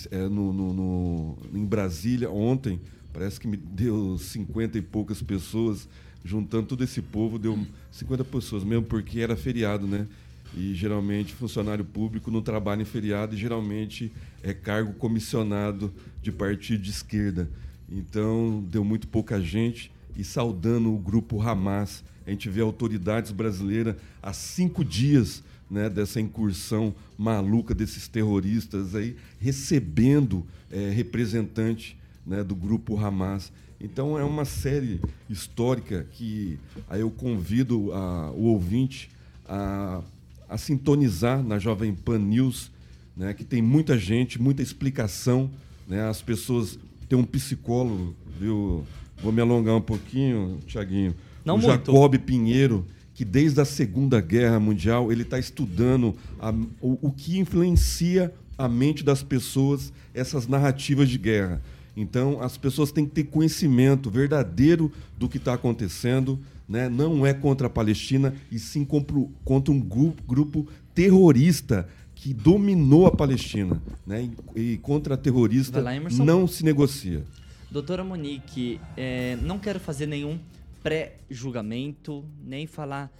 é, 0.09 0.27
no, 0.27 0.53
no, 0.53 0.73
no, 0.73 1.37
em 1.53 1.65
Brasília, 1.65 2.29
ontem, 2.29 2.79
parece 3.13 3.39
que 3.39 3.47
me 3.47 3.57
deu 3.57 4.17
50 4.17 4.77
e 4.77 4.81
poucas 4.81 5.21
pessoas, 5.21 5.87
juntando 6.23 6.67
todo 6.67 6.83
esse 6.83 7.01
povo, 7.01 7.37
deu 7.37 7.57
50 7.91 8.23
pessoas, 8.25 8.63
mesmo 8.63 8.85
porque 8.85 9.19
era 9.19 9.35
feriado, 9.35 9.85
né? 9.85 10.07
E 10.53 10.73
geralmente 10.73 11.33
funcionário 11.33 11.83
público 11.83 12.31
não 12.31 12.41
trabalha 12.41 12.81
em 12.81 12.85
feriado 12.85 13.35
e 13.35 13.37
geralmente 13.37 14.11
é 14.43 14.53
cargo 14.53 14.93
comissionado 14.93 15.93
de 16.21 16.31
partido 16.31 16.81
de 16.81 16.91
esquerda. 16.91 17.49
Então 17.89 18.63
deu 18.69 18.83
muito 18.83 19.07
pouca 19.07 19.41
gente 19.41 19.91
e 20.15 20.23
saudando 20.23 20.93
o 20.93 20.97
grupo 20.97 21.41
Hamas. 21.41 22.03
A 22.25 22.31
gente 22.31 22.49
vê 22.49 22.61
autoridades 22.61 23.31
brasileiras 23.31 23.95
há 24.21 24.33
cinco 24.33 24.83
dias 24.83 25.43
né, 25.69 25.89
dessa 25.89 26.19
incursão 26.19 26.93
maluca 27.17 27.73
desses 27.73 28.07
terroristas 28.07 28.95
aí, 28.95 29.15
recebendo 29.39 30.45
é, 30.71 30.89
representante 30.89 31.97
né, 32.25 32.43
do 32.43 32.55
grupo 32.55 32.97
Hamas. 32.97 33.51
Então 33.79 34.17
é 34.17 34.23
uma 34.23 34.45
série 34.45 35.01
histórica 35.29 36.07
que 36.11 36.57
aí 36.89 37.01
eu 37.01 37.11
convido 37.11 37.91
a, 37.93 38.31
o 38.31 38.45
ouvinte 38.45 39.09
a 39.47 40.01
a 40.49 40.57
sintonizar 40.57 41.43
na 41.43 41.59
Jovem 41.59 41.93
Pan 41.93 42.19
News, 42.19 42.71
né, 43.15 43.33
que 43.33 43.43
tem 43.43 43.61
muita 43.61 43.97
gente, 43.97 44.41
muita 44.41 44.61
explicação. 44.61 45.49
Né, 45.87 46.07
as 46.07 46.21
pessoas 46.21 46.79
têm 47.07 47.17
um 47.17 47.23
psicólogo, 47.23 48.15
viu? 48.39 48.85
Vou 49.21 49.31
me 49.31 49.41
alongar 49.41 49.75
um 49.75 49.81
pouquinho, 49.81 50.59
Tiaguinho. 50.67 51.15
Não 51.43 51.55
o 51.55 51.57
muito. 51.57 51.91
Jacob 51.91 52.17
Pinheiro, 52.19 52.85
que 53.13 53.23
desde 53.23 53.61
a 53.61 53.65
Segunda 53.65 54.19
Guerra 54.19 54.59
Mundial 54.59 55.11
ele 55.11 55.21
está 55.21 55.39
estudando 55.39 56.15
a, 56.39 56.51
o, 56.81 57.07
o 57.07 57.11
que 57.11 57.39
influencia 57.39 58.33
a 58.57 58.67
mente 58.67 59.03
das 59.03 59.23
pessoas 59.23 59.93
essas 60.13 60.47
narrativas 60.47 61.09
de 61.09 61.17
guerra. 61.17 61.61
Então, 61.95 62.41
as 62.41 62.57
pessoas 62.57 62.91
têm 62.91 63.05
que 63.05 63.11
ter 63.11 63.23
conhecimento 63.25 64.09
verdadeiro 64.09 64.91
do 65.17 65.29
que 65.29 65.37
está 65.37 65.53
acontecendo, 65.53 66.39
né? 66.67 66.89
não 66.89 67.25
é 67.25 67.33
contra 67.33 67.67
a 67.67 67.69
Palestina, 67.69 68.35
e 68.51 68.59
sim 68.59 68.83
contra 68.83 69.71
um 69.71 69.79
grupo, 69.79 70.21
grupo 70.23 70.67
terrorista 70.93 71.87
que 72.13 72.33
dominou 72.33 73.05
a 73.05 73.11
Palestina. 73.11 73.81
Né? 74.05 74.29
E, 74.55 74.73
e 74.73 74.77
contra 74.77 75.15
terrorista 75.15 75.81
lá, 75.81 75.91
não 76.23 76.47
se 76.47 76.63
negocia. 76.63 77.23
Doutora 77.71 78.03
Monique, 78.03 78.79
é, 78.95 79.37
não 79.41 79.57
quero 79.57 79.79
fazer 79.79 80.05
nenhum 80.05 80.39
pré-julgamento, 80.83 82.23
nem 82.43 82.67
falar 82.67 83.11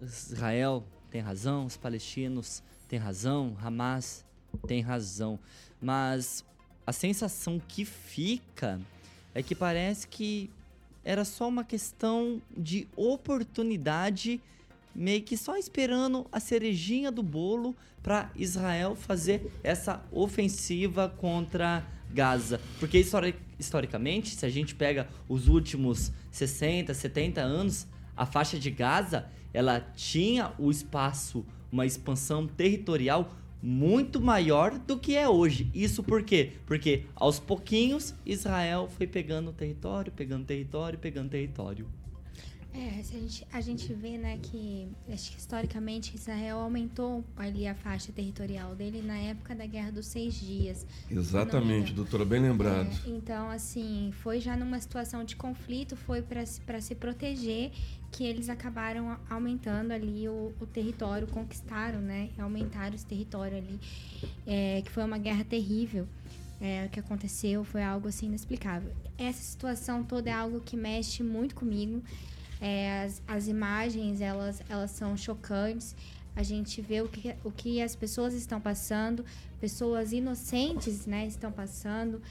Israel 0.00 0.84
tem 1.10 1.20
razão, 1.20 1.66
os 1.66 1.76
palestinos 1.76 2.62
têm 2.88 2.98
razão, 2.98 3.56
Hamas 3.62 4.24
tem 4.66 4.80
razão. 4.80 5.38
Mas 5.80 6.44
a 6.86 6.92
sensação 6.92 7.60
que 7.66 7.84
fica 7.84 8.80
é 9.34 9.42
que 9.42 9.54
parece 9.54 10.06
que 10.06 10.50
era 11.04 11.24
só 11.24 11.48
uma 11.48 11.64
questão 11.64 12.40
de 12.56 12.86
oportunidade, 12.96 14.40
meio 14.94 15.22
que 15.22 15.36
só 15.36 15.56
esperando 15.56 16.26
a 16.30 16.38
cerejinha 16.38 17.10
do 17.10 17.22
bolo 17.22 17.74
para 18.02 18.30
Israel 18.36 18.94
fazer 18.94 19.50
essa 19.62 20.02
ofensiva 20.12 21.08
contra 21.08 21.84
Gaza. 22.10 22.60
Porque 22.78 22.98
histori 22.98 23.34
historicamente, 23.58 24.34
se 24.34 24.44
a 24.44 24.50
gente 24.50 24.74
pega 24.74 25.08
os 25.28 25.48
últimos 25.48 26.12
60, 26.30 26.92
70 26.92 27.40
anos, 27.40 27.86
a 28.16 28.26
faixa 28.26 28.58
de 28.58 28.70
Gaza, 28.70 29.26
ela 29.54 29.80
tinha 29.80 30.52
o 30.58 30.70
espaço, 30.70 31.44
uma 31.70 31.86
expansão 31.86 32.46
territorial 32.46 33.32
muito 33.62 34.20
maior 34.20 34.76
do 34.78 34.98
que 34.98 35.16
é 35.16 35.28
hoje. 35.28 35.70
Isso 35.72 36.02
por 36.02 36.24
quê? 36.24 36.52
Porque 36.66 37.04
aos 37.14 37.38
pouquinhos 37.38 38.14
Israel 38.26 38.88
foi 38.96 39.06
pegando 39.06 39.52
território, 39.52 40.10
pegando 40.10 40.44
território, 40.44 40.98
pegando 40.98 41.30
território. 41.30 41.86
É, 42.74 43.00
a 43.00 43.02
gente, 43.02 43.46
a 43.52 43.60
gente 43.60 43.92
vê, 43.92 44.16
né, 44.16 44.38
que 44.42 44.88
acho 45.12 45.32
que 45.32 45.38
historicamente 45.38 46.16
Israel 46.16 46.58
aumentou 46.58 47.22
ali 47.36 47.66
a 47.66 47.74
faixa 47.74 48.10
territorial 48.12 48.74
dele 48.74 49.02
na 49.02 49.16
época 49.18 49.54
da 49.54 49.66
Guerra 49.66 49.92
dos 49.92 50.06
Seis 50.06 50.40
Dias. 50.40 50.86
Exatamente, 51.10 51.92
doutora, 51.92 52.24
bem 52.24 52.40
lembrado. 52.40 52.88
É, 53.06 53.10
então, 53.10 53.50
assim, 53.50 54.10
foi 54.22 54.40
já 54.40 54.56
numa 54.56 54.80
situação 54.80 55.22
de 55.22 55.36
conflito, 55.36 55.96
foi 55.96 56.22
para 56.22 56.80
se 56.80 56.94
proteger 56.94 57.72
que 58.10 58.24
eles 58.24 58.48
acabaram 58.48 59.18
aumentando 59.28 59.92
ali 59.92 60.26
o, 60.26 60.54
o 60.58 60.66
território, 60.66 61.26
conquistaram, 61.26 62.00
né, 62.00 62.30
aumentaram 62.38 62.94
esse 62.94 63.06
território 63.06 63.58
ali, 63.58 63.78
é, 64.46 64.80
que 64.82 64.90
foi 64.90 65.04
uma 65.04 65.18
guerra 65.18 65.44
terrível. 65.44 66.08
É, 66.58 66.86
o 66.86 66.90
que 66.90 67.00
aconteceu 67.00 67.64
foi 67.64 67.82
algo 67.82 68.08
assim 68.08 68.26
inexplicável. 68.26 68.92
Essa 69.18 69.42
situação 69.42 70.04
toda 70.04 70.30
é 70.30 70.32
algo 70.32 70.60
que 70.60 70.76
mexe 70.76 71.22
muito 71.22 71.54
comigo. 71.54 72.02
É, 72.62 73.02
as, 73.02 73.20
as 73.26 73.48
imagens, 73.48 74.20
elas, 74.20 74.62
elas 74.68 74.92
são 74.92 75.16
chocantes. 75.16 75.96
A 76.36 76.44
gente 76.44 76.80
vê 76.80 77.02
o 77.02 77.08
que, 77.08 77.34
o 77.42 77.50
que 77.50 77.82
as 77.82 77.96
pessoas 77.96 78.34
estão 78.34 78.60
passando, 78.60 79.24
pessoas 79.60 80.12
inocentes 80.12 81.04
né, 81.04 81.26
estão 81.26 81.50
passando, 81.50 82.22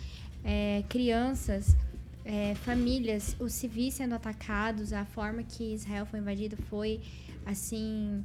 é, 0.42 0.84
crianças, 0.88 1.76
é, 2.24 2.56
famílias, 2.56 3.36
os 3.40 3.52
civis 3.52 3.96
sendo 3.96 4.16
atacados, 4.16 4.94
a 4.94 5.04
forma 5.04 5.44
que 5.44 5.74
Israel 5.74 6.06
foi 6.06 6.20
invadido 6.20 6.56
foi 6.70 7.02
assim. 7.46 8.24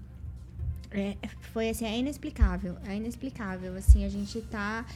É, 0.93 1.17
foi 1.53 1.71
assim, 1.71 1.87
é 1.87 1.99
inexplicável. 1.99 2.77
É 2.87 2.95
inexplicável. 2.95 3.75
Assim, 3.75 4.05
a 4.05 4.09
gente 4.09 4.39
está 4.39 4.87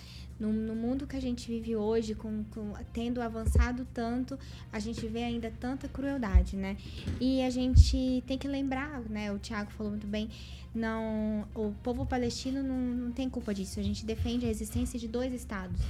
no, 0.41 0.53
no, 0.53 0.74
mundo 0.74 1.07
que 1.07 1.14
a 1.14 1.20
gente 1.20 1.47
vive 1.47 1.76
hoje, 1.76 2.14
com, 2.14 2.43
com, 2.45 2.72
tendo 2.93 3.20
avançado 3.20 3.86
tanto, 3.93 4.38
a 4.72 4.78
gente 4.80 5.07
vê 5.07 5.22
ainda 5.22 5.53
tanta 5.61 5.86
crueldade, 5.86 6.57
né? 6.57 6.76
E 7.20 7.43
a 7.43 7.51
gente 7.51 8.24
tem 8.26 8.38
que 8.38 8.49
lembrar, 8.49 9.01
né? 9.03 9.30
O 9.30 9.38
Tiago 9.38 9.70
falou 9.70 9.93
muito 9.93 10.07
bem, 10.07 10.30
não, 10.74 11.47
o 11.55 11.72
povo 11.82 12.07
palestino 12.07 12.62
não, 12.62 12.78
não 12.78 13.12
tem 13.12 13.28
culpa 13.28 13.53
disso. 13.53 13.78
A 13.78 13.82
gente 13.82 14.05
defende 14.05 14.47
a 14.47 14.49
existência 14.49 14.99
de 14.99 15.07
dois 15.07 15.32
estados, 15.34 15.80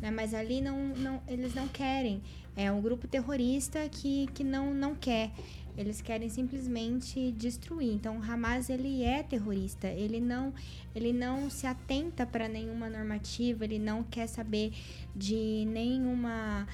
né? 0.00 0.10
Mas 0.10 0.34
ali 0.34 0.60
não, 0.60 0.88
não, 0.96 1.22
eles 1.28 1.54
não 1.54 1.68
querem. 1.68 2.20
É 2.56 2.70
um 2.70 2.80
grupo 2.80 3.06
terrorista 3.06 3.88
que, 3.88 4.26
que 4.34 4.42
não, 4.42 4.74
não 4.74 4.94
quer. 4.94 5.30
Eles 5.76 6.00
querem 6.00 6.28
simplesmente 6.28 7.32
destruir. 7.32 7.92
Então, 7.92 8.18
o 8.18 8.22
Hamas 8.22 8.68
ele 8.68 9.02
é 9.02 9.22
terrorista. 9.22 9.88
Ele 9.88 10.20
não, 10.20 10.52
ele 10.94 11.12
não 11.12 11.48
se 11.50 11.66
atenta 11.66 12.26
para 12.26 12.48
nenhuma 12.48 12.88
normativa. 12.88 13.64
Ele 13.64 13.78
não 13.78 14.02
quer 14.02 14.26
saber 14.26 14.72
de 15.14 15.64
nenhuma 15.66 16.66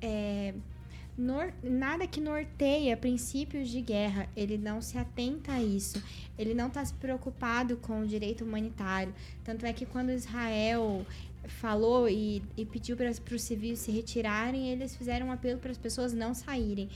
é, 0.00 0.54
nor, 1.16 1.52
nada 1.62 2.06
que 2.06 2.20
norteia 2.20 2.96
princípios 2.96 3.68
de 3.68 3.80
guerra. 3.80 4.28
Ele 4.36 4.56
não 4.56 4.80
se 4.80 4.98
atenta 4.98 5.52
a 5.52 5.62
isso. 5.62 6.02
Ele 6.38 6.54
não 6.54 6.68
está 6.68 6.84
se 6.84 6.94
preocupado 6.94 7.76
com 7.76 8.00
o 8.00 8.06
direito 8.06 8.44
humanitário. 8.44 9.14
Tanto 9.44 9.66
é 9.66 9.72
que 9.72 9.84
quando 9.84 10.10
Israel 10.10 11.04
falou 11.46 12.08
e, 12.08 12.42
e 12.56 12.64
pediu 12.64 12.96
para 12.96 13.10
os 13.10 13.42
civis 13.42 13.80
se 13.80 13.90
retirarem, 13.90 14.70
eles 14.70 14.96
fizeram 14.96 15.28
um 15.28 15.32
apelo 15.32 15.58
para 15.58 15.70
as 15.70 15.78
pessoas 15.78 16.12
não 16.12 16.34
saírem. 16.34 16.88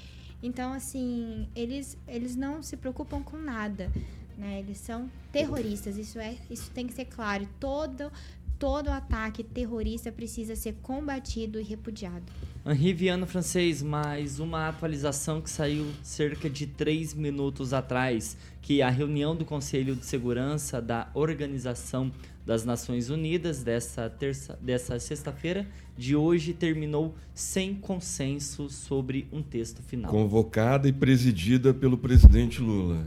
Então, 0.44 0.74
assim, 0.74 1.48
eles, 1.56 1.96
eles 2.06 2.36
não 2.36 2.62
se 2.62 2.76
preocupam 2.76 3.22
com 3.22 3.38
nada. 3.38 3.90
Né? 4.36 4.58
Eles 4.58 4.76
são 4.76 5.10
terroristas, 5.32 5.96
isso, 5.96 6.18
é, 6.18 6.36
isso 6.50 6.70
tem 6.72 6.86
que 6.86 6.92
ser 6.92 7.06
claro. 7.06 7.48
Todo, 7.58 8.12
todo 8.58 8.88
ataque 8.88 9.42
terrorista 9.42 10.10
precisa 10.12 10.54
ser 10.56 10.74
combatido 10.82 11.60
e 11.60 11.62
repudiado. 11.62 12.24
Henri 12.66 12.92
Viano 12.92 13.26
Francês, 13.26 13.82
mais 13.82 14.40
uma 14.40 14.68
atualização 14.68 15.40
que 15.40 15.50
saiu 15.50 15.86
cerca 16.02 16.48
de 16.48 16.66
três 16.66 17.12
minutos 17.12 17.74
atrás, 17.74 18.36
que 18.62 18.80
a 18.80 18.88
reunião 18.88 19.36
do 19.36 19.44
Conselho 19.44 19.94
de 19.94 20.06
Segurança 20.06 20.80
da 20.80 21.10
Organização 21.12 22.10
das 22.46 22.64
Nações 22.64 23.10
Unidas 23.10 23.62
dessa 23.62 24.08
terça, 24.08 24.58
dessa 24.60 24.98
sexta-feira 24.98 25.66
de 25.96 26.14
hoje 26.14 26.52
terminou 26.52 27.14
sem 27.34 27.74
consenso 27.74 28.68
sobre 28.68 29.26
um 29.32 29.42
texto 29.42 29.82
final. 29.82 30.10
Convocada 30.10 30.88
e 30.88 30.92
presidida 30.92 31.72
pelo 31.72 31.96
presidente 31.96 32.60
Lula. 32.60 33.04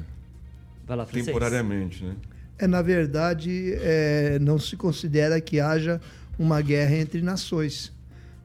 Vai 0.86 0.98
lá, 0.98 1.06
Francês. 1.06 1.26
Temporariamente, 1.26 2.04
né? 2.04 2.16
É, 2.60 2.66
na 2.66 2.82
verdade, 2.82 3.74
é, 3.82 4.40
não 4.40 4.58
se 4.58 4.76
considera 4.76 5.40
que 5.40 5.60
haja 5.60 6.02
uma 6.40 6.62
guerra 6.62 6.96
entre 6.96 7.22
nações, 7.22 7.94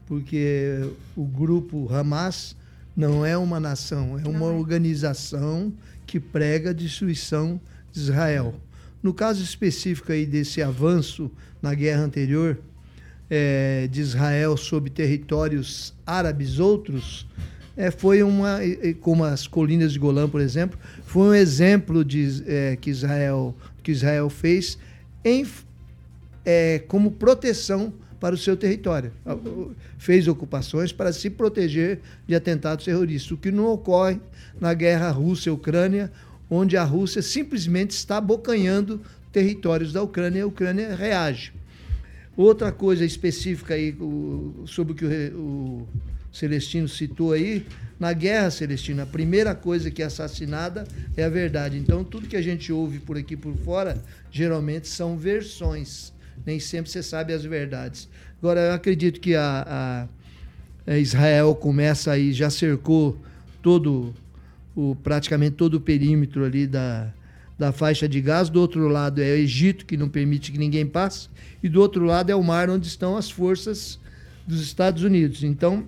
porque 0.07 0.81
o 1.17 1.25
grupo 1.25 1.89
Hamas 1.93 2.55
não 2.95 3.25
é 3.25 3.37
uma 3.37 3.59
nação, 3.59 4.19
é 4.19 4.29
uma 4.29 4.47
organização 4.47 5.73
que 6.07 6.21
prega 6.21 6.71
a 6.71 6.73
destruição 6.75 7.59
de 7.91 8.01
Israel. 8.01 8.55
No 9.03 9.15
caso 9.15 9.43
específico 9.43 10.13
aí 10.13 10.27
desse 10.27 10.63
avanço 10.63 11.31
na 11.61 11.75
guerra 11.75 12.03
anterior 12.03 12.59
é, 13.31 13.89
de 13.91 14.01
Israel 14.01 14.59
sobre 14.59 14.91
territórios 14.91 15.95
árabes 16.07 16.59
outros, 16.59 17.27
é, 17.77 17.91
foi 17.91 18.23
uma, 18.23 18.59
como 19.01 19.25
as 19.25 19.47
colinas 19.47 19.95
de 19.95 19.99
Golã, 19.99 20.29
por 20.29 20.41
exemplo, 20.41 20.79
foi 21.07 21.29
um 21.29 21.35
exemplo 21.35 22.05
de, 22.05 22.43
é, 22.47 22.77
que, 22.77 22.91
Israel, 22.91 23.57
que 23.83 23.93
Israel 23.93 24.31
fez 24.31 24.79
em, 25.25 25.47
é, 26.45 26.81
como 26.89 27.13
proteção 27.13 27.93
para 28.21 28.35
o 28.35 28.39
seu 28.39 28.57
território. 28.57 29.13
Fez 29.99 30.29
ocupações 30.29 30.93
para 30.93 31.13
se 31.13 31.29
proteger 31.29 32.01
de 32.27 32.35
atentados 32.35 32.85
terroristas, 32.85 33.33
o 33.33 33.37
que 33.37 33.51
não 33.51 33.67
ocorre 33.67 34.21
na 34.61 34.73
guerra 34.75 35.11
Rússia-Ucrânia, 35.11 36.13
onde 36.49 36.77
a 36.77 36.85
Rússia 36.85 37.21
simplesmente 37.21 37.91
está 37.91 38.19
abocanhando 38.19 39.01
territórios 39.33 39.93
da 39.93 40.03
Ucrânia 40.03 40.39
e 40.39 40.43
a 40.43 40.47
Ucrânia 40.47 40.95
reage. 40.95 41.53
Outra 42.37 42.71
coisa 42.71 43.05
específica 43.05 43.75
aí 43.75 43.97
sobre 44.67 44.93
o 44.93 44.97
que 44.97 45.05
o 45.35 45.87
Celestino 46.33 46.89
citou 46.89 47.33
aí, 47.33 47.67
na 48.01 48.13
guerra, 48.13 48.51
Celestino, 48.51 49.03
a 49.03 49.07
primeira 49.07 49.55
coisa 49.55 49.91
que 49.91 50.03
é 50.03 50.07
assassinada 50.07 50.85
é 51.17 51.23
a 51.23 51.29
verdade. 51.29 51.79
Então, 51.79 52.03
tudo 52.03 52.27
que 52.27 52.37
a 52.37 52.43
gente 52.43 52.73
ouve 52.73 52.99
por 52.99 53.17
aqui 53.17 53.37
por 53.37 53.55
fora, 53.59 54.03
geralmente 54.31 54.89
são 54.89 55.17
versões. 55.17 56.13
Nem 56.45 56.59
sempre 56.59 56.91
você 56.91 57.03
sabe 57.03 57.33
as 57.33 57.45
verdades. 57.45 58.09
Agora, 58.41 58.61
eu 58.61 58.73
acredito 58.73 59.21
que 59.21 59.37
a, 59.37 60.09
a, 60.87 60.93
a 60.93 60.99
Israel 60.99 61.55
começa 61.55 62.11
aí, 62.11 62.33
já 62.33 62.51
cercou 62.51 63.17
todo 63.61 64.13
o, 64.75 64.97
praticamente 64.97 65.55
todo 65.55 65.75
o 65.75 65.81
perímetro 65.81 66.45
ali 66.45 66.67
da, 66.67 67.13
da 67.57 67.71
faixa 67.71 68.09
de 68.09 68.21
gás. 68.21 68.49
Do 68.49 68.61
outro 68.61 68.89
lado 68.89 69.23
é 69.23 69.31
o 69.31 69.37
Egito, 69.37 69.87
que 69.87 69.97
não 69.97 70.09
permite 70.09 70.51
que 70.51 70.59
ninguém 70.59 70.87
passe. 70.87 71.29
E 71.63 71.69
do 71.69 71.81
outro 71.81 72.05
lado 72.05 72.31
é 72.31 72.35
o 72.35 72.43
mar, 72.43 72.69
onde 72.69 72.89
estão 72.89 73.17
as 73.17 73.31
forças 73.31 74.01
dos 74.45 74.61
Estados 74.61 75.05
Unidos. 75.05 75.45
Então, 75.45 75.87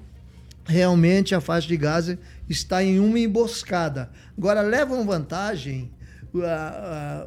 realmente 0.66 1.34
a 1.34 1.40
faixa 1.40 1.68
de 1.68 1.76
Gaza 1.76 2.18
está 2.48 2.82
em 2.82 2.98
uma 2.98 3.18
emboscada. 3.18 4.10
Agora, 4.36 4.62
levam 4.62 5.06
vantagem 5.06 5.90
a, 6.42 7.26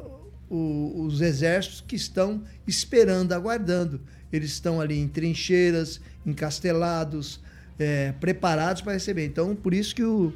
os 0.50 1.20
exércitos 1.20 1.84
que 1.86 1.96
estão 1.96 2.42
esperando, 2.66 3.32
aguardando. 3.32 4.00
Eles 4.32 4.50
estão 4.50 4.80
ali 4.80 4.98
em 4.98 5.08
trincheiras, 5.08 6.00
encastelados, 6.26 7.40
é, 7.78 8.12
preparados 8.20 8.82
para 8.82 8.92
receber. 8.92 9.24
Então, 9.24 9.54
por 9.54 9.72
isso 9.72 9.94
que, 9.94 10.02
o, 10.02 10.32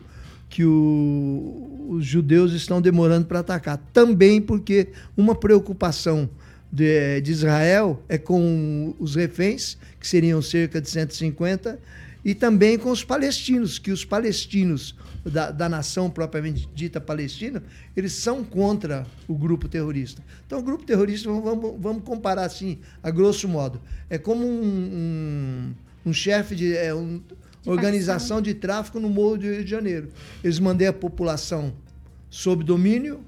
que 0.48 0.64
o, 0.64 1.86
os 1.90 2.04
judeus 2.04 2.52
estão 2.52 2.80
demorando 2.80 3.26
para 3.26 3.40
atacar. 3.40 3.78
Também 3.92 4.40
porque 4.40 4.88
uma 5.16 5.34
preocupação 5.34 6.30
de, 6.72 7.20
de 7.20 7.32
Israel 7.32 8.02
é 8.08 8.16
com 8.16 8.94
os 8.98 9.14
reféns, 9.14 9.76
que 10.00 10.08
seriam 10.08 10.40
cerca 10.40 10.80
de 10.80 10.88
150 10.88 11.78
e 12.24 12.34
também 12.34 12.78
com 12.78 12.90
os 12.90 13.02
palestinos, 13.02 13.78
que 13.78 13.90
os 13.90 14.04
palestinos 14.04 14.94
da, 15.24 15.50
da, 15.50 15.68
nação 15.68 16.10
propriamente 16.10 16.68
dita 16.74 17.00
palestina, 17.00 17.62
eles 17.96 18.12
são 18.12 18.44
contra 18.44 19.06
o 19.26 19.34
grupo 19.34 19.68
terrorista. 19.68 20.22
Então, 20.46 20.58
o 20.58 20.62
grupo 20.62 20.84
terrorista, 20.84 21.30
vamos, 21.30 21.74
vamos 21.78 22.04
comparar 22.04 22.44
assim, 22.44 22.78
a 23.02 23.10
grosso 23.10 23.48
modo, 23.48 23.80
é 24.08 24.18
como 24.18 24.46
um, 24.46 25.74
um, 26.04 26.10
um 26.10 26.12
chefe 26.12 26.54
de. 26.54 26.76
É, 26.76 26.94
um, 26.94 27.20
organização 27.64 28.42
de 28.42 28.54
tráfico 28.54 28.98
no 28.98 29.08
Morro 29.08 29.38
do 29.38 29.44
Rio 29.44 29.64
de 29.64 29.70
Janeiro. 29.70 30.08
Eles 30.42 30.58
mandam 30.58 30.88
a 30.88 30.92
população 30.92 31.72
sob 32.28 32.64
domínio, 32.64 33.20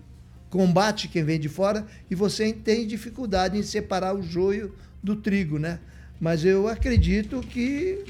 combate 0.51 1.09
quem 1.09 1.25
vem 1.25 1.39
de 1.39 1.49
fora, 1.49 1.87
e 2.11 2.15
você 2.15 2.53
tem 2.53 2.87
dificuldade 2.87 3.59
em 3.59 3.63
separar 3.63 4.15
o 4.15 4.23
joio 4.23 4.75
do 5.03 5.15
trigo, 5.15 5.59
né? 5.59 5.79
Mas 6.21 6.45
eu 6.45 6.69
acredito 6.69 7.41
que 7.41 8.05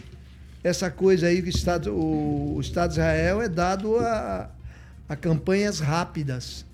essa 0.65 0.91
coisa 0.91 1.27
aí 1.27 1.43
que 1.43 1.49
o 1.49 1.51
Estado, 1.51 1.93
o, 1.93 2.57
o 2.57 2.61
Estado 2.61 2.89
de 2.89 2.95
Israel 2.95 3.43
é 3.43 3.49
dado 3.49 3.99
a, 3.99 4.51
a 5.07 5.15
campanhas 5.15 5.79
rápidas. 5.79 6.65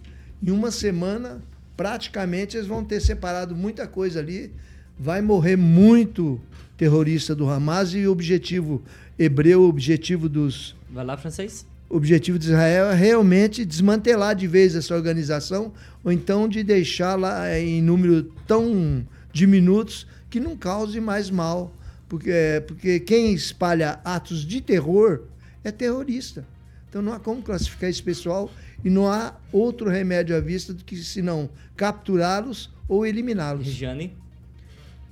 Em 0.41 0.53
uma 0.53 0.70
semana, 0.70 1.43
praticamente, 1.76 2.57
eles 2.57 2.68
vão 2.68 2.84
ter 2.84 3.01
separado 3.01 3.55
muita 3.57 3.88
coisa 3.88 4.20
ali. 4.20 4.53
Vai 4.97 5.20
morrer 5.20 5.57
muito 5.57 6.41
terrorista 6.76 7.34
do 7.34 7.51
Hamas 7.51 7.93
e 7.93 8.07
o 8.07 8.12
objetivo 8.12 8.80
hebreu, 9.18 9.62
o 9.62 9.68
objetivo 9.68 10.28
dos. 10.28 10.76
Vai 10.88 11.05
lá, 11.05 11.16
francês. 11.16 11.66
O 11.88 11.97
objetivo 11.97 12.38
de 12.38 12.47
Israel 12.47 12.86
é 12.86 12.95
realmente 12.95 13.64
desmantelar 13.64 14.36
de 14.36 14.47
vez 14.47 14.76
essa 14.76 14.95
organização, 14.95 15.72
ou 16.05 16.12
então 16.12 16.49
de 16.49 16.62
deixá-la 16.62 17.59
em 17.59 17.82
número 17.82 18.22
tão 18.47 19.05
diminutos 19.32 20.07
que 20.30 20.38
não 20.38 20.57
cause 20.57 21.01
mais 21.01 21.28
mal 21.28 21.74
porque, 22.11 22.64
porque 22.66 22.98
quem 22.98 23.32
espalha 23.32 24.00
atos 24.04 24.44
de 24.44 24.61
terror 24.61 25.22
é 25.62 25.70
terrorista. 25.70 26.44
Então 26.88 27.00
não 27.00 27.12
há 27.12 27.20
como 27.20 27.40
classificar 27.40 27.88
esse 27.88 28.02
pessoal 28.02 28.50
e 28.84 28.90
não 28.90 29.06
há 29.06 29.32
outro 29.52 29.88
remédio 29.88 30.36
à 30.36 30.40
vista 30.40 30.74
do 30.74 30.84
que 30.84 30.96
senão 30.96 31.48
capturá-los 31.76 32.68
ou 32.88 33.06
eliminá-los. 33.06 33.64
Regiane? 33.64 34.12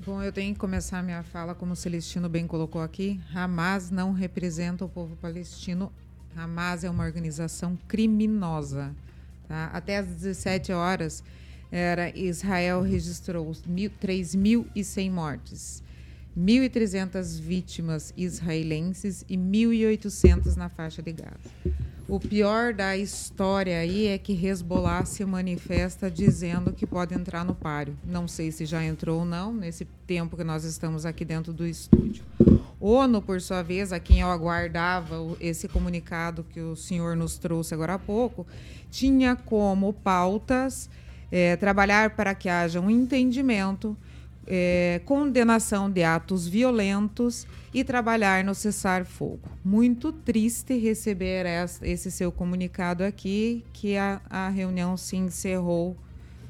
Bom, 0.04 0.20
eu 0.20 0.32
tenho 0.32 0.52
que 0.52 0.58
começar 0.58 1.00
minha 1.04 1.22
fala, 1.22 1.54
como 1.54 1.74
o 1.74 1.76
Celestino 1.76 2.28
bem 2.28 2.48
colocou 2.48 2.82
aqui. 2.82 3.20
Hamas 3.32 3.92
não 3.92 4.12
representa 4.12 4.84
o 4.84 4.88
povo 4.88 5.14
palestino. 5.16 5.92
Hamas 6.36 6.82
é 6.82 6.90
uma 6.90 7.04
organização 7.04 7.78
criminosa. 7.86 8.92
Tá? 9.46 9.70
Até 9.72 9.98
às 9.98 10.06
17 10.06 10.72
horas, 10.72 11.22
era 11.70 12.10
Israel 12.18 12.82
registrou 12.82 13.52
3.100 13.52 15.10
mortes. 15.12 15.87
1.300 16.38 17.40
vítimas 17.40 18.14
israelenses 18.16 19.24
e 19.28 19.36
1.800 19.36 20.54
na 20.54 20.68
faixa 20.68 21.02
de 21.02 21.12
Gaza. 21.12 21.50
O 22.06 22.18
pior 22.18 22.72
da 22.72 22.96
história 22.96 23.80
aí 23.80 24.06
é 24.06 24.16
que 24.16 24.32
Hezbollah 24.32 25.04
se 25.04 25.22
manifesta 25.24 26.10
dizendo 26.10 26.72
que 26.72 26.86
pode 26.86 27.12
entrar 27.12 27.44
no 27.44 27.54
páreo. 27.54 27.98
Não 28.02 28.28
sei 28.28 28.50
se 28.52 28.64
já 28.64 28.82
entrou 28.82 29.18
ou 29.20 29.24
não, 29.26 29.52
nesse 29.52 29.84
tempo 30.06 30.36
que 30.36 30.44
nós 30.44 30.64
estamos 30.64 31.04
aqui 31.04 31.24
dentro 31.24 31.52
do 31.52 31.66
estúdio. 31.66 32.24
ONU, 32.80 33.20
por 33.20 33.40
sua 33.42 33.62
vez, 33.62 33.92
a 33.92 33.98
quem 33.98 34.20
eu 34.20 34.30
aguardava 34.30 35.16
esse 35.40 35.66
comunicado 35.66 36.44
que 36.44 36.60
o 36.60 36.76
senhor 36.76 37.16
nos 37.16 37.36
trouxe 37.36 37.74
agora 37.74 37.94
há 37.94 37.98
pouco, 37.98 38.46
tinha 38.90 39.34
como 39.34 39.92
pautas 39.92 40.88
é, 41.30 41.56
trabalhar 41.56 42.10
para 42.10 42.34
que 42.34 42.48
haja 42.48 42.80
um 42.80 42.88
entendimento 42.88 43.96
é, 44.50 45.02
condenação 45.04 45.90
de 45.90 46.02
atos 46.02 46.48
violentos 46.48 47.46
e 47.72 47.84
trabalhar 47.84 48.42
no 48.42 48.54
cessar-fogo. 48.54 49.40
Muito 49.62 50.10
triste 50.10 50.78
receber 50.78 51.44
esse 51.82 52.10
seu 52.10 52.32
comunicado 52.32 53.04
aqui, 53.04 53.62
que 53.74 53.96
a, 53.98 54.22
a 54.30 54.48
reunião 54.48 54.96
se 54.96 55.16
encerrou 55.16 55.94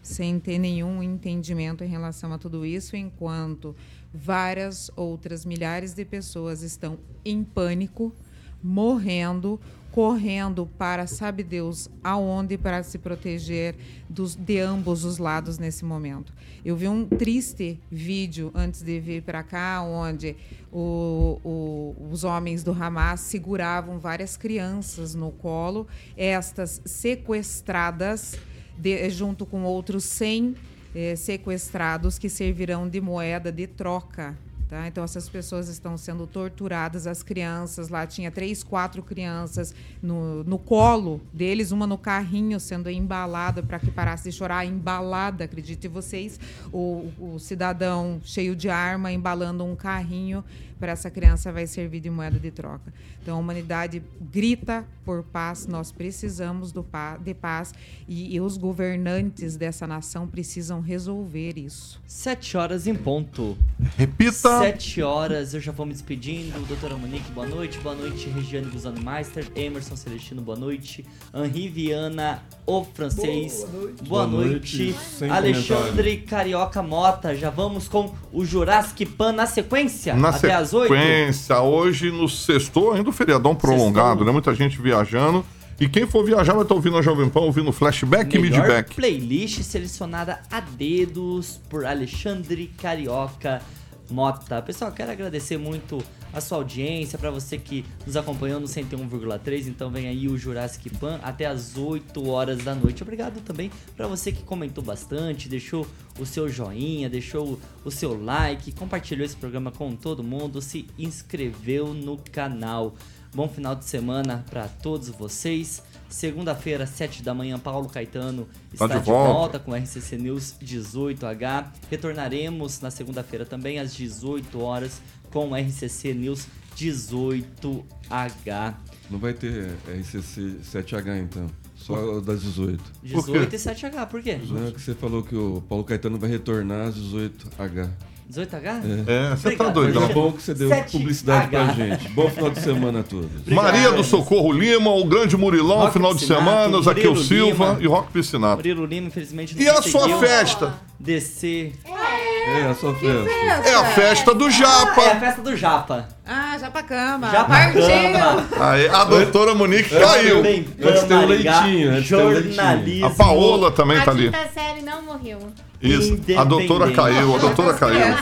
sem 0.01 0.39
ter 0.39 0.59
nenhum 0.59 1.03
entendimento 1.03 1.83
em 1.83 1.89
relação 1.89 2.33
a 2.33 2.39
tudo 2.39 2.65
isso, 2.65 2.97
enquanto 2.97 3.75
várias 4.15 4.91
outras 4.97 5.45
milhares 5.45 5.93
de 5.93 6.05
pessoas 6.05 6.63
estão 6.63 6.99
em 7.25 7.43
pânico, 7.43 8.15
morrendo, 8.63 9.61
correndo 9.93 10.67
para 10.79 11.07
sabe 11.07 11.43
Deus 11.43 11.89
aonde 12.03 12.59
para 12.59 12.83
se 12.83 12.99
proteger 12.99 13.75
dos, 14.09 14.35
de 14.35 14.59
ambos 14.59 15.05
os 15.05 15.19
lados 15.19 15.59
nesse 15.59 15.85
momento. 15.85 16.33
Eu 16.65 16.77
vi 16.77 16.89
um 16.89 17.07
triste 17.07 17.81
vídeo 17.91 18.51
antes 18.55 18.83
de 18.83 19.01
vir 19.01 19.23
para 19.23 19.43
cá, 19.43 19.83
onde 19.83 20.37
o, 20.73 21.41
o, 21.43 22.09
os 22.11 22.25
homens 22.25 22.63
do 22.63 22.73
Hamas 22.73 23.21
seguravam 23.21 23.99
várias 23.99 24.37
crianças 24.37 25.15
no 25.15 25.31
colo, 25.31 25.87
estas 26.17 26.81
sequestradas 26.85 28.39
de, 28.77 29.09
junto 29.11 29.47
com 29.47 29.65
outros 29.65 30.05
100 30.05 30.55
eh, 30.95 31.17
sequestrados 31.17 32.19
que 32.19 32.29
servirão 32.29 32.89
de 32.89 33.01
moeda 33.01 33.51
de 33.51 33.67
troca 33.67 34.37
Tá? 34.69 34.87
Então, 34.87 35.03
essas 35.03 35.27
pessoas 35.31 35.69
estão 35.71 35.97
sendo 35.97 36.27
torturadas, 36.27 37.07
as 37.07 37.23
crianças 37.23 37.89
lá, 37.89 38.07
tinha 38.07 38.31
três, 38.31 38.63
quatro 38.63 39.03
crianças 39.03 39.75
no, 40.03 40.45
no 40.45 40.59
colo 40.59 41.23
deles, 41.33 41.73
uma 41.73 41.87
no 41.87 41.97
carrinho 41.97 42.61
sendo 42.61 42.91
embalada 42.91 43.63
para 43.63 43.79
que 43.79 43.91
parasse 43.91 44.31
de 44.31 44.37
chorar, 44.37 44.67
embalada, 44.67 45.45
acredite 45.45 45.89
vocês, 45.89 46.39
o, 46.71 47.11
o 47.19 47.39
cidadão 47.39 48.21
cheio 48.23 48.55
de 48.55 48.69
arma 48.69 49.11
embalando 49.11 49.65
um 49.65 49.75
carrinho 49.75 50.45
para 50.79 50.93
essa 50.93 51.11
criança 51.11 51.53
vai 51.53 51.67
servir 51.67 52.01
de 52.01 52.11
moeda 52.11 52.39
de 52.39 52.51
troca. 52.51 52.93
Então 53.23 53.37
a 53.37 53.41
humanidade 53.41 54.03
grita 54.21 54.85
por 55.05 55.23
paz, 55.23 55.67
nós 55.67 55.91
precisamos 55.91 56.71
do 56.73 56.83
pa 56.83 57.17
de 57.17 57.35
paz 57.35 57.73
e, 58.07 58.35
e 58.35 58.41
os 58.41 58.57
governantes 58.57 59.57
dessa 59.57 59.87
nação 59.87 60.27
precisam 60.27 60.81
resolver 60.81 61.59
isso. 61.59 62.01
Sete 62.07 62.57
horas 62.57 62.87
em 62.87 62.95
ponto. 62.95 63.57
Repita. 63.97 64.59
Sete 64.59 65.03
horas, 65.03 65.55
eu 65.55 65.61
já 65.61 65.73
vou 65.73 65.87
me 65.87 65.93
despedindo. 65.93 66.59
Doutora 66.67 66.97
Monique, 66.97 67.31
boa 67.33 67.47
noite. 67.47 67.79
Boa 67.79 67.95
noite, 67.95 68.29
Regiane 68.29 68.71
Guzano 68.71 69.01
Meister. 69.01 69.47
Emerson 69.55 69.97
Celestino, 69.97 70.43
boa 70.43 70.59
noite. 70.59 71.05
Henri 71.35 71.69
Viana, 71.69 72.43
o 72.67 72.85
francês. 72.85 73.65
Boa 73.65 73.81
noite. 73.81 74.09
Boa 74.09 74.27
noite. 74.27 74.93
Sem 74.93 75.31
Alexandre 75.31 76.19
Carioca 76.19 76.83
Mota. 76.83 77.35
Já 77.35 77.51
vamos 77.51 77.89
com 77.89 78.15
o 78.33 78.45
Jurassic 78.45 79.07
Pan 79.07 79.33
na 79.33 79.47
sequência? 79.47 80.15
Na 80.15 80.29
até 80.31 80.53
às 80.69 80.75
oito? 80.75 80.93
sequência, 80.95 81.61
hoje 81.61 82.11
no 82.11 82.29
sexto, 82.29 82.93
ainda 82.93 83.11
o 83.11 83.13
feriadão 83.13 83.55
prolongado, 83.55 84.09
Sextou. 84.09 84.27
né? 84.27 84.33
Muita 84.33 84.55
gente 84.55 84.81
viajando. 84.81 85.45
E 85.81 85.89
quem 85.89 86.07
for 86.07 86.25
viajar 86.25 86.55
vai 86.55 86.63
estar 86.63 86.75
ouvindo 86.75 86.97
a 86.97 87.03
Jovem 87.03 87.29
Pan, 87.29 87.41
ouvindo 87.41 87.71
flashback 87.71 88.35
e 88.37 88.39
Melhor 88.41 88.59
midback. 88.67 88.95
playlist 88.97 89.63
selecionada 89.63 90.41
a 90.51 90.59
dedos 90.59 91.61
por 91.71 91.87
Alexandre 91.87 92.67
Carioca 92.81 93.63
Mota. 94.11 94.61
Pessoal, 94.61 94.91
quero 94.91 95.13
agradecer 95.13 95.57
muito 95.57 96.03
a 96.33 96.41
sua 96.41 96.59
audiência, 96.59 97.19
para 97.19 97.31
você 97.31 97.59
que 97.59 97.85
nos 98.07 98.17
acompanhou 98.17 98.61
no 98.61 98.67
101,3, 98.67 99.67
então 99.67 99.91
vem 99.91 100.09
aí 100.09 100.29
o 100.29 100.37
Jurassic 100.37 100.91
Pan 100.91 101.19
até 101.23 101.47
as 101.47 101.77
8 101.77 102.29
horas 102.29 102.63
da 102.65 102.75
noite. 102.75 103.03
Obrigado 103.03 103.41
também 103.41 103.71
para 103.97 104.07
você 104.07 104.31
que 104.33 104.43
comentou 104.43 104.83
bastante, 104.85 105.49
deixou 105.49 105.87
o 106.19 106.27
seu 106.27 106.49
joinha, 106.49 107.09
deixou 107.09 107.59
o 107.85 107.91
seu 107.91 108.23
like, 108.23 108.73
compartilhou 108.73 109.25
esse 109.25 109.37
programa 109.37 109.71
com 109.71 109.95
todo 109.95 110.23
mundo, 110.23 110.61
se 110.61 110.87
inscreveu 110.99 111.95
no 111.95 112.17
canal. 112.17 112.95
Bom 113.35 113.47
final 113.49 113.75
de 113.75 113.85
semana 113.85 114.45
para 114.49 114.67
todos 114.69 115.11
vocês. 115.11 115.83
Segunda-feira, 116.09 116.87
7 116.87 117.23
da 117.23 117.35
manhã, 117.35 117.59
Paulo 117.59 117.87
Caetano 117.87 118.49
Tá 118.77 118.87
está 118.87 118.99
de 118.99 119.05
de 119.05 119.11
volta. 119.11 119.33
volta 119.33 119.59
com 119.59 119.75
RCC 119.75 120.17
News 120.17 120.55
18H. 120.63 121.67
Retornaremos 121.91 122.81
na 122.81 122.91
segunda-feira 122.91 123.45
também 123.45 123.79
às 123.79 123.95
18 123.95 124.59
horas 124.63 125.03
com 125.31 125.55
RCC 125.55 126.15
News 126.15 126.47
18H. 126.77 128.75
Não 129.11 129.19
vai 129.19 129.33
ter 129.33 129.73
RCC 129.89 130.59
7H 130.63 131.23
então. 131.23 131.47
Só 131.75 132.21
das 132.21 132.43
18. 132.43 132.83
18 133.03 133.55
e 133.55 133.59
7H, 133.59 134.07
por 134.09 134.23
quê? 134.23 134.39
Não 134.49 134.67
é 134.67 134.71
que 134.73 134.81
você 134.81 134.95
falou 134.95 135.23
que 135.23 135.35
o 135.35 135.63
Paulo 135.69 135.85
Caetano 135.85 136.19
vai 136.19 136.29
retornar 136.29 136.89
às 136.89 136.97
18H. 136.97 137.89
18H? 138.31 139.05
É, 139.07 139.31
você 139.37 139.57
tá 139.57 139.69
Obrigado. 139.69 139.73
doidão. 139.73 140.03
Mas 140.03 140.11
é 140.11 140.15
bom 140.15 140.33
que 140.33 140.43
você 140.43 140.55
deu 140.55 140.69
7H. 140.69 140.91
publicidade 140.93 141.49
pra 141.49 141.67
gente. 141.73 142.09
Bom 142.11 142.29
final 142.29 142.51
de 142.51 142.61
semana 142.61 143.01
a 143.01 143.03
todos. 143.03 143.31
Maria 143.47 143.91
do 143.93 144.05
Socorro 144.05 144.53
Lima, 144.53 144.91
o 144.95 145.05
grande 145.05 145.37
Murilão, 145.37 145.79
Rock 145.79 145.93
final 145.95 146.13
de 146.13 146.21
Piscinato, 146.21 146.45
semana, 146.45 146.83
Zaqueu 146.83 147.15
Murilo 147.15 147.25
Silva 147.25 147.67
Lima. 147.71 147.79
e 147.81 147.87
Rock 147.87 148.13
Piscinato. 148.13 148.57
Murilo 148.57 148.85
Lima, 148.85 149.07
infelizmente, 149.09 149.55
não 149.57 149.63
E 149.63 149.69
a 149.69 149.81
sua 149.83 150.19
festa? 150.19 150.75
Descer. 151.01 151.73
É, 151.87 152.63
a 152.67 152.75
sua 152.75 152.95
festa. 152.95 153.31
É 153.69 153.75
a 153.75 153.85
festa 153.93 154.35
do 154.35 154.45
É 154.45 154.49
a 154.49 154.51
Japa. 154.51 155.03
festa 155.21 155.43
do 155.43 155.57
Japa. 155.57 156.09
Ah, 156.27 156.48
já 156.59 156.71
pra 156.71 156.83
cama. 156.83 157.29
Cama. 157.31 158.49
Aí, 158.71 158.89
a 158.89 159.05
doutora 159.05 159.55
Monique 159.55 159.91
caiu. 159.91 160.37
Jovem 160.37 160.63
Pan 160.65 160.89
Antes 160.89 161.03
tem 161.05 161.17
o 161.17 161.29
Maringá, 161.29 161.61
leitinho, 161.61 161.91
antes 161.93 162.09
tem 162.09 162.19
o 162.19 162.29
leitinho. 162.29 162.53
jornalismo. 162.55 163.07
A 163.07 163.11
Paola 163.11 163.71
também 163.71 163.99
A 163.99 164.05
tá 164.05 164.11
ali. 164.11 164.25
quinta 164.25 164.49
série 164.53 164.83
não 164.83 165.03
morreu. 165.03 165.39
Isso. 165.81 166.19
A 166.37 166.45
doutora 166.45 166.91
caiu, 166.93 167.35
a 167.37 167.39
doutora 167.39 167.75
caiu. 167.75 168.17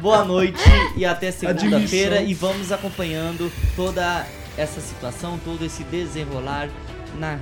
Boa 0.00 0.24
noite 0.24 0.60
e 0.96 1.04
até 1.04 1.30
segunda-feira. 1.30 2.20
E 2.22 2.34
vamos 2.34 2.72
acompanhando 2.72 3.50
toda 3.76 4.26
essa 4.58 4.80
situação, 4.80 5.38
todo 5.44 5.64
esse 5.64 5.84
desenrolar 5.84 6.68
na 7.18 7.38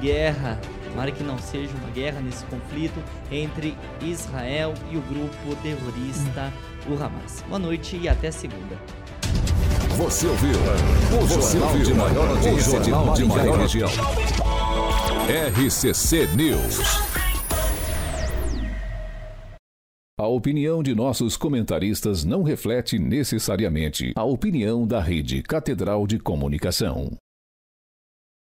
guerra. 0.00 0.58
Tomara 0.90 1.10
que 1.12 1.22
não 1.22 1.36
seja 1.38 1.70
uma 1.82 1.90
guerra 1.90 2.18
nesse 2.20 2.44
conflito 2.46 2.98
entre 3.30 3.76
Israel 4.00 4.72
e 4.90 4.96
o 4.96 5.00
grupo 5.02 5.54
terrorista, 5.62 6.50
o 6.88 6.94
Hamas. 6.94 7.44
Boa 7.46 7.58
noite 7.58 7.98
e 8.00 8.08
até 8.08 8.30
segunda. 8.30 8.76
Você 9.96 10.26
ouviu 10.26 10.50
o 11.20 11.26
jornal 11.26 11.78
de 11.78 11.94
maior 11.94 12.28
audiência 12.28 12.80
de 12.80 12.90
Maringá 12.90 13.46
e 13.46 13.56
região. 13.58 13.90
RCC 15.28 16.28
News. 16.36 17.08
A 20.20 20.26
opinião 20.26 20.82
de 20.82 20.94
nossos 20.94 21.36
comentaristas 21.36 22.24
não 22.24 22.42
reflete 22.42 22.98
necessariamente 22.98 24.12
a 24.16 24.24
opinião 24.24 24.86
da 24.86 25.00
Rede 25.00 25.42
Catedral 25.42 26.06
de 26.06 26.18
Comunicação. 26.18 27.16